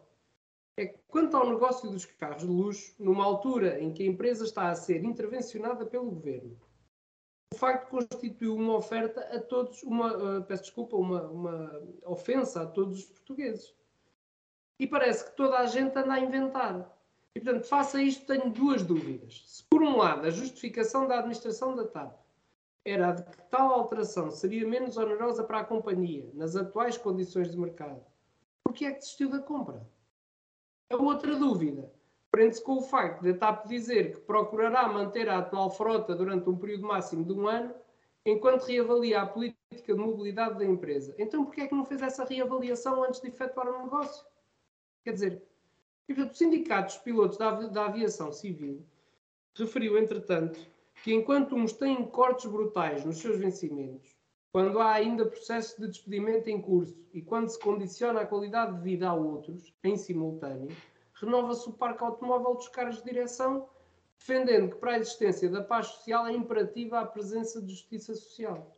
É 0.76 0.86
que, 0.86 0.98
quanto 1.06 1.36
ao 1.36 1.50
negócio 1.50 1.90
dos 1.90 2.06
carros 2.06 2.42
de 2.42 2.48
luxo, 2.48 2.94
numa 2.98 3.24
altura 3.24 3.78
em 3.78 3.92
que 3.92 4.02
a 4.02 4.06
empresa 4.06 4.44
está 4.44 4.70
a 4.70 4.74
ser 4.74 5.04
intervencionada 5.04 5.84
pelo 5.84 6.10
governo 6.10 6.58
o 7.54 7.56
facto 7.56 7.88
constituiu 7.88 8.56
uma 8.56 8.76
oferta 8.76 9.20
a 9.20 9.40
todos, 9.40 9.84
uma, 9.84 10.38
uh, 10.38 10.44
peço 10.44 10.64
desculpa, 10.64 10.96
uma, 10.96 11.22
uma 11.22 11.82
ofensa 12.04 12.62
a 12.62 12.66
todos 12.66 12.98
os 12.98 13.04
portugueses. 13.04 13.72
E 14.78 14.88
parece 14.88 15.24
que 15.24 15.36
toda 15.36 15.58
a 15.58 15.66
gente 15.66 15.96
anda 15.96 16.14
a 16.14 16.20
inventar. 16.20 16.93
E, 17.34 17.40
portanto, 17.40 17.64
faça 17.66 18.00
isto, 18.00 18.26
tenho 18.26 18.50
duas 18.50 18.82
dúvidas. 18.82 19.42
Se, 19.46 19.64
por 19.64 19.82
um 19.82 19.96
lado, 19.96 20.26
a 20.26 20.30
justificação 20.30 21.06
da 21.06 21.18
administração 21.18 21.74
da 21.74 21.84
TAP 21.84 22.16
era 22.84 23.12
de 23.12 23.22
que 23.22 23.42
tal 23.50 23.72
alteração 23.72 24.30
seria 24.30 24.66
menos 24.68 24.96
onerosa 24.96 25.42
para 25.42 25.60
a 25.60 25.64
companhia, 25.64 26.30
nas 26.34 26.54
atuais 26.54 26.96
condições 26.98 27.50
de 27.50 27.58
mercado, 27.58 28.04
por 28.62 28.72
que 28.72 28.84
é 28.84 28.92
que 28.92 28.98
desistiu 28.98 29.30
da 29.30 29.38
compra? 29.38 29.86
A 30.90 30.96
outra 30.96 31.34
dúvida 31.34 31.90
prende-se 32.30 32.62
com 32.62 32.78
o 32.78 32.82
facto 32.82 33.22
de 33.22 33.30
a 33.30 33.36
TAP 33.36 33.66
dizer 33.66 34.12
que 34.12 34.20
procurará 34.20 34.88
manter 34.88 35.28
a 35.28 35.38
atual 35.38 35.70
frota 35.70 36.14
durante 36.14 36.48
um 36.48 36.56
período 36.56 36.86
máximo 36.86 37.24
de 37.24 37.32
um 37.32 37.46
ano, 37.46 37.74
enquanto 38.26 38.64
reavalia 38.64 39.22
a 39.22 39.26
política 39.26 39.94
de 39.94 39.94
mobilidade 39.94 40.58
da 40.58 40.64
empresa. 40.64 41.14
Então, 41.18 41.44
por 41.44 41.54
que 41.54 41.60
é 41.62 41.68
que 41.68 41.74
não 41.74 41.84
fez 41.84 42.02
essa 42.02 42.24
reavaliação 42.24 43.04
antes 43.04 43.20
de 43.20 43.28
efetuar 43.28 43.68
o 43.68 43.84
negócio? 43.84 44.26
Quer 45.04 45.12
dizer, 45.12 45.42
e, 46.08 46.14
portanto, 46.14 46.34
o 46.34 46.36
Sindicato 46.36 46.94
dos 46.94 47.02
Pilotos 47.02 47.38
da, 47.38 47.50
da 47.50 47.86
Aviação 47.86 48.30
Civil 48.30 48.84
referiu, 49.54 49.96
entretanto, 49.96 50.58
que 51.02 51.12
enquanto 51.12 51.54
uns 51.54 51.72
têm 51.72 52.04
cortes 52.04 52.50
brutais 52.50 53.04
nos 53.04 53.18
seus 53.18 53.38
vencimentos, 53.38 54.14
quando 54.52 54.78
há 54.78 54.92
ainda 54.92 55.26
processo 55.26 55.80
de 55.80 55.88
despedimento 55.88 56.48
em 56.48 56.60
curso 56.60 56.96
e 57.12 57.20
quando 57.20 57.48
se 57.48 57.58
condiciona 57.58 58.20
a 58.20 58.26
qualidade 58.26 58.76
de 58.76 58.82
vida 58.82 59.08
a 59.08 59.14
outros, 59.14 59.74
em 59.82 59.96
simultâneo, 59.96 60.68
renova-se 61.14 61.68
o 61.68 61.72
parque 61.72 62.04
automóvel 62.04 62.54
dos 62.54 62.68
carros 62.68 62.98
de 62.98 63.04
direção, 63.04 63.68
defendendo 64.18 64.70
que 64.70 64.76
para 64.76 64.92
a 64.92 64.98
existência 64.98 65.48
da 65.48 65.62
paz 65.62 65.86
social 65.86 66.26
é 66.26 66.32
imperativa 66.32 67.00
a 67.00 67.06
presença 67.06 67.60
de 67.60 67.72
justiça 67.72 68.14
social. 68.14 68.70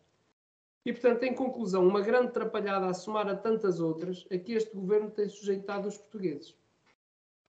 E, 0.84 0.92
portanto, 0.92 1.24
em 1.24 1.34
conclusão, 1.34 1.86
uma 1.86 2.00
grande 2.00 2.28
atrapalhada 2.28 2.86
a 2.86 2.94
somar 2.94 3.28
a 3.28 3.36
tantas 3.36 3.80
outras 3.80 4.24
a 4.30 4.38
que 4.38 4.52
este 4.52 4.74
governo 4.74 5.10
tem 5.10 5.28
sujeitado 5.28 5.88
os 5.88 5.98
portugueses. 5.98 6.56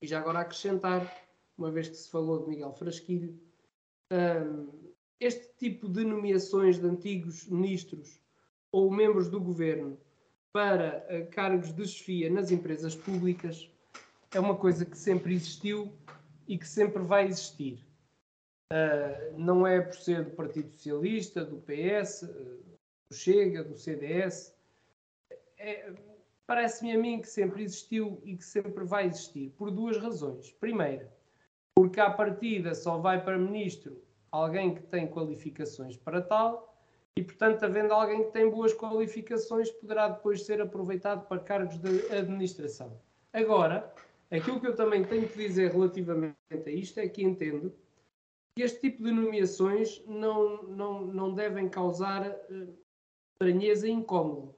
E 0.01 0.07
já 0.07 0.19
agora 0.19 0.39
acrescentar, 0.39 1.27
uma 1.57 1.71
vez 1.71 1.89
que 1.89 1.95
se 1.95 2.09
falou 2.09 2.43
de 2.43 2.49
Miguel 2.49 2.73
Frasquilho, 2.73 3.39
um, 4.11 4.93
este 5.19 5.51
tipo 5.57 5.89
de 5.89 6.03
nomeações 6.03 6.79
de 6.79 6.85
antigos 6.85 7.47
ministros 7.47 8.21
ou 8.71 8.91
membros 8.91 9.27
do 9.27 9.39
governo 9.39 9.99
para 10.53 11.05
uh, 11.09 11.29
cargos 11.31 11.73
de 11.73 11.87
chefia 11.87 12.29
nas 12.29 12.51
empresas 12.51 12.95
públicas 12.95 13.69
é 14.33 14.39
uma 14.39 14.55
coisa 14.55 14.85
que 14.85 14.97
sempre 14.97 15.33
existiu 15.33 15.91
e 16.47 16.57
que 16.57 16.67
sempre 16.67 17.01
vai 17.01 17.27
existir. 17.27 17.83
Uh, 18.71 19.37
não 19.37 19.65
é 19.65 19.81
por 19.81 19.95
ser 19.95 20.25
do 20.25 20.31
Partido 20.31 20.71
Socialista, 20.71 21.43
do 21.43 21.57
PS, 21.61 22.21
do 23.09 23.15
Chega, 23.15 23.63
do 23.63 23.77
CDS. 23.77 24.53
É, 25.57 25.91
Parece-me 26.47 26.93
a 26.93 26.97
mim 26.97 27.19
que 27.19 27.27
sempre 27.27 27.61
existiu 27.61 28.21
e 28.23 28.37
que 28.37 28.43
sempre 28.43 28.85
vai 28.85 29.05
existir, 29.05 29.49
por 29.57 29.69
duas 29.69 29.97
razões. 29.97 30.49
Primeira, 30.53 31.13
porque 31.75 31.99
à 31.99 32.09
partida 32.09 32.73
só 32.73 32.97
vai 32.97 33.23
para 33.23 33.37
ministro 33.37 34.01
alguém 34.31 34.73
que 34.73 34.81
tem 34.81 35.07
qualificações 35.07 35.97
para 35.97 36.21
tal, 36.21 36.73
e 37.17 37.23
portanto, 37.23 37.63
havendo 37.63 37.93
alguém 37.93 38.23
que 38.25 38.31
tem 38.31 38.49
boas 38.49 38.73
qualificações, 38.73 39.69
poderá 39.71 40.07
depois 40.07 40.45
ser 40.45 40.61
aproveitado 40.61 41.27
para 41.27 41.41
cargos 41.41 41.77
de 41.79 42.15
administração. 42.15 42.97
Agora, 43.33 43.93
aquilo 44.31 44.59
que 44.59 44.67
eu 44.67 44.75
também 44.75 45.03
tenho 45.03 45.27
que 45.27 45.37
dizer 45.37 45.71
relativamente 45.71 46.35
a 46.51 46.69
isto 46.69 46.99
é 46.99 47.07
que 47.07 47.23
entendo 47.23 47.73
que 48.55 48.63
este 48.63 48.79
tipo 48.81 49.03
de 49.03 49.11
nomeações 49.11 50.03
não, 50.05 50.63
não, 50.63 51.05
não 51.05 51.33
devem 51.33 51.67
causar 51.67 52.27
uh, 52.29 52.77
estranheza 53.33 53.87
e 53.87 53.91
incómodo. 53.91 54.56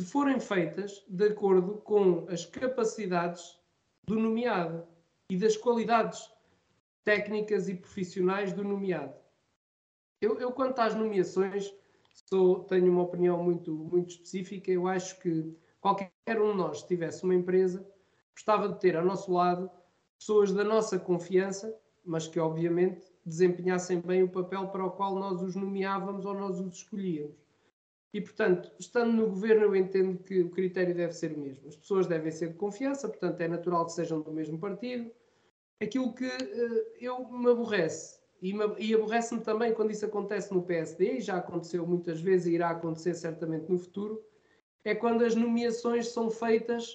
Se 0.00 0.06
forem 0.06 0.40
feitas 0.40 1.04
de 1.06 1.26
acordo 1.26 1.74
com 1.74 2.24
as 2.30 2.46
capacidades 2.46 3.60
do 4.04 4.18
nomeado 4.18 4.82
e 5.28 5.36
das 5.36 5.58
qualidades 5.58 6.32
técnicas 7.04 7.68
e 7.68 7.74
profissionais 7.74 8.50
do 8.54 8.64
nomeado. 8.64 9.12
Eu, 10.18 10.40
eu 10.40 10.52
quanto 10.52 10.78
às 10.78 10.94
nomeações, 10.94 11.70
sou, 12.30 12.64
tenho 12.64 12.90
uma 12.90 13.02
opinião 13.02 13.44
muito, 13.44 13.74
muito 13.74 14.12
específica. 14.12 14.70
Eu 14.70 14.88
acho 14.88 15.20
que 15.20 15.54
qualquer 15.82 16.40
um 16.40 16.52
de 16.52 16.56
nós, 16.56 16.80
se 16.80 16.88
tivesse 16.88 17.22
uma 17.22 17.34
empresa, 17.34 17.86
gostava 18.32 18.70
de 18.70 18.80
ter 18.80 18.96
ao 18.96 19.04
nosso 19.04 19.30
lado 19.30 19.70
pessoas 20.18 20.50
da 20.50 20.64
nossa 20.64 20.98
confiança, 20.98 21.78
mas 22.02 22.26
que 22.26 22.40
obviamente 22.40 23.06
desempenhassem 23.26 24.00
bem 24.00 24.22
o 24.22 24.30
papel 24.30 24.68
para 24.68 24.86
o 24.86 24.92
qual 24.92 25.14
nós 25.16 25.42
os 25.42 25.54
nomeávamos 25.54 26.24
ou 26.24 26.32
nós 26.32 26.58
os 26.58 26.74
escolhíamos. 26.74 27.49
E, 28.12 28.20
portanto, 28.20 28.72
estando 28.78 29.12
no 29.12 29.28
governo, 29.28 29.64
eu 29.64 29.76
entendo 29.76 30.18
que 30.18 30.40
o 30.42 30.50
critério 30.50 30.94
deve 30.94 31.12
ser 31.12 31.32
o 31.32 31.38
mesmo. 31.38 31.68
As 31.68 31.76
pessoas 31.76 32.06
devem 32.06 32.32
ser 32.32 32.48
de 32.48 32.54
confiança, 32.54 33.08
portanto, 33.08 33.40
é 33.40 33.46
natural 33.46 33.86
que 33.86 33.92
sejam 33.92 34.20
do 34.20 34.32
mesmo 34.32 34.58
partido. 34.58 35.10
Aquilo 35.80 36.12
que 36.12 36.26
uh, 36.26 36.86
eu 37.00 37.30
me 37.30 37.50
aborrece, 37.50 38.18
e, 38.42 38.52
e 38.78 38.94
aborrece-me 38.94 39.40
também 39.42 39.72
quando 39.72 39.92
isso 39.92 40.04
acontece 40.04 40.52
no 40.52 40.62
PSD, 40.62 41.18
e 41.18 41.20
já 41.20 41.36
aconteceu 41.36 41.86
muitas 41.86 42.20
vezes 42.20 42.48
e 42.48 42.54
irá 42.54 42.70
acontecer 42.70 43.14
certamente 43.14 43.70
no 43.70 43.78
futuro, 43.78 44.22
é 44.84 44.94
quando 44.94 45.24
as 45.24 45.34
nomeações 45.34 46.08
são 46.08 46.30
feitas 46.30 46.94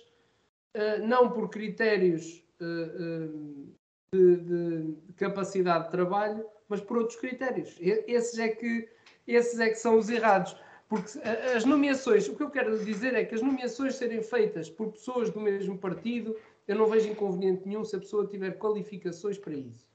uh, 0.76 1.06
não 1.06 1.32
por 1.32 1.50
critérios 1.50 2.44
uh, 2.60 3.76
de, 4.14 4.38
de, 4.38 4.96
capacidade 5.16 5.86
de 5.86 5.92
trabalho, 5.92 6.46
mas 6.68 6.82
por 6.82 6.98
outros 6.98 7.18
critérios. 7.18 7.76
Esses 7.80 8.38
é 8.40 8.50
que, 8.50 8.90
esses 9.28 9.60
é 9.60 9.70
que 9.70 9.76
são 9.76 9.98
os 9.98 10.10
errados. 10.10 10.56
Porque 10.88 11.20
as 11.56 11.66
nomeações, 11.66 12.28
o 12.28 12.36
que 12.36 12.44
eu 12.44 12.50
quero 12.50 12.78
dizer 12.84 13.16
é 13.16 13.26
que 13.26 13.34
as 13.34 13.42
nomeações 13.42 13.96
serem 13.96 14.22
feitas 14.22 14.70
por 14.70 14.92
pessoas 14.92 15.32
do 15.32 15.40
mesmo 15.40 15.78
partido, 15.78 16.36
eu 16.68 16.76
não 16.76 16.88
vejo 16.88 17.10
inconveniente 17.10 17.68
nenhum 17.68 17.84
se 17.84 17.96
a 17.96 18.00
pessoa 18.00 18.28
tiver 18.28 18.58
qualificações 18.58 19.38
para 19.38 19.54
isso. 19.54 19.88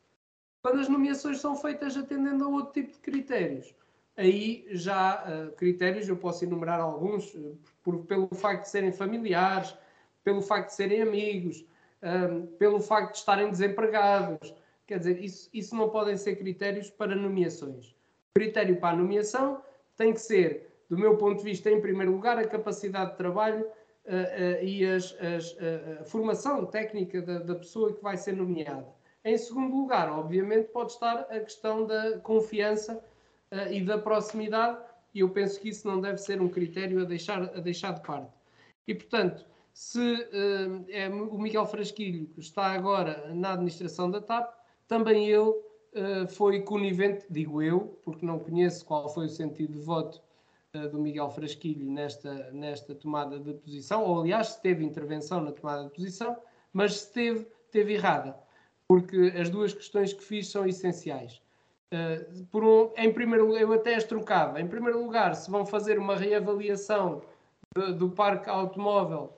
Quando 0.62 0.80
as 0.80 0.88
nomeações 0.88 1.40
são 1.40 1.56
feitas 1.56 1.96
atendendo 1.96 2.44
a 2.44 2.48
outro 2.48 2.72
tipo 2.72 2.92
de 2.92 2.98
critérios, 2.98 3.74
aí 4.16 4.66
já 4.70 5.24
uh, 5.24 5.52
critérios, 5.52 6.08
eu 6.08 6.16
posso 6.16 6.44
enumerar 6.44 6.80
alguns, 6.80 7.32
uh, 7.34 7.56
por, 7.82 8.04
pelo 8.04 8.28
facto 8.34 8.64
de 8.64 8.70
serem 8.70 8.92
familiares, 8.92 9.74
pelo 10.22 10.42
facto 10.42 10.68
de 10.68 10.74
serem 10.74 11.02
amigos, 11.02 11.64
um, 12.02 12.06
ehm, 12.06 12.46
pelo 12.58 12.80
facto 12.80 13.12
de 13.12 13.18
estarem 13.18 13.50
desempregados. 13.50 14.54
Quer 14.86 14.98
dizer, 14.98 15.24
isso, 15.24 15.48
isso 15.52 15.74
não 15.74 15.88
podem 15.88 16.16
ser 16.16 16.36
critérios 16.36 16.90
para 16.90 17.14
nomeações. 17.14 17.90
O 17.90 18.38
critério 18.38 18.78
para 18.78 18.94
a 18.94 18.96
nomeação 18.96 19.62
tem 19.96 20.12
que 20.12 20.20
ser 20.20 20.69
do 20.90 20.98
meu 20.98 21.16
ponto 21.16 21.38
de 21.38 21.44
vista, 21.44 21.70
em 21.70 21.80
primeiro 21.80 22.10
lugar, 22.10 22.36
a 22.36 22.44
capacidade 22.44 23.12
de 23.12 23.16
trabalho 23.16 23.64
uh, 23.64 23.68
uh, 24.10 24.64
e 24.64 24.84
as, 24.84 25.16
as, 25.20 25.52
uh, 25.52 26.00
a 26.00 26.04
formação 26.04 26.66
técnica 26.66 27.22
da, 27.22 27.38
da, 27.38 27.54
pessoa 27.54 27.94
que 27.94 28.02
vai 28.02 28.16
ser 28.16 28.32
nomeada. 28.32 28.88
Em 29.24 29.38
segundo 29.38 29.76
lugar, 29.76 30.10
obviamente, 30.10 30.68
pode 30.72 30.90
estar 30.92 31.20
a 31.30 31.38
questão 31.38 31.86
da 31.86 32.18
confiança 32.18 33.04
e 33.70 33.82
da 33.82 33.98
proximidade, 33.98 34.78
e 35.12 35.20
eu 35.20 35.28
penso 35.28 35.60
que 35.60 35.68
isso 35.68 35.86
não 35.86 36.00
deve 36.00 36.18
ser 36.18 36.40
um 36.40 36.48
critério 36.48 37.02
a 37.02 37.04
deixar, 37.04 37.42
a 37.42 37.60
deixar 37.60 37.92
de 37.92 38.00
parte. 38.00 38.32
E, 38.86 38.94
portanto, 38.94 39.44
se 39.74 40.26
é 40.88 41.08
o 41.08 41.36
Miguel 41.36 41.66
Frasquilho, 41.66 42.28
que 42.28 42.40
está 42.40 42.68
agora 42.68 43.28
na 43.34 43.52
administração 43.52 44.10
da 44.10 44.22
TAP, 44.22 44.54
também 44.88 45.28
ele 45.28 45.52
foi 46.28 46.62
conivente, 46.62 47.26
digo 47.28 47.60
eu, 47.60 47.98
porque 48.02 48.24
não 48.24 48.38
conheço 48.38 48.86
qual 48.86 49.12
foi 49.12 49.26
o 49.26 49.28
sentido 49.28 49.74
de 49.74 49.80
voto 49.80 50.22
do 50.72 51.00
Miguel 51.00 51.28
Frasquilho 51.30 51.90
nesta, 51.90 52.50
nesta 52.52 52.94
tomada 52.94 53.38
de 53.40 53.54
posição, 53.54 54.04
ou 54.04 54.20
aliás, 54.20 54.48
se 54.48 54.62
teve 54.62 54.84
intervenção 54.84 55.40
na 55.40 55.50
tomada 55.50 55.84
de 55.84 55.90
posição, 55.90 56.36
mas 56.72 57.00
se 57.00 57.12
teve, 57.12 57.46
teve 57.72 57.94
errada, 57.94 58.38
porque 58.86 59.34
as 59.38 59.50
duas 59.50 59.72
questões 59.74 60.12
que 60.12 60.22
fiz 60.22 60.48
são 60.48 60.66
essenciais. 60.66 61.42
Uh, 61.92 62.44
por 62.46 62.62
um, 62.62 62.92
em 62.96 63.12
primeiro 63.12 63.46
lugar, 63.46 63.62
eu 63.62 63.72
até 63.72 63.96
as 63.96 64.04
trocava. 64.04 64.60
Em 64.60 64.68
primeiro 64.68 65.02
lugar, 65.02 65.34
se 65.34 65.50
vão 65.50 65.66
fazer 65.66 65.98
uma 65.98 66.14
reavaliação 66.14 67.20
de, 67.76 67.92
do 67.94 68.08
parque 68.08 68.48
automóvel 68.48 69.36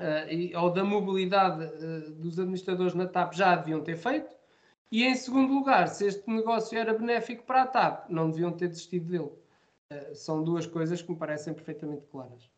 uh, 0.00 0.28
e, 0.28 0.54
ou 0.56 0.70
da 0.70 0.82
mobilidade 0.82 1.64
uh, 1.64 2.10
dos 2.14 2.40
administradores 2.40 2.92
na 2.92 3.06
TAP, 3.06 3.34
já 3.34 3.54
deviam 3.54 3.82
ter 3.82 3.96
feito. 3.96 4.34
E 4.90 5.04
em 5.04 5.14
segundo 5.14 5.52
lugar, 5.52 5.86
se 5.86 6.06
este 6.06 6.28
negócio 6.28 6.76
era 6.76 6.92
benéfico 6.92 7.44
para 7.44 7.62
a 7.62 7.66
TAP, 7.68 8.10
não 8.10 8.30
deviam 8.30 8.50
ter 8.50 8.66
desistido 8.66 9.06
dele. 9.06 9.45
Eh, 9.90 10.14
são 10.14 10.42
duas 10.42 10.66
coisas 10.66 11.00
que 11.00 11.10
me 11.10 11.18
parecem 11.18 11.54
perfeitamente 11.54 12.06
claras. 12.06 12.50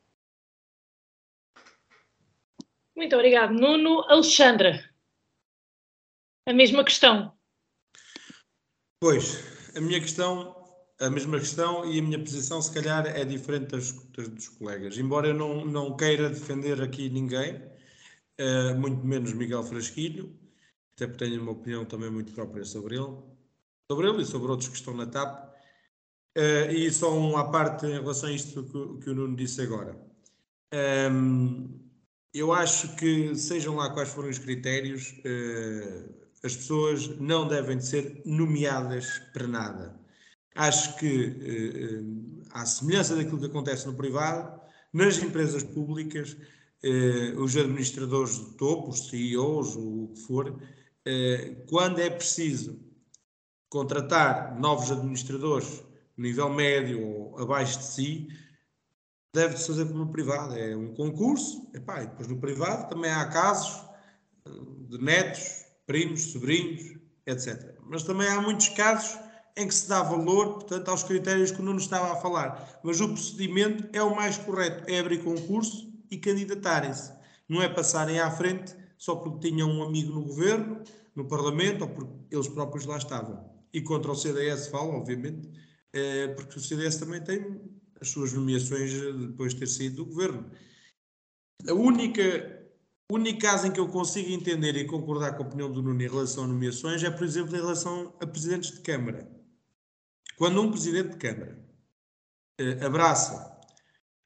Muito 2.96 3.14
obrigado, 3.14 3.52
Nuno. 3.52 4.00
Alexandra, 4.08 4.90
a 6.46 6.52
mesma 6.52 6.82
questão. 6.82 7.36
Pois, 9.00 9.76
a 9.76 9.80
minha 9.80 10.00
questão, 10.00 10.56
a 10.98 11.08
mesma 11.08 11.38
questão 11.38 11.84
e 11.84 12.00
a 12.00 12.02
minha 12.02 12.18
posição, 12.18 12.60
se 12.60 12.72
calhar, 12.74 13.06
é 13.06 13.24
diferente 13.24 13.70
das, 13.70 13.92
das 13.92 14.28
dos 14.28 14.48
colegas. 14.48 14.98
Embora 14.98 15.28
eu 15.28 15.34
não, 15.34 15.64
não 15.64 15.96
queira 15.96 16.28
defender 16.28 16.82
aqui 16.82 17.08
ninguém, 17.08 17.56
uh, 18.40 18.74
muito 18.76 19.06
menos 19.06 19.32
Miguel 19.32 19.62
Frasquilho, 19.62 20.36
até 20.96 21.06
porque 21.06 21.24
tenho 21.24 21.40
uma 21.40 21.52
opinião 21.52 21.84
também 21.84 22.10
muito 22.10 22.32
própria 22.32 22.64
sobre 22.64 22.96
ele, 22.96 23.16
sobre 23.88 24.08
ele 24.08 24.22
e 24.22 24.26
sobre 24.26 24.50
outros 24.50 24.68
que 24.68 24.76
estão 24.76 24.94
na 24.94 25.06
TAP. 25.06 25.47
Uh, 26.36 26.70
e 26.70 26.90
só 26.92 27.16
uma 27.18 27.50
parte 27.50 27.86
em 27.86 27.92
relação 27.92 28.28
a 28.28 28.32
isto 28.32 28.62
que, 28.62 29.04
que 29.04 29.10
o 29.10 29.14
Nuno 29.14 29.36
disse 29.36 29.60
agora. 29.60 29.98
Um, 31.10 31.80
eu 32.32 32.52
acho 32.52 32.94
que, 32.96 33.34
sejam 33.34 33.74
lá 33.74 33.90
quais 33.90 34.10
forem 34.10 34.30
os 34.30 34.38
critérios, 34.38 35.14
uh, 35.24 36.14
as 36.44 36.54
pessoas 36.54 37.08
não 37.18 37.48
devem 37.48 37.78
de 37.78 37.86
ser 37.86 38.22
nomeadas 38.24 39.18
para 39.32 39.48
nada. 39.48 40.00
Acho 40.54 40.96
que, 40.96 41.26
uh, 41.26 42.44
à 42.52 42.64
semelhança 42.66 43.16
daquilo 43.16 43.40
que 43.40 43.46
acontece 43.46 43.86
no 43.86 43.94
privado, 43.94 44.60
nas 44.92 45.18
empresas 45.18 45.62
públicas, 45.62 46.36
os 47.36 47.56
administradores 47.56 48.38
de 48.38 48.56
topo, 48.56 48.90
os 48.90 49.08
CEOs, 49.08 49.74
o 49.76 50.12
que 50.14 50.20
for, 50.20 50.58
quando 51.66 51.98
é 51.98 52.08
preciso 52.08 52.80
contratar 53.68 54.58
novos 54.58 54.90
administradores 54.90 55.82
nível 56.20 56.50
médio 56.50 57.02
ou 57.04 57.38
abaixo 57.38 57.78
de 57.78 57.84
si, 57.84 58.28
deve-se 59.34 59.66
fazer 59.66 59.86
como 59.86 60.10
privado. 60.10 60.54
É 60.56 60.76
um 60.76 60.94
concurso, 60.94 61.70
epá, 61.74 62.02
e 62.02 62.06
depois 62.06 62.28
no 62.28 62.40
privado 62.40 62.88
também 62.88 63.10
há 63.10 63.26
casos 63.26 63.84
eh, 64.46 64.50
de 64.88 64.98
netos, 64.98 65.64
primos, 65.86 66.32
sobrinhos, 66.32 66.98
etc. 67.26 67.76
Mas 67.82 68.02
também 68.02 68.28
há 68.28 68.40
muitos 68.40 68.68
casos 68.70 69.18
em 69.56 69.66
que 69.66 69.74
se 69.74 69.88
dá 69.88 70.02
valor, 70.02 70.54
portanto, 70.54 70.88
aos 70.88 71.02
critérios 71.02 71.50
que 71.50 71.60
o 71.60 71.64
Nuno 71.64 71.80
estava 71.80 72.12
a 72.12 72.16
falar. 72.16 72.80
Mas 72.84 73.00
o 73.00 73.08
procedimento 73.08 73.88
é 73.92 74.02
o 74.02 74.14
mais 74.14 74.38
correto, 74.38 74.88
é 74.88 75.00
abrir 75.00 75.22
concurso 75.22 75.92
e 76.10 76.16
candidatarem-se. 76.16 77.12
Não 77.48 77.60
é 77.60 77.68
passarem 77.68 78.20
à 78.20 78.30
frente 78.30 78.76
só 78.96 79.16
porque 79.16 79.48
tinham 79.48 79.68
um 79.68 79.82
amigo 79.82 80.12
no 80.12 80.24
governo, 80.24 80.82
no 81.14 81.26
Parlamento, 81.26 81.82
ou 81.82 81.88
porque 81.88 82.12
eles 82.30 82.48
próprios 82.48 82.86
lá 82.86 82.98
estavam. 82.98 83.50
E 83.72 83.80
contra 83.80 84.12
o 84.12 84.14
CDS 84.14 84.68
falo, 84.68 84.94
obviamente, 84.94 85.50
é, 85.92 86.28
porque 86.28 86.58
o 86.58 86.60
CDS 86.60 86.96
também 86.96 87.22
tem 87.22 87.60
as 88.00 88.08
suas 88.08 88.32
nomeações 88.32 88.92
depois 88.92 89.54
de 89.54 89.60
ter 89.60 89.66
saído 89.66 89.96
do 89.96 90.06
governo. 90.06 90.50
A 91.68 91.72
única, 91.72 92.22
único 93.10 93.40
caso 93.40 93.66
em 93.66 93.72
que 93.72 93.80
eu 93.80 93.88
consigo 93.88 94.30
entender 94.30 94.76
e 94.76 94.86
concordar 94.86 95.36
com 95.36 95.42
a 95.42 95.46
opinião 95.46 95.70
do 95.72 95.82
Nuno 95.82 96.00
em 96.00 96.08
relação 96.08 96.44
a 96.44 96.46
nomeações 96.46 97.02
é, 97.02 97.10
por 97.10 97.24
exemplo, 97.24 97.56
em 97.56 97.60
relação 97.60 98.14
a 98.20 98.26
presidentes 98.26 98.70
de 98.70 98.80
Câmara. 98.80 99.28
Quando 100.36 100.62
um 100.62 100.70
presidente 100.70 101.10
de 101.10 101.16
Câmara 101.16 101.58
eh, 102.60 102.84
abraça 102.84 103.58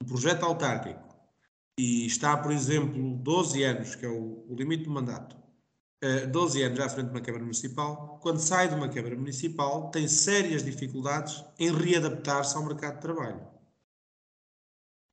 um 0.02 0.06
projeto 0.06 0.44
autárquico 0.44 1.08
e 1.78 2.04
está, 2.04 2.36
por 2.36 2.52
exemplo, 2.52 3.16
12 3.16 3.62
anos, 3.62 3.94
que 3.94 4.04
é 4.04 4.08
o, 4.08 4.44
o 4.46 4.54
limite 4.54 4.84
do 4.84 4.90
mandato, 4.90 5.41
uh, 6.02 6.26
12 6.30 6.62
anos 6.62 6.80
à 6.80 6.88
frente 6.88 7.06
de 7.06 7.12
uma 7.12 7.20
Câmara 7.20 7.44
Municipal, 7.44 8.18
quando 8.20 8.38
sai 8.38 8.68
de 8.68 8.74
uma 8.74 8.88
Câmara 8.88 9.16
Municipal, 9.16 9.90
tem 9.90 10.08
sérias 10.08 10.64
dificuldades 10.64 11.44
em 11.58 11.72
readaptar-se 11.72 12.56
ao 12.56 12.64
mercado 12.64 12.96
de 12.96 13.00
trabalho. 13.00 13.40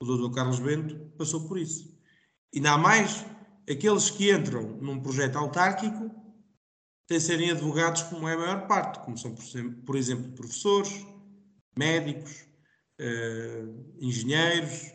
O 0.02 0.06
Dr. 0.06 0.34
Carlos 0.34 0.60
Bento 0.60 0.96
passou 1.18 1.48
por 1.48 1.58
isso. 1.58 1.98
Ainda 2.56 2.72
há 2.72 2.78
mais, 2.78 3.26
aqueles 3.70 4.10
que 4.10 4.32
entram 4.34 4.78
num 4.82 5.02
projeto 5.02 5.38
autárquico 5.38 6.10
têm 7.06 7.20
serem 7.20 7.52
advogados, 7.52 8.04
como 8.04 8.28
é 8.28 8.34
a 8.34 8.38
maior 8.38 8.68
parte, 8.68 9.00
como 9.04 9.18
são, 9.18 9.36
por 9.86 9.96
exemplo, 9.96 10.32
professores, 10.34 11.06
médicos, 11.78 12.46
uh, 13.00 13.96
engenheiros, 14.00 14.92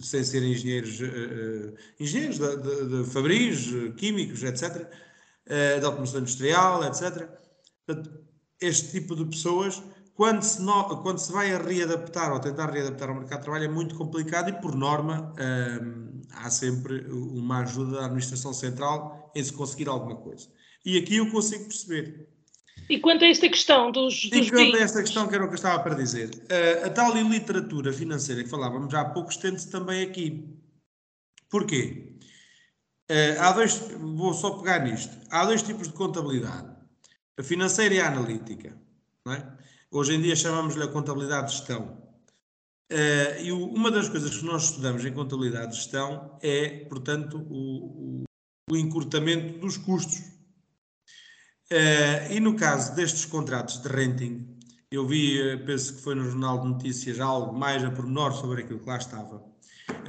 sem 0.00 0.22
serem 0.22 0.52
engenheiros, 0.52 1.00
uh, 1.00 1.74
engenheiros 1.98 2.38
de, 2.38 2.56
de, 2.56 3.02
de 3.02 3.10
fabris, 3.10 3.68
químicos, 3.96 4.42
etc., 4.44 4.88
uh, 5.46 5.80
de 5.80 5.84
automação 5.84 6.20
industrial, 6.20 6.84
etc. 6.84 7.28
Portanto, 7.84 8.10
este 8.60 8.92
tipo 8.92 9.16
de 9.16 9.24
pessoas, 9.24 9.82
quando 10.14 10.42
se, 10.42 10.62
no, 10.62 11.02
quando 11.02 11.18
se 11.18 11.32
vai 11.32 11.52
a 11.52 11.58
readaptar 11.58 12.32
ou 12.32 12.40
tentar 12.40 12.70
readaptar 12.70 13.08
ao 13.08 13.16
mercado 13.16 13.38
de 13.38 13.44
trabalho, 13.44 13.64
é 13.64 13.68
muito 13.68 13.96
complicado 13.96 14.50
e, 14.50 14.60
por 14.60 14.76
norma, 14.76 15.32
uh, 15.32 16.22
há 16.32 16.48
sempre 16.48 17.04
uma 17.10 17.62
ajuda 17.62 17.98
da 17.98 18.04
administração 18.06 18.52
central 18.52 19.32
em 19.34 19.42
se 19.42 19.52
conseguir 19.52 19.88
alguma 19.88 20.16
coisa. 20.16 20.48
E 20.84 20.96
aqui 20.96 21.16
eu 21.16 21.30
consigo 21.30 21.64
perceber. 21.64 22.37
E 22.88 22.98
quanto 23.00 23.24
a 23.24 23.28
esta 23.28 23.48
questão 23.48 23.92
dos, 23.92 24.30
dos 24.30 24.46
E 24.46 24.50
quanto 24.50 24.76
a 24.76 24.80
esta 24.80 25.02
questão, 25.02 25.28
que 25.28 25.34
era 25.34 25.44
o 25.44 25.48
que 25.48 25.54
eu 25.54 25.56
estava 25.56 25.82
para 25.82 25.94
dizer, 25.94 26.30
a, 26.82 26.86
a 26.86 26.90
tal 26.90 27.12
literatura 27.12 27.92
financeira 27.92 28.42
que 28.42 28.48
falávamos 28.48 28.92
há 28.94 29.04
pouco 29.04 29.30
estende-se 29.30 29.70
também 29.70 30.02
aqui. 30.02 30.48
Porquê? 31.50 32.16
Uh, 33.10 33.40
há 33.40 33.52
dois, 33.52 33.74
vou 33.98 34.32
só 34.32 34.50
pegar 34.58 34.80
nisto. 34.80 35.16
Há 35.30 35.44
dois 35.44 35.62
tipos 35.62 35.88
de 35.88 35.94
contabilidade: 35.94 36.74
a 37.38 37.42
financeira 37.42 37.94
e 37.94 38.00
a 38.00 38.08
analítica. 38.08 38.76
É? 39.28 39.42
Hoje 39.90 40.14
em 40.14 40.22
dia 40.22 40.36
chamamos-lhe 40.36 40.82
a 40.82 40.88
contabilidade 40.88 41.48
de 41.48 41.56
gestão. 41.56 42.02
Uh, 42.90 43.42
e 43.42 43.52
o, 43.52 43.66
uma 43.66 43.90
das 43.90 44.08
coisas 44.08 44.34
que 44.34 44.44
nós 44.44 44.64
estudamos 44.64 45.04
em 45.04 45.12
contabilidade 45.12 45.72
de 45.72 45.76
gestão 45.76 46.38
é, 46.42 46.86
portanto, 46.86 47.38
o, 47.50 48.22
o, 48.22 48.24
o 48.70 48.76
encurtamento 48.76 49.58
dos 49.58 49.76
custos 49.76 50.37
Uh, 51.70 52.32
e 52.32 52.40
no 52.40 52.56
caso 52.56 52.94
destes 52.94 53.26
contratos 53.26 53.82
de 53.82 53.88
renting, 53.88 54.58
eu 54.90 55.06
vi, 55.06 55.38
eh, 55.38 55.56
penso 55.58 55.96
que 55.96 56.00
foi 56.00 56.14
no 56.14 56.24
Jornal 56.24 56.60
de 56.60 56.68
Notícias, 56.68 57.20
algo 57.20 57.52
mais 57.52 57.84
a 57.84 57.90
pormenor 57.90 58.32
sobre 58.32 58.62
aquilo 58.62 58.80
que 58.80 58.88
lá 58.88 58.96
estava. 58.96 59.44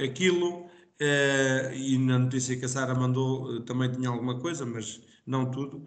Aquilo, 0.02 0.64
uh, 0.64 1.74
e 1.74 1.98
na 1.98 2.18
notícia 2.18 2.56
que 2.56 2.64
a 2.64 2.68
Sara 2.68 2.94
mandou 2.94 3.62
também 3.64 3.92
tinha 3.92 4.08
alguma 4.08 4.40
coisa, 4.40 4.64
mas 4.64 5.02
não 5.26 5.50
tudo. 5.50 5.84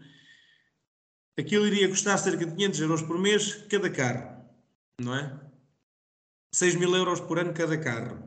Aquilo 1.36 1.65
iria 1.65 1.89
custar 1.89 2.19
cerca 2.19 2.45
de 2.45 2.53
500 2.55 2.80
euros 2.82 3.01
por 3.01 3.17
mês 3.17 3.55
cada 3.67 3.89
carro, 3.89 4.45
não 5.01 5.15
é? 5.15 5.39
6 6.53 6.76
mil 6.76 6.95
euros 6.95 7.19
por 7.19 7.39
ano 7.39 7.51
cada 7.51 7.76
carro. 7.80 8.24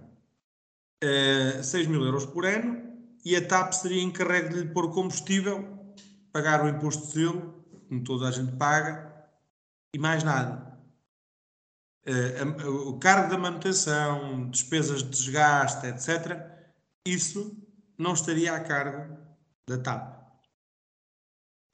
Uh, 1.05 1.63
6 1.63 1.87
mil 1.87 2.03
euros 2.05 2.27
por 2.27 2.45
ano 2.45 2.83
e 3.25 3.37
a 3.37 3.47
TAP 3.47 3.73
seria 3.73 4.03
encarregue 4.03 4.49
de 4.49 4.61
lhe 4.63 4.69
pôr 4.69 4.91
combustível 4.91 5.76
pagar 6.37 6.63
o 6.63 6.69
imposto 6.69 7.07
de 7.07 7.13
selo, 7.13 7.65
como 7.89 8.05
toda 8.05 8.29
a 8.29 8.31
gente 8.31 8.55
paga, 8.57 9.11
e 9.95 9.99
mais 9.99 10.23
nada. 10.23 10.79
Uh, 12.07 12.91
o 12.91 12.99
cargo 12.99 13.31
da 13.31 13.39
manutenção, 13.39 14.51
despesas 14.51 15.03
de 15.03 15.09
desgaste, 15.09 15.87
etc., 15.87 16.39
isso 17.07 17.57
não 17.97 18.13
estaria 18.13 18.53
a 18.53 18.61
cargo 18.61 19.17
da 19.67 19.79
TAP. 19.79 20.15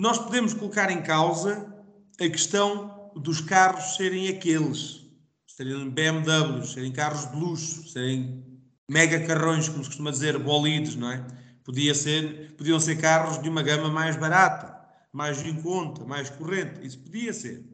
Nós 0.00 0.18
podemos 0.18 0.54
colocar 0.54 0.92
em 0.92 1.02
causa 1.02 1.74
a 2.20 2.28
questão 2.28 3.10
dos 3.16 3.40
carros 3.40 3.96
serem 3.96 4.28
aqueles, 4.28 5.04
serem 5.44 5.90
BMWs, 5.90 6.72
serem 6.72 6.92
carros 6.92 7.28
de 7.32 7.36
luxo, 7.36 7.88
serem 7.88 8.62
mega 8.88 9.26
carrões, 9.26 9.68
como 9.68 9.82
se 9.82 9.90
costuma 9.90 10.12
dizer, 10.12 10.38
bolides, 10.38 10.94
não 10.94 11.10
é? 11.10 11.41
Podia 11.64 11.94
ser, 11.94 12.54
podiam 12.56 12.80
ser 12.80 13.00
carros 13.00 13.40
de 13.40 13.48
uma 13.48 13.62
gama 13.62 13.88
mais 13.88 14.16
barata, 14.16 14.78
mais 15.12 15.40
em 15.42 15.60
conta, 15.62 16.04
mais 16.04 16.28
corrente. 16.30 16.84
Isso 16.84 16.98
podia 16.98 17.32
ser. 17.32 17.64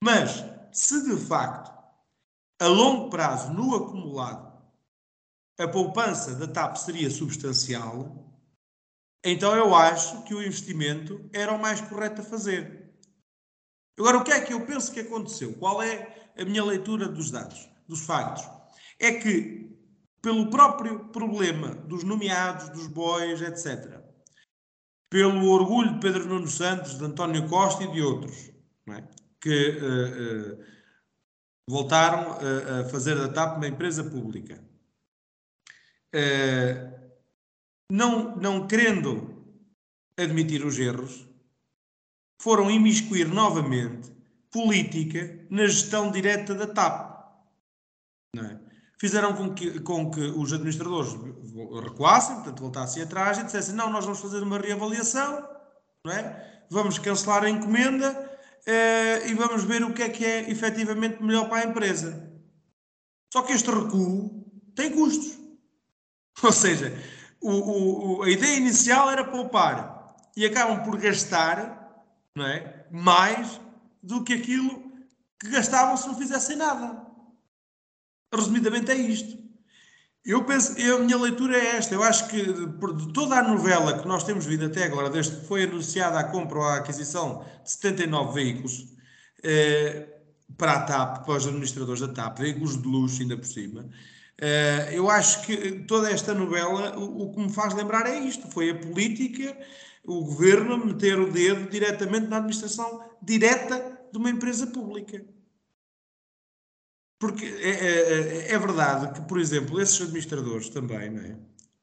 Mas, 0.00 0.44
se 0.72 1.02
de 1.08 1.16
facto, 1.16 1.72
a 2.60 2.66
longo 2.66 3.08
prazo, 3.08 3.52
no 3.52 3.74
acumulado, 3.74 4.56
a 5.58 5.66
poupança 5.68 6.34
da 6.34 6.46
TAP 6.46 6.76
seria 6.76 7.10
substancial, 7.10 8.26
então 9.24 9.54
eu 9.56 9.74
acho 9.74 10.22
que 10.24 10.34
o 10.34 10.42
investimento 10.42 11.28
era 11.32 11.52
o 11.52 11.60
mais 11.60 11.80
correto 11.80 12.20
a 12.20 12.24
fazer. 12.24 12.94
Agora, 13.98 14.18
o 14.18 14.24
que 14.24 14.30
é 14.30 14.40
que 14.40 14.52
eu 14.52 14.66
penso 14.66 14.92
que 14.92 15.00
aconteceu? 15.00 15.54
Qual 15.54 15.82
é 15.82 16.30
a 16.36 16.44
minha 16.44 16.62
leitura 16.62 17.08
dos 17.08 17.30
dados, 17.30 17.66
dos 17.88 18.00
factos? 18.00 18.44
É 19.00 19.12
que 19.12 19.75
pelo 20.20 20.50
próprio 20.50 21.06
problema 21.10 21.74
dos 21.74 22.02
nomeados, 22.04 22.68
dos 22.70 22.86
bois, 22.86 23.40
etc. 23.40 24.00
Pelo 25.08 25.48
orgulho 25.50 25.94
de 25.94 26.00
Pedro 26.00 26.26
Nuno 26.26 26.48
Santos, 26.48 26.98
de 26.98 27.04
António 27.04 27.48
Costa 27.48 27.84
e 27.84 27.92
de 27.92 28.02
outros, 28.02 28.50
é? 28.88 29.04
que 29.40 29.70
uh, 29.70 30.52
uh, 30.54 30.64
voltaram 31.68 32.32
a, 32.32 32.80
a, 32.80 32.88
fazer 32.88 33.16
da 33.16 33.28
TAP 33.28 33.56
uma 33.56 33.68
empresa 33.68 34.02
pública. 34.02 34.62
Uh, 36.14 36.96
não, 37.90 38.36
não 38.36 38.66
querendo 38.66 39.36
admitir 40.16 40.64
os 40.64 40.78
erros, 40.78 41.26
foram 42.40 42.70
imiscuir 42.70 43.28
novamente 43.28 44.12
política 44.50 45.46
na 45.50 45.66
gestão 45.66 46.10
direta 46.10 46.54
da 46.54 46.66
TAP. 46.66 47.15
Fizeram 48.98 49.34
com 49.34 49.54
que, 49.54 49.80
com 49.80 50.10
que 50.10 50.20
os 50.20 50.52
administradores 50.52 51.12
recuassem, 51.82 52.36
portanto 52.36 52.60
voltassem 52.60 53.02
atrás 53.02 53.38
e 53.38 53.44
dissessem 53.44 53.74
não, 53.74 53.90
nós 53.90 54.04
vamos 54.04 54.20
fazer 54.20 54.42
uma 54.42 54.58
reavaliação, 54.58 55.46
não 56.04 56.12
é? 56.12 56.64
vamos 56.70 56.98
cancelar 56.98 57.44
a 57.44 57.50
encomenda 57.50 58.10
uh, 58.12 59.28
e 59.28 59.34
vamos 59.34 59.64
ver 59.64 59.84
o 59.84 59.92
que 59.92 60.02
é 60.02 60.08
que 60.08 60.24
é 60.24 60.50
efetivamente 60.50 61.22
melhor 61.22 61.48
para 61.48 61.58
a 61.58 61.70
empresa. 61.70 62.32
Só 63.32 63.42
que 63.42 63.52
este 63.52 63.70
recuo 63.70 64.44
tem 64.74 64.92
custos. 64.92 65.38
Ou 66.42 66.52
seja, 66.52 66.92
o, 67.40 68.18
o, 68.18 68.22
a 68.22 68.30
ideia 68.30 68.56
inicial 68.56 69.10
era 69.10 69.24
poupar 69.24 70.16
e 70.36 70.44
acabam 70.44 70.82
por 70.84 70.98
gastar 70.98 72.04
não 72.34 72.46
é? 72.46 72.86
mais 72.90 73.60
do 74.02 74.22
que 74.22 74.34
aquilo 74.34 74.92
que 75.40 75.50
gastavam 75.50 75.96
se 75.96 76.06
não 76.06 76.16
fizessem 76.16 76.56
nada. 76.56 77.05
Resumidamente 78.32 78.90
é 78.90 78.96
isto. 78.96 79.46
Eu 80.26 80.44
penso, 80.44 80.76
eu, 80.76 80.96
a 80.96 81.00
minha 81.00 81.16
leitura 81.16 81.56
é 81.56 81.76
esta. 81.76 81.94
Eu 81.94 82.02
acho 82.02 82.28
que 82.28 82.42
de 82.42 83.12
toda 83.12 83.36
a 83.36 83.42
novela 83.42 83.96
que 83.96 84.08
nós 84.08 84.24
temos 84.24 84.44
vindo 84.44 84.64
até 84.64 84.82
agora, 84.82 85.08
desde 85.08 85.36
que 85.36 85.46
foi 85.46 85.62
anunciada 85.62 86.18
a 86.18 86.24
compra 86.24 86.58
ou 86.58 86.64
a 86.64 86.76
aquisição 86.78 87.44
de 87.62 87.70
79 87.70 88.34
veículos 88.34 88.86
eh, 89.44 90.08
para 90.56 90.72
a 90.72 90.82
TAP, 90.82 91.24
para 91.24 91.36
os 91.36 91.46
administradores 91.46 92.00
da 92.00 92.08
TAP, 92.08 92.40
veículos 92.40 92.80
de 92.82 92.88
luxo 92.88 93.22
ainda 93.22 93.36
por 93.36 93.46
cima, 93.46 93.88
eh, 94.38 94.90
eu 94.92 95.08
acho 95.08 95.42
que 95.42 95.84
toda 95.86 96.10
esta 96.10 96.34
novela, 96.34 96.98
o, 96.98 97.22
o 97.22 97.32
que 97.32 97.40
me 97.40 97.52
faz 97.52 97.72
lembrar 97.72 98.06
é 98.06 98.18
isto: 98.18 98.48
foi 98.48 98.70
a 98.70 98.74
política, 98.74 99.56
o 100.04 100.24
governo 100.24 100.84
meter 100.84 101.20
o 101.20 101.30
dedo 101.30 101.70
diretamente 101.70 102.26
na 102.26 102.38
administração 102.38 103.00
direta 103.22 103.96
de 104.10 104.18
uma 104.18 104.30
empresa 104.30 104.66
pública. 104.66 105.24
Porque 107.18 107.44
é, 107.44 107.70
é, 107.70 108.48
é, 108.48 108.52
é, 108.52 108.58
verdade 108.58 109.14
que, 109.14 109.26
por 109.26 109.38
exemplo, 109.38 109.80
esses 109.80 110.00
administradores 110.02 110.68
também, 110.68 111.10
não 111.10 111.22
é? 111.22 111.36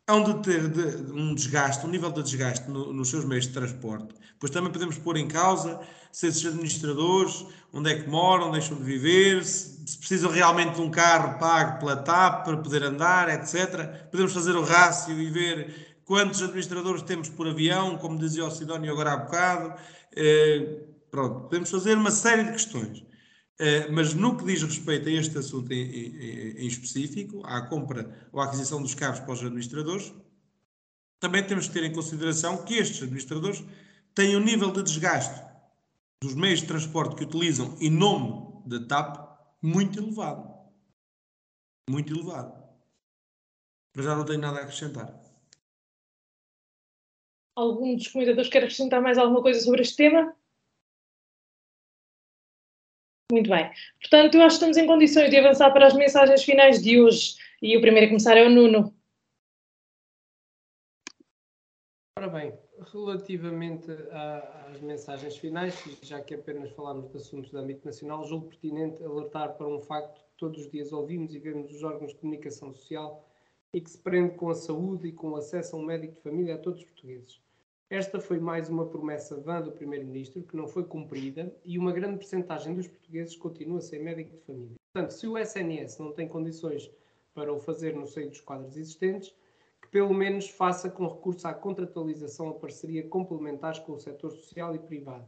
Hão 0.08 0.24
de 0.24 0.44
ter 0.44 0.68
de, 0.68 1.12
um 1.12 1.34
desgaste, 1.34 1.86
um 1.86 1.90
nível 1.90 2.12
de 2.12 2.22
desgaste 2.22 2.70
no, 2.70 2.94
nos 2.94 3.10
seus 3.10 3.26
meios 3.26 3.48
de 3.48 3.54
transporte. 3.54 4.14
Pois 4.38 4.52
também 4.52 4.72
podemos 4.72 4.98
pôr 4.98 5.18
em 5.18 5.28
causa 5.28 5.80
se 6.12 6.28
esses 6.28 6.46
administradores, 6.46 7.46
onde 7.72 7.90
é 7.90 8.00
que 8.00 8.08
moram, 8.08 8.52
deixam 8.52 8.78
de 8.78 8.84
viver, 8.84 9.44
se, 9.44 9.88
se 9.88 9.98
precisam 9.98 10.30
realmente 10.30 10.76
de 10.76 10.82
um 10.82 10.92
carro 10.92 11.40
pago 11.40 11.80
pela 11.80 11.96
TAP 11.96 12.44
para 12.44 12.58
poder 12.58 12.84
andar, 12.84 13.30
etc. 13.30 14.10
Podemos 14.12 14.34
fazer 14.34 14.56
o 14.56 14.64
rácio 14.64 15.20
e 15.20 15.30
ver 15.32 15.98
quantos 16.06 16.42
administradores 16.44 17.02
temos 17.02 17.30
por 17.30 17.48
avião, 17.48 17.98
como 17.98 18.20
dizia 18.20 18.46
o 18.46 18.52
Sidónio 18.52 18.92
agora 18.92 19.14
há 19.14 19.18
bocado. 19.18 19.74
Eh, 20.16 20.82
pronto, 21.10 21.42
podemos 21.48 21.72
fazer 21.72 21.98
uma 21.98 22.12
série 22.12 22.44
de 22.44 22.52
questões. 22.52 23.04
Eh, 23.66 23.90
mas 23.90 24.14
no 24.14 24.36
que 24.36 24.44
diz 24.44 24.62
respeito 24.62 25.08
a 25.08 25.12
este 25.14 25.38
assunto 25.38 25.72
em, 25.72 25.84
em, 25.86 26.64
em, 26.64 26.68
específico, 26.68 27.42
à 27.46 27.62
compra 27.62 28.28
ou 28.34 28.42
à 28.42 28.44
aquisição 28.44 28.82
dos 28.82 28.94
carros 28.94 29.22
para 29.22 29.32
os 29.32 29.40
administradores, 29.40 30.14
também 31.18 31.42
temos 31.48 31.70
que 31.70 31.74
ter 31.74 31.86
em 31.86 31.94
consideração 31.94 32.66
que 32.66 32.74
estes 32.74 33.02
administradores 33.02 33.64
têm 34.14 34.36
um 34.36 34.42
nível 34.42 34.70
de 34.70 34.84
desgaste 34.84 35.42
dos 36.22 36.36
meios 36.36 36.60
de 36.60 36.68
transporte 36.68 37.16
que 37.16 37.24
utilizam 37.24 37.78
em 37.80 37.90
nome 37.90 38.62
da 38.66 38.86
TAP 38.86 39.40
muito 39.62 39.98
elevado. 39.98 40.54
muito 41.90 42.14
elevado. 42.14 42.62
Mas 43.96 44.06
já 44.06 44.14
não 44.14 44.26
tenho 44.26 44.42
nada 44.42 44.60
a 44.60 44.64
acrescentar. 44.64 45.24
Algum 47.56 47.96
dos 47.96 48.10
comentadores 48.10 48.50
quer 48.50 48.64
acrescentar 48.64 49.02
mais 49.02 49.18
alguma 49.18 49.42
coisa 49.42 49.62
sobre 49.62 49.84
este 49.84 49.96
tema? 49.96 50.36
Muito 53.32 53.50
bem. 53.50 53.72
Portanto, 54.00 54.36
eu 54.36 54.42
acho 54.42 54.60
que 54.60 54.66
estamos 54.66 54.78
em 54.78 54.86
condições 54.86 55.30
de 55.30 55.38
avançar 55.38 55.72
para 55.72 55.88
as 55.88 55.94
mensagens 55.94 56.44
finais 56.44 56.82
de 56.82 57.02
hoje. 57.02 57.36
E 57.62 57.78
o 57.78 57.82
primeiro 57.82 58.08
a 58.08 58.10
começar 58.10 58.38
é 58.38 58.44
o 58.46 58.50
Nuno. 58.50 58.94
Ora 62.18 62.30
bem, 62.30 62.54
relativamente 62.92 63.92
às 64.72 64.80
mensagens 64.82 65.36
finais, 65.38 65.76
já 66.04 66.22
que 66.22 66.36
apenas 66.36 66.72
falámos 66.72 67.10
de 67.10 67.18
assuntos 67.18 67.50
de 67.50 67.58
âmbito 67.58 67.86
nacional, 67.86 68.24
julgo 68.26 68.50
pertinente 68.50 69.04
alertar 69.04 69.58
para 69.58 69.68
um 69.68 69.82
facto 69.82 70.24
que 70.24 70.38
todos 70.38 70.62
os 70.62 70.72
dias 70.72 70.94
ouvimos 70.94 71.34
e 71.34 71.40
vemos 71.40 71.72
os 71.72 71.84
órgãos 71.84 72.14
de 72.14 72.20
comunicação 72.20 72.72
social 72.72 73.28
e 73.74 73.82
que 73.82 73.90
se 73.90 73.98
prende 73.98 74.36
com 74.36 74.50
a 74.50 74.56
saúde 74.56 75.08
e 75.08 75.12
com 75.12 75.32
o 75.32 75.36
acesso 75.36 75.76
a 75.76 75.80
um 75.80 75.86
médico 75.86 76.14
de 76.14 76.22
família 76.22 76.56
a 76.56 76.60
todos 76.60 76.80
os 76.80 76.86
portugueses. 76.86 77.43
Esta 77.94 78.20
foi 78.20 78.40
mais 78.40 78.70
uma 78.70 78.88
promessa 78.88 79.40
vã 79.40 79.62
do 79.62 79.72
Primeiro-Ministro 79.72 80.42
que 80.42 80.58
não 80.58 80.68
foi 80.68 80.84
cumprida 80.84 81.56
e 81.64 81.78
uma 81.78 81.92
grande 81.92 82.18
percentagem 82.18 82.74
dos 82.74 82.88
portugueses 82.88 83.36
continua 83.36 83.82
sem 83.82 84.02
médico 84.02 84.32
de 84.32 84.42
família. 84.42 84.76
Portanto, 84.92 85.12
se 85.12 85.28
o 85.28 85.38
SNS 85.38 86.00
não 86.00 86.12
tem 86.12 86.28
condições 86.28 86.90
para 87.36 87.54
o 87.54 87.60
fazer 87.60 87.96
no 87.96 88.08
seio 88.08 88.32
dos 88.32 88.42
quadros 88.42 88.76
existentes, 88.78 89.36
que 89.80 89.90
pelo 89.90 90.12
menos 90.12 90.50
faça 90.50 90.90
com 90.90 91.06
recurso 91.06 91.48
à 91.48 91.54
contratualização 91.54 92.48
ou 92.48 92.56
parceria 92.56 93.08
complementares 93.08 93.78
com 93.78 93.92
o 93.92 94.00
setor 94.00 94.32
social 94.32 94.74
e 94.74 94.80
privado. 94.80 95.28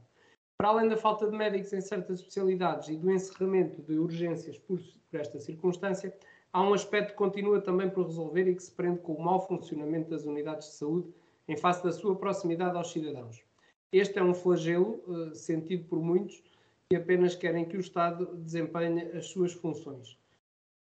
Para 0.58 0.70
além 0.70 0.90
da 0.90 0.98
falta 0.98 1.30
de 1.30 1.38
médicos 1.38 1.72
em 1.72 1.82
certas 1.82 2.18
especialidades 2.18 2.90
e 2.90 2.98
do 2.98 3.12
encerramento 3.12 3.84
de 3.84 4.00
urgências 4.00 4.58
por, 4.58 4.80
por 5.12 5.20
esta 5.20 5.40
circunstância, 5.40 6.18
há 6.52 6.64
um 6.64 6.74
aspecto 6.74 7.12
que 7.12 7.18
continua 7.18 7.62
também 7.62 7.92
por 7.92 8.08
resolver 8.08 8.50
e 8.50 8.56
que 8.56 8.64
se 8.64 8.72
prende 8.72 9.02
com 9.02 9.14
o 9.14 9.24
mau 9.24 9.40
funcionamento 9.46 10.10
das 10.10 10.24
unidades 10.24 10.70
de 10.70 10.74
saúde 10.74 11.14
em 11.48 11.56
face 11.56 11.84
da 11.84 11.92
sua 11.92 12.16
proximidade 12.16 12.76
aos 12.76 12.92
cidadãos. 12.92 13.44
Este 13.92 14.20
é 14.20 14.24
um 14.24 14.34
flagelo 14.34 15.02
uh, 15.08 15.36
sentido 15.36 15.86
por 15.86 16.02
muitos 16.02 16.44
que 16.90 16.96
apenas 16.96 17.36
querem 17.36 17.66
que 17.66 17.78
o 17.78 17.80
Estado 17.80 18.36
desempenhe 18.36 19.02
as 19.14 19.28
suas 19.28 19.54
funções. 19.54 20.18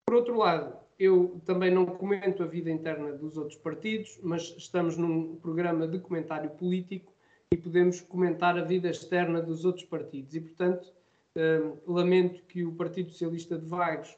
Por 0.07 0.17
outro 0.17 0.37
lado, 0.37 0.77
eu 0.99 1.41
também 1.45 1.71
não 1.71 1.87
comento 1.87 2.43
a 2.43 2.47
vida 2.47 2.71
interna 2.71 3.13
dos 3.13 3.37
outros 3.37 3.59
partidos, 3.59 4.19
mas 4.23 4.55
estamos 4.57 4.97
num 4.97 5.37
programa 5.37 5.87
de 5.87 5.99
comentário 5.99 6.51
político 6.51 7.13
e 7.53 7.57
podemos 7.57 8.01
comentar 8.01 8.57
a 8.57 8.65
vida 8.65 8.89
externa 8.89 9.41
dos 9.41 9.65
outros 9.65 9.85
partidos. 9.85 10.35
E, 10.35 10.41
portanto, 10.41 10.93
uh, 11.37 11.93
lamento 11.93 12.43
que 12.45 12.65
o 12.65 12.73
Partido 12.73 13.11
Socialista 13.11 13.59
de 13.59 13.67
Vagos 13.67 14.11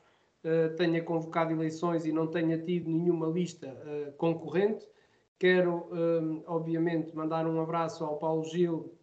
uh, 0.44 0.74
tenha 0.76 1.02
convocado 1.02 1.52
eleições 1.52 2.06
e 2.06 2.12
não 2.12 2.26
tenha 2.26 2.58
tido 2.58 2.88
nenhuma 2.88 3.26
lista 3.26 3.76
concorrente 4.16 4.86
Quero, 5.38 5.88
um, 5.92 6.42
obviamente, 6.46 7.14
mandar 7.14 7.46
um 7.46 7.60
abraço 7.60 8.04
ao 8.04 8.18
Paulo 8.18 8.44
Gil 8.44 8.94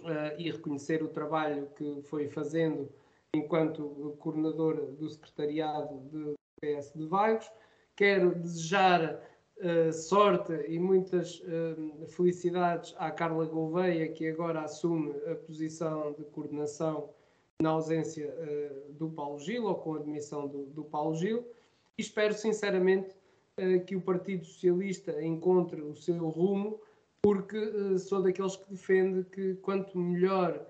uh, 0.00 0.36
e 0.36 0.50
reconhecer 0.50 1.02
o 1.02 1.08
trabalho 1.08 1.68
que 1.76 2.02
foi 2.02 2.28
fazendo 2.28 2.88
enquanto 3.34 4.16
coordenador 4.18 4.86
do 4.92 5.08
secretariado 5.08 5.96
do 6.10 6.34
PS 6.60 6.92
de 6.94 7.06
Vagos. 7.06 7.50
Quero 7.94 8.34
desejar 8.34 9.22
uh, 9.58 9.92
sorte 9.92 10.52
e 10.68 10.78
muitas 10.78 11.40
uh, 11.40 12.06
felicidades 12.08 12.94
à 12.98 13.10
Carla 13.10 13.46
Gouveia, 13.46 14.08
que 14.08 14.28
agora 14.28 14.62
assume 14.62 15.14
a 15.30 15.36
posição 15.36 16.12
de 16.12 16.24
coordenação 16.24 17.10
na 17.60 17.70
ausência 17.70 18.32
do 18.90 19.10
Paulo 19.10 19.40
Gil 19.40 19.64
ou 19.64 19.74
com 19.74 19.94
a 19.94 19.98
admissão 19.98 20.46
do, 20.46 20.66
do 20.66 20.84
Paulo 20.84 21.16
Gil. 21.16 21.44
E 21.98 22.02
espero 22.02 22.32
sinceramente 22.32 23.10
eh, 23.10 23.17
que 23.86 23.96
o 23.96 24.00
Partido 24.00 24.44
Socialista 24.44 25.22
encontre 25.22 25.80
o 25.80 25.94
seu 25.94 26.28
rumo, 26.28 26.80
porque 27.22 27.56
eh, 27.56 27.98
sou 27.98 28.22
daqueles 28.22 28.56
que 28.56 28.70
defende 28.70 29.24
que 29.24 29.54
quanto 29.56 29.98
melhor 29.98 30.66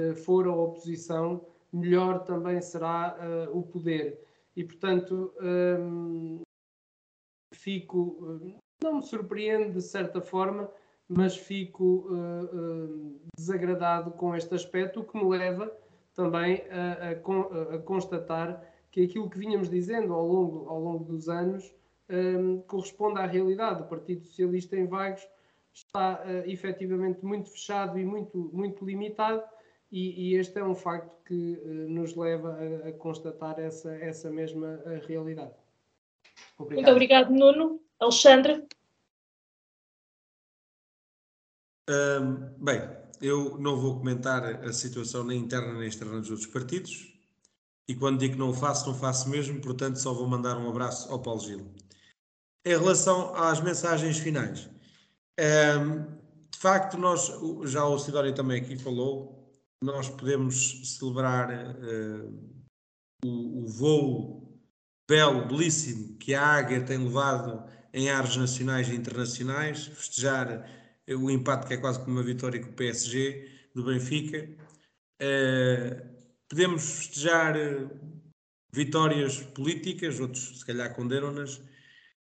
eh, 0.00 0.14
for 0.14 0.46
a 0.46 0.54
oposição, 0.54 1.46
melhor 1.72 2.24
também 2.24 2.60
será 2.60 3.16
o 3.52 3.62
poder. 3.62 4.22
E, 4.54 4.62
portanto, 4.62 5.32
ehm, 5.40 6.42
fico, 7.54 8.40
não 8.82 8.96
me 8.96 9.02
surpreende 9.02 9.72
de 9.72 9.80
certa 9.80 10.20
forma, 10.20 10.70
mas 11.08 11.34
fico 11.34 12.10
desagradado 13.34 14.10
com 14.10 14.36
este 14.36 14.54
aspecto, 14.54 15.00
o 15.00 15.04
que 15.04 15.16
me 15.16 15.24
leva 15.24 15.72
também 16.14 16.62
a, 16.70 17.14
constatar 17.84 18.62
que 18.90 19.04
aquilo 19.04 19.30
que 19.30 19.38
vínhamos 19.38 19.70
dizendo 19.70 20.12
ao 20.12 20.26
longo, 20.26 20.68
ao 20.68 20.78
longo 20.78 21.04
dos 21.04 21.28
anos 21.28 21.74
um, 22.12 22.60
corresponde 22.62 23.18
à 23.18 23.26
realidade. 23.26 23.82
O 23.82 23.86
Partido 23.86 24.24
Socialista 24.24 24.76
em 24.76 24.86
Vagos 24.86 25.26
está 25.72 26.22
uh, 26.22 26.48
efetivamente 26.48 27.24
muito 27.24 27.48
fechado 27.48 27.98
e 27.98 28.04
muito, 28.04 28.50
muito 28.52 28.84
limitado, 28.84 29.42
e, 29.90 30.30
e 30.30 30.34
este 30.36 30.58
é 30.58 30.64
um 30.64 30.74
facto 30.74 31.16
que 31.24 31.58
uh, 31.64 31.88
nos 31.88 32.14
leva 32.14 32.56
a, 32.84 32.88
a, 32.88 32.92
constatar 32.92 33.58
essa, 33.58 33.94
essa 33.96 34.30
mesma 34.30 34.80
uh, 34.84 35.06
realidade. 35.06 35.54
Obrigado. 36.58 36.84
Muito 36.84 36.90
obrigado, 36.90 37.30
Nuno. 37.30 37.80
Alexandre? 37.98 38.66
Um, 41.88 42.64
bem, 42.64 42.80
eu 43.20 43.58
não 43.58 43.76
vou 43.76 43.98
comentar 43.98 44.44
a 44.44 44.72
situação 44.72 45.24
nem 45.24 45.38
interna 45.38 45.74
nem 45.74 45.88
externa 45.88 46.20
dos 46.20 46.30
outros 46.30 46.48
partidos. 46.48 47.10
E 47.88 47.94
quando 47.94 48.20
digo 48.20 48.34
que 48.34 48.38
não 48.38 48.50
o 48.50 48.54
faço, 48.54 48.86
não 48.86 48.94
faço 48.94 49.28
mesmo, 49.28 49.60
portanto 49.60 49.96
só 49.96 50.14
vou 50.14 50.26
mandar 50.26 50.56
um 50.56 50.68
abraço 50.68 51.12
ao 51.12 51.20
Paulo 51.20 51.40
Gil 51.40 51.74
em 52.64 52.70
relação 52.70 53.34
às 53.34 53.60
mensagens 53.60 54.18
finais. 54.18 54.68
Um, 55.38 56.04
de 56.50 56.58
facto, 56.58 56.96
nós, 56.96 57.32
já 57.64 57.84
o 57.84 57.98
Sidório 57.98 58.34
também 58.34 58.60
aqui 58.60 58.76
falou, 58.76 59.50
nós 59.82 60.08
podemos 60.08 60.96
celebrar 60.96 61.50
uh, 61.50 62.62
o, 63.24 63.64
o 63.64 63.66
voo 63.66 64.60
belo, 65.08 65.46
belíssimo, 65.46 66.16
que 66.18 66.34
a 66.34 66.46
Águia 66.46 66.84
tem 66.84 66.98
levado 66.98 67.64
em 67.92 68.10
ares 68.10 68.36
nacionais 68.36 68.88
e 68.88 68.94
internacionais, 68.94 69.86
festejar 69.86 70.66
o 71.08 71.30
empate 71.30 71.66
que 71.66 71.74
é 71.74 71.76
quase 71.76 71.98
como 71.98 72.12
uma 72.12 72.22
vitória 72.22 72.60
com 72.60 72.70
o 72.70 72.74
PSG 72.74 73.50
do 73.74 73.84
Benfica. 73.84 74.48
Uh, 75.20 76.12
podemos 76.48 76.82
festejar 76.82 77.56
uh, 77.56 77.90
vitórias 78.72 79.40
políticas, 79.40 80.20
outros 80.20 80.60
se 80.60 80.64
calhar 80.64 80.94
condenam-nas, 80.94 81.60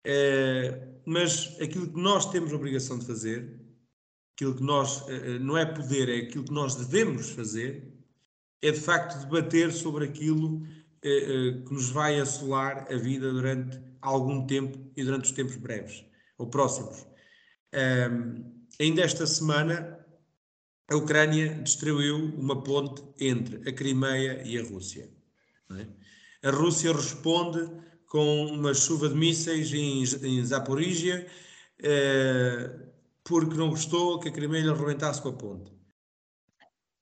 é, 0.06 0.88
mas 1.06 1.58
aquilo 1.60 1.88
que 1.88 2.00
nós 2.00 2.30
temos 2.32 2.54
a 2.54 2.56
obrigação 2.56 2.98
de 2.98 3.06
fazer, 3.06 3.60
aquilo 4.36 4.56
que 4.56 4.64
nós, 4.64 5.02
uh, 5.02 5.40
não 5.42 5.58
é 5.58 5.66
poder, 5.66 6.08
é 6.10 6.18
aquilo 6.28 6.46
que 6.46 6.54
nós 6.54 6.76
devemos 6.76 7.32
fazer, 7.32 7.92
é 8.62 8.72
de 8.72 8.80
facto 8.80 9.20
debater 9.20 9.72
sobre 9.72 10.06
aquilo 10.06 10.62
que 11.02 11.72
nos 11.72 11.92
vai 11.92 12.20
assolar 12.20 12.92
a 12.92 12.98
vida 12.98 13.32
durante 13.32 13.80
algum 14.02 14.48
tempo 14.48 14.92
e 14.98 15.04
durante 15.04 15.26
os 15.26 15.32
tempos 15.32 15.56
breves 15.56 16.04
ou 16.36 16.48
próximos. 16.48 17.06
ainda 18.80 19.04
esta 19.04 19.28
semana, 19.28 19.96
a 20.88 20.96
Ucrânia 20.96 21.54
destruiu 21.56 22.16
uma 22.38 22.64
ponte 22.64 23.04
entre 23.20 23.70
a 23.70 23.74
Crimeia 23.74 24.42
e 24.46 24.58
a 24.58 24.64
Rússia. 24.64 25.10
É? 25.72 26.48
A 26.48 26.52
Rússia 26.52 26.94
responde 26.94 27.60
com 28.08 28.46
uma 28.48 28.74
chuva 28.74 29.10
de 29.10 29.16
mísseis 29.16 29.74
em, 29.74 30.04
em 30.04 30.46
Zaporígia, 30.46 31.28
eh, 31.80 32.70
porque 33.24 33.56
não 33.56 33.70
gostou 33.70 34.20
que 34.20 34.30
a 34.30 34.32
Crimeia 34.32 34.72
arrebentasse 34.72 35.22
com 35.22 35.30
a 35.30 35.34
ponte. 35.34 35.72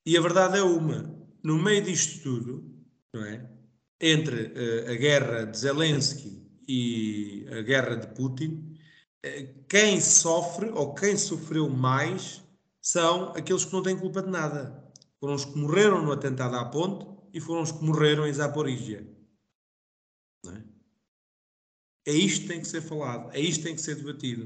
E 0.06 0.16
a 0.16 0.20
verdade 0.20 0.58
é 0.58 0.62
uma: 0.62 1.14
no 1.42 1.58
meio 1.62 1.82
disto 1.82 2.22
tudo, 2.22 2.74
não 3.12 3.24
é? 3.24 3.54
entre 4.00 4.52
eh, 4.54 4.92
a 4.92 4.94
guerra 4.96 5.44
de 5.46 5.58
Zelensky 5.58 6.42
e 6.68 7.46
a 7.50 7.62
guerra 7.62 7.96
de 7.96 8.08
Putin, 8.08 8.78
eh, 9.22 9.54
quem 9.68 10.00
sofre 10.00 10.68
ou 10.70 10.94
quem 10.94 11.16
sofreu 11.16 11.68
mais 11.68 12.42
são 12.80 13.30
aqueles 13.30 13.64
que 13.64 13.72
não 13.72 13.82
têm 13.82 13.98
culpa 13.98 14.22
de 14.22 14.30
nada. 14.30 14.84
Foram 15.18 15.34
os 15.34 15.44
que 15.44 15.56
morreram 15.58 16.02
no 16.02 16.12
atentado 16.12 16.56
à 16.56 16.64
ponte 16.66 17.06
e 17.32 17.40
foram 17.40 17.62
os 17.62 17.72
que 17.72 17.82
morreram 17.82 18.26
em 18.26 18.32
Zaporígia. 18.32 19.08
Não 20.44 20.52
é? 20.52 20.73
É 22.06 22.12
isto 22.12 22.42
que 22.42 22.48
tem 22.48 22.60
que 22.60 22.68
ser 22.68 22.82
falado, 22.82 23.30
é 23.32 23.40
isto 23.40 23.60
que 23.60 23.66
tem 23.66 23.74
que 23.74 23.82
ser 23.82 23.96
debatido. 23.96 24.44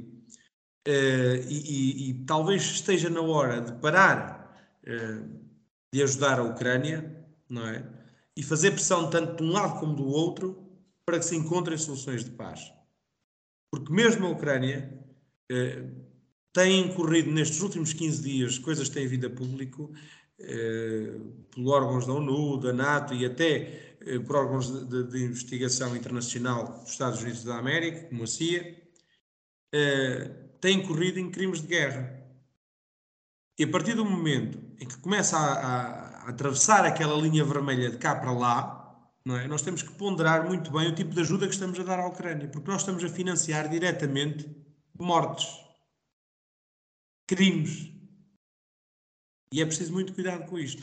Uh, 0.86 1.36
e, 1.48 2.08
e, 2.08 2.10
e, 2.10 2.14
talvez 2.24 2.62
esteja 2.62 3.10
na 3.10 3.20
hora 3.20 3.60
de 3.60 3.72
parar 3.80 4.56
uh, 4.84 5.38
de 5.92 6.02
ajudar 6.02 6.38
a 6.38 6.44
Ucrânia, 6.44 7.26
não 7.48 7.66
é? 7.66 7.84
E 8.36 8.42
fazer 8.42 8.70
pressão 8.70 9.10
tanto 9.10 9.36
de 9.36 9.42
um 9.42 9.52
lado 9.52 9.80
como 9.80 9.94
do 9.94 10.06
outro 10.06 10.66
para 11.04 11.18
que 11.18 11.24
se 11.24 11.36
encontrem 11.36 11.76
soluções 11.76 12.24
de 12.24 12.30
paz. 12.30 12.72
Porque 13.70 13.92
mesmo 13.92 14.26
a 14.26 14.30
Ucrânia 14.30 14.90
uh, 15.52 16.06
tem 16.52 16.86
incorrido 16.86 17.30
nestes 17.30 17.60
últimos 17.60 17.92
15 17.92 18.22
dias 18.22 18.58
coisas 18.58 18.88
que 18.88 18.94
têm 18.94 19.06
vindo 19.06 19.26
a 19.26 19.30
público, 19.30 19.92
por 21.50 21.66
órgãos 21.66 22.06
da 22.06 22.12
ONU, 22.12 22.58
da 22.58 22.72
NATO 22.72 23.12
e 23.12 23.26
até 23.26 23.87
por 24.26 24.36
órgãos 24.36 24.70
de, 24.70 24.86
de, 24.86 25.10
de, 25.10 25.24
investigação 25.24 25.96
internacional 25.96 26.80
dos 26.80 26.90
Estados 26.90 27.22
Unidos 27.22 27.44
da 27.44 27.58
América, 27.58 28.08
como 28.08 28.24
a 28.24 28.26
CIA, 28.26 28.76
eh, 29.72 30.30
tem 30.60 30.78
incorrido 30.78 31.18
em 31.18 31.30
crimes 31.30 31.60
de 31.60 31.66
guerra. 31.66 32.18
E 33.58 33.64
a 33.64 33.68
partir 33.68 33.94
do 33.94 34.04
momento 34.04 34.58
em 34.80 34.86
que 34.86 34.96
começa 34.98 35.36
a, 35.36 35.52
a, 35.52 36.08
a 36.24 36.28
atravessar 36.28 36.84
aquela 36.84 37.20
linha 37.20 37.44
vermelha 37.44 37.90
de 37.90 37.98
cá 37.98 38.14
para 38.14 38.32
lá, 38.32 38.78
é? 39.26 39.46
nós 39.46 39.62
temos 39.62 39.82
que 39.82 39.92
ponderar 39.92 40.46
muito 40.46 40.70
bem 40.70 40.88
o 40.88 40.94
tipo 40.94 41.14
de 41.14 41.20
ajuda 41.20 41.46
que 41.46 41.52
estamos 41.52 41.78
a 41.78 41.82
dar 41.82 41.98
à 41.98 42.06
Ucrânia, 42.06 42.48
porque 42.48 42.70
nós 42.70 42.80
estamos 42.82 43.04
a 43.04 43.08
financiar 43.08 43.68
diretamente 43.68 44.48
mortes, 44.98 45.48
crimes. 47.26 47.92
E 49.52 49.60
é 49.60 49.66
preciso 49.66 49.92
muito 49.92 50.14
cuidado 50.14 50.46
com 50.46 50.58
isto. 50.58 50.82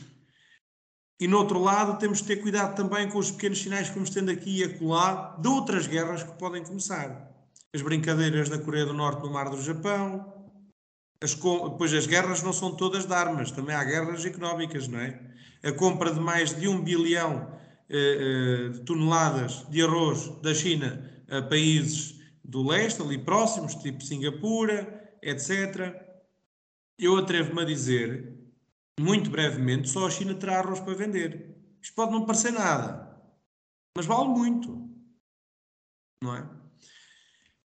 E 1.18 1.26
no 1.26 1.38
outro 1.38 1.58
lado, 1.58 1.98
temos 1.98 2.18
de 2.18 2.24
ter 2.24 2.36
cuidado 2.36 2.76
também 2.76 3.08
com 3.08 3.18
os 3.18 3.30
pequenos 3.30 3.58
sinais 3.58 3.88
que 3.88 3.94
vamos 3.94 4.10
tendo 4.10 4.30
aqui 4.30 4.58
e 4.58 4.64
acolá 4.64 5.36
de 5.40 5.48
outras 5.48 5.86
guerras 5.86 6.22
que 6.22 6.32
podem 6.38 6.62
começar. 6.62 7.32
As 7.74 7.80
brincadeiras 7.80 8.48
da 8.48 8.58
Coreia 8.58 8.84
do 8.84 8.92
Norte 8.92 9.22
no 9.22 9.32
Mar 9.32 9.48
do 9.48 9.60
Japão, 9.62 10.34
as, 11.22 11.34
pois 11.34 11.94
as 11.94 12.06
guerras 12.06 12.42
não 12.42 12.52
são 12.52 12.76
todas 12.76 13.06
de 13.06 13.14
armas, 13.14 13.50
também 13.50 13.74
há 13.74 13.82
guerras 13.82 14.24
económicas, 14.26 14.86
não 14.88 14.98
é? 14.98 15.18
A 15.62 15.72
compra 15.72 16.12
de 16.12 16.20
mais 16.20 16.54
de 16.54 16.68
um 16.68 16.82
bilhão 16.82 17.50
eh, 17.88 17.96
eh, 17.96 18.68
de 18.70 18.80
toneladas 18.80 19.64
de 19.70 19.82
arroz 19.82 20.28
da 20.42 20.52
China 20.52 21.08
a 21.30 21.40
países 21.40 22.20
do 22.44 22.66
leste, 22.66 23.00
ali 23.00 23.16
próximos, 23.18 23.74
tipo 23.76 24.02
Singapura, 24.02 25.18
etc. 25.22 25.94
Eu 26.98 27.16
atrevo-me 27.16 27.62
a 27.62 27.64
dizer, 27.64 28.35
muito 28.98 29.30
brevemente, 29.30 29.88
só 29.88 30.06
a 30.06 30.10
China 30.10 30.34
terá 30.34 30.58
arroz 30.58 30.80
para 30.80 30.94
vender. 30.94 31.54
Isto 31.82 31.94
pode 31.94 32.12
não 32.12 32.26
parecer 32.26 32.52
nada, 32.52 33.20
mas 33.96 34.06
vale 34.06 34.28
muito, 34.28 34.90
não 36.22 36.34
é? 36.34 36.48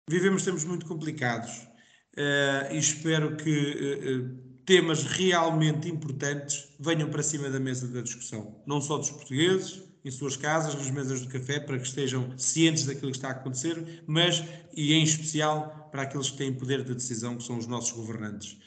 Vivemos 0.08 0.42
tempos 0.42 0.64
muito 0.64 0.86
complicados 0.86 1.68
uh, 2.16 2.72
e 2.72 2.78
espero 2.78 3.36
que 3.36 3.50
uh, 3.50 4.48
temas 4.64 5.02
realmente 5.02 5.88
importantes 5.88 6.68
venham 6.80 7.10
para 7.10 7.22
cima 7.22 7.50
da 7.50 7.60
mesa 7.60 7.88
da 7.88 8.00
discussão, 8.00 8.62
não 8.66 8.80
só 8.80 8.96
dos 8.96 9.10
portugueses, 9.10 9.82
em 10.04 10.10
suas 10.10 10.36
casas, 10.36 10.74
nas 10.74 10.90
mesas 10.90 11.20
do 11.20 11.28
café, 11.28 11.60
para 11.60 11.78
que 11.78 11.86
estejam 11.86 12.36
cientes 12.38 12.86
daquilo 12.86 13.10
que 13.10 13.18
está 13.18 13.28
a 13.28 13.32
acontecer, 13.32 14.04
mas 14.06 14.42
e 14.74 14.94
em 14.94 15.02
especial 15.02 15.88
para 15.90 16.02
aqueles 16.02 16.30
que 16.30 16.38
têm 16.38 16.54
poder 16.54 16.84
de 16.84 16.94
decisão, 16.94 17.36
que 17.36 17.42
são 17.42 17.58
os 17.58 17.66
nossos 17.66 17.92
governantes. 17.92 18.58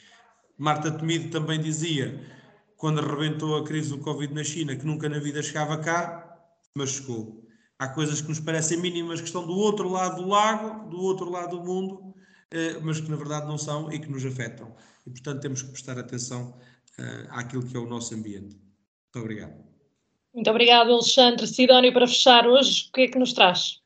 Marta 0.58 0.90
Temido 0.90 1.30
também 1.30 1.60
dizia, 1.60 2.20
quando 2.82 2.98
arrebentou 2.98 3.56
a 3.56 3.64
crise 3.64 3.90
do 3.90 3.98
Covid 3.98 4.34
na 4.34 4.42
China, 4.42 4.74
que 4.74 4.84
nunca 4.84 5.08
na 5.08 5.20
vida 5.20 5.40
chegava 5.40 5.78
cá, 5.78 6.36
mas 6.74 6.90
chegou. 6.90 7.46
Há 7.78 7.86
coisas 7.86 8.20
que 8.20 8.28
nos 8.28 8.40
parecem 8.40 8.76
mínimas 8.76 9.20
que 9.20 9.28
estão 9.28 9.46
do 9.46 9.52
outro 9.52 9.88
lado 9.88 10.20
do 10.20 10.28
lago, 10.28 10.90
do 10.90 11.00
outro 11.00 11.30
lado 11.30 11.58
do 11.58 11.64
mundo, 11.64 12.12
eh, 12.50 12.76
mas 12.82 13.00
que 13.00 13.08
na 13.08 13.14
verdade 13.14 13.46
não 13.46 13.56
são 13.56 13.92
e 13.92 14.00
que 14.00 14.10
nos 14.10 14.26
afetam. 14.26 14.74
E 15.06 15.10
portanto 15.10 15.40
temos 15.40 15.62
que 15.62 15.70
prestar 15.70 15.96
atenção 15.96 16.58
eh, 16.98 17.26
àquilo 17.30 17.64
que 17.64 17.76
é 17.76 17.78
o 17.78 17.86
nosso 17.86 18.16
ambiente. 18.16 18.56
Muito 18.56 19.16
obrigado. 19.16 19.54
Muito 20.34 20.50
obrigado, 20.50 20.92
Alexandre. 20.92 21.46
Sidónio, 21.46 21.92
para 21.92 22.08
fechar 22.08 22.48
hoje, 22.48 22.88
o 22.88 22.92
que 22.94 23.02
é 23.02 23.06
que 23.06 23.18
nos 23.18 23.32
traz? 23.32 23.80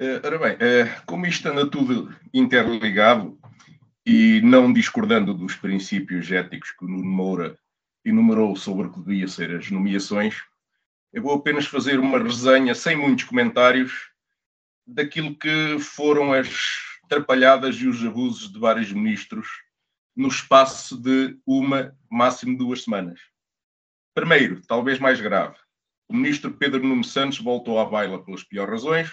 Uh, 0.00 0.16
ora 0.24 0.38
bem, 0.38 0.56
como 1.04 1.26
isto 1.26 1.46
anda 1.46 1.70
tudo 1.70 2.10
interligado 2.32 3.38
e 4.06 4.40
não 4.42 4.72
discordando 4.72 5.32
dos 5.32 5.56
princípios 5.56 6.30
éticos 6.30 6.70
que 6.72 6.84
o 6.84 6.88
Nuno 6.88 7.04
Moura 7.04 7.58
enumerou 8.04 8.54
sobre 8.54 8.86
o 8.86 8.92
que 8.92 9.00
devia 9.00 9.26
ser 9.26 9.56
as 9.56 9.70
nomeações, 9.70 10.42
eu 11.12 11.22
vou 11.22 11.34
apenas 11.34 11.66
fazer 11.66 11.98
uma 11.98 12.18
resenha 12.18 12.74
sem 12.74 12.96
muitos 12.96 13.24
comentários 13.24 14.10
daquilo 14.86 15.34
que 15.38 15.78
foram 15.78 16.32
as 16.32 16.48
atrapalhadas 17.04 17.76
e 17.76 17.86
os 17.86 18.04
abusos 18.04 18.52
de 18.52 18.58
vários 18.58 18.92
ministros 18.92 19.48
no 20.14 20.28
espaço 20.28 20.96
de 20.96 21.38
uma, 21.46 21.96
máximo 22.10 22.56
duas 22.56 22.84
semanas. 22.84 23.20
Primeiro, 24.14 24.60
talvez 24.66 24.98
mais 24.98 25.20
grave, 25.20 25.56
o 26.08 26.14
ministro 26.14 26.52
Pedro 26.52 26.82
Nuno 26.82 27.04
Santos 27.04 27.38
voltou 27.38 27.80
à 27.80 27.84
baila 27.84 28.22
pelas 28.22 28.44
piores 28.44 28.70
razões, 28.70 29.08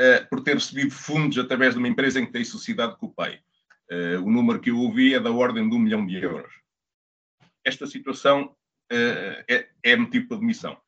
uh, 0.00 0.28
por 0.28 0.42
ter 0.42 0.54
recebido 0.54 0.90
fundos 0.90 1.36
através 1.38 1.74
de 1.74 1.78
uma 1.78 1.88
empresa 1.88 2.20
em 2.20 2.26
que 2.26 2.32
tem 2.32 2.44
sociedade 2.44 2.96
com 2.96 3.06
o 3.06 3.12
pai. 3.12 3.40
Uh, 3.90 4.22
o 4.24 4.30
número 4.30 4.60
que 4.60 4.70
eu 4.70 4.78
ouvi 4.78 5.14
é 5.14 5.20
da 5.20 5.30
ordem 5.30 5.68
de 5.68 5.74
um 5.74 5.80
milhão 5.80 6.06
de 6.06 6.16
euros. 6.16 6.52
Esta 7.64 7.86
situação 7.86 8.44
uh, 8.92 9.44
é, 9.48 9.68
é 9.82 9.96
motivo 9.96 10.28
de 10.28 10.34
admissão. 10.34 10.80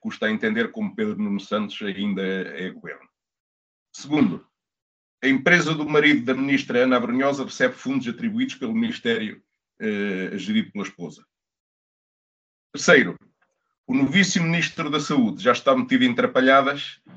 custa 0.00 0.26
a 0.26 0.30
entender 0.30 0.70
como 0.70 0.94
Pedro 0.94 1.16
Nuno 1.16 1.40
Santos 1.40 1.80
ainda 1.82 2.22
é 2.22 2.70
governo. 2.70 3.08
Segundo, 3.92 4.46
a 5.22 5.28
empresa 5.28 5.74
do 5.74 5.88
marido 5.88 6.24
da 6.24 6.34
ministra 6.34 6.80
Ana 6.80 6.96
Abrunhosa 6.96 7.44
recebe 7.44 7.74
fundos 7.74 8.06
atribuídos 8.06 8.56
pelo 8.56 8.74
Ministério 8.74 9.42
eh, 9.80 10.38
gerido 10.38 10.70
pela 10.70 10.84
esposa. 10.84 11.26
Terceiro, 12.72 13.18
o 13.86 13.94
novíssimo 13.94 14.46
ministro 14.46 14.88
da 14.88 15.00
Saúde 15.00 15.42
já 15.42 15.52
está 15.52 15.74
metido 15.74 16.04
em 16.04 16.12
atrapalhadas 16.12 17.00
eh, 17.06 17.12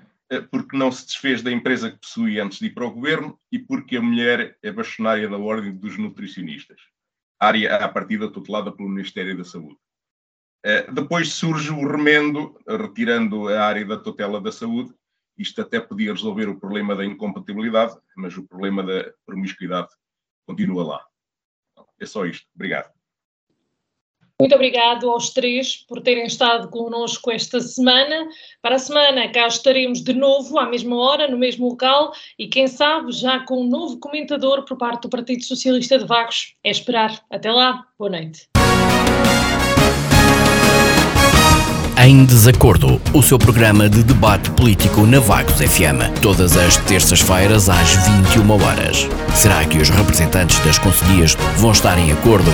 porque 0.52 0.78
não 0.78 0.92
se 0.92 1.06
desfez 1.06 1.42
da 1.42 1.52
empresa 1.52 1.92
que 1.92 2.00
possui 2.00 2.40
antes 2.40 2.60
de 2.60 2.68
ir 2.68 2.74
para 2.74 2.86
o 2.86 2.92
governo 2.92 3.40
e 3.52 3.60
porque 3.60 3.98
a 3.98 4.02
mulher 4.02 4.58
é 4.62 4.72
bastonária 4.72 5.28
da 5.30 5.38
Ordem 5.38 5.76
dos 5.76 5.98
Nutricionistas, 5.98 6.80
área 7.40 7.78
à 7.78 7.88
partida 7.88 8.32
tutelada 8.32 8.72
pelo 8.72 8.90
Ministério 8.90 9.38
da 9.38 9.44
Saúde. 9.44 9.78
Eh, 10.66 10.92
depois 10.92 11.32
surge 11.34 11.72
o 11.72 11.88
remendo, 11.88 12.60
retirando 12.68 13.48
a 13.48 13.62
área 13.62 13.86
da 13.86 13.98
tutela 13.98 14.42
da 14.42 14.52
saúde, 14.52 14.94
isto 15.38 15.62
até 15.62 15.80
podia 15.80 16.12
resolver 16.12 16.50
o 16.50 16.60
problema 16.60 16.96
da 16.96 17.06
incompatibilidade, 17.06 17.96
mas 18.16 18.36
o 18.38 18.48
problema 18.48 18.84
da 18.84 19.14
promiscuidade 19.26 19.90
continua 20.46 20.84
lá. 20.84 21.06
É 22.00 22.06
só 22.06 22.26
isto. 22.26 22.48
Obrigado. 22.56 22.97
Muito 24.40 24.54
obrigado 24.54 25.10
aos 25.10 25.32
três 25.32 25.78
por 25.78 26.00
terem 26.00 26.28
estado 26.28 26.70
connosco 26.70 27.32
esta 27.32 27.60
semana. 27.60 28.28
Para 28.62 28.76
a 28.76 28.80
semana 28.80 29.28
cá 29.30 29.48
estaremos 29.48 30.04
de 30.04 30.14
novo, 30.14 30.60
à 30.60 30.70
mesma 30.70 30.96
hora, 30.96 31.28
no 31.28 31.40
mesmo 31.40 31.68
local 31.68 32.12
e 32.38 32.48
quem 32.48 32.68
sabe 32.68 33.12
já 33.14 33.40
com 33.40 33.64
um 33.64 33.68
novo 33.68 33.98
comentador 33.98 34.64
por 34.64 34.78
parte 34.78 35.02
do 35.02 35.10
Partido 35.10 35.44
Socialista 35.44 35.98
de 35.98 36.06
Vagos. 36.06 36.54
É 36.64 36.70
esperar. 36.70 37.20
Até 37.32 37.52
lá. 37.52 37.84
Boa 37.98 38.12
noite. 38.12 38.48
Em 42.00 42.24
Desacordo, 42.24 43.02
o 43.16 43.24
seu 43.24 43.40
programa 43.40 43.90
de 43.90 44.04
debate 44.04 44.52
político 44.52 45.02
na 45.02 45.20
Vagos 45.20 45.56
FM, 45.56 46.22
todas 46.22 46.56
as 46.56 46.78
terças-feiras 46.86 47.70
às 47.70 47.96
21 48.36 48.52
horas. 48.52 49.08
Será 49.36 49.66
que 49.66 49.80
os 49.80 49.90
representantes 49.90 50.60
das 50.60 50.78
conselhias 50.78 51.34
vão 51.58 51.72
estar 51.72 51.98
em 51.98 52.12
acordo 52.12 52.52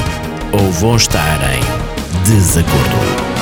ou 0.53 0.71
vão 0.71 0.95
estar 0.95 1.39
em 1.51 1.72
desacordo? 2.26 3.32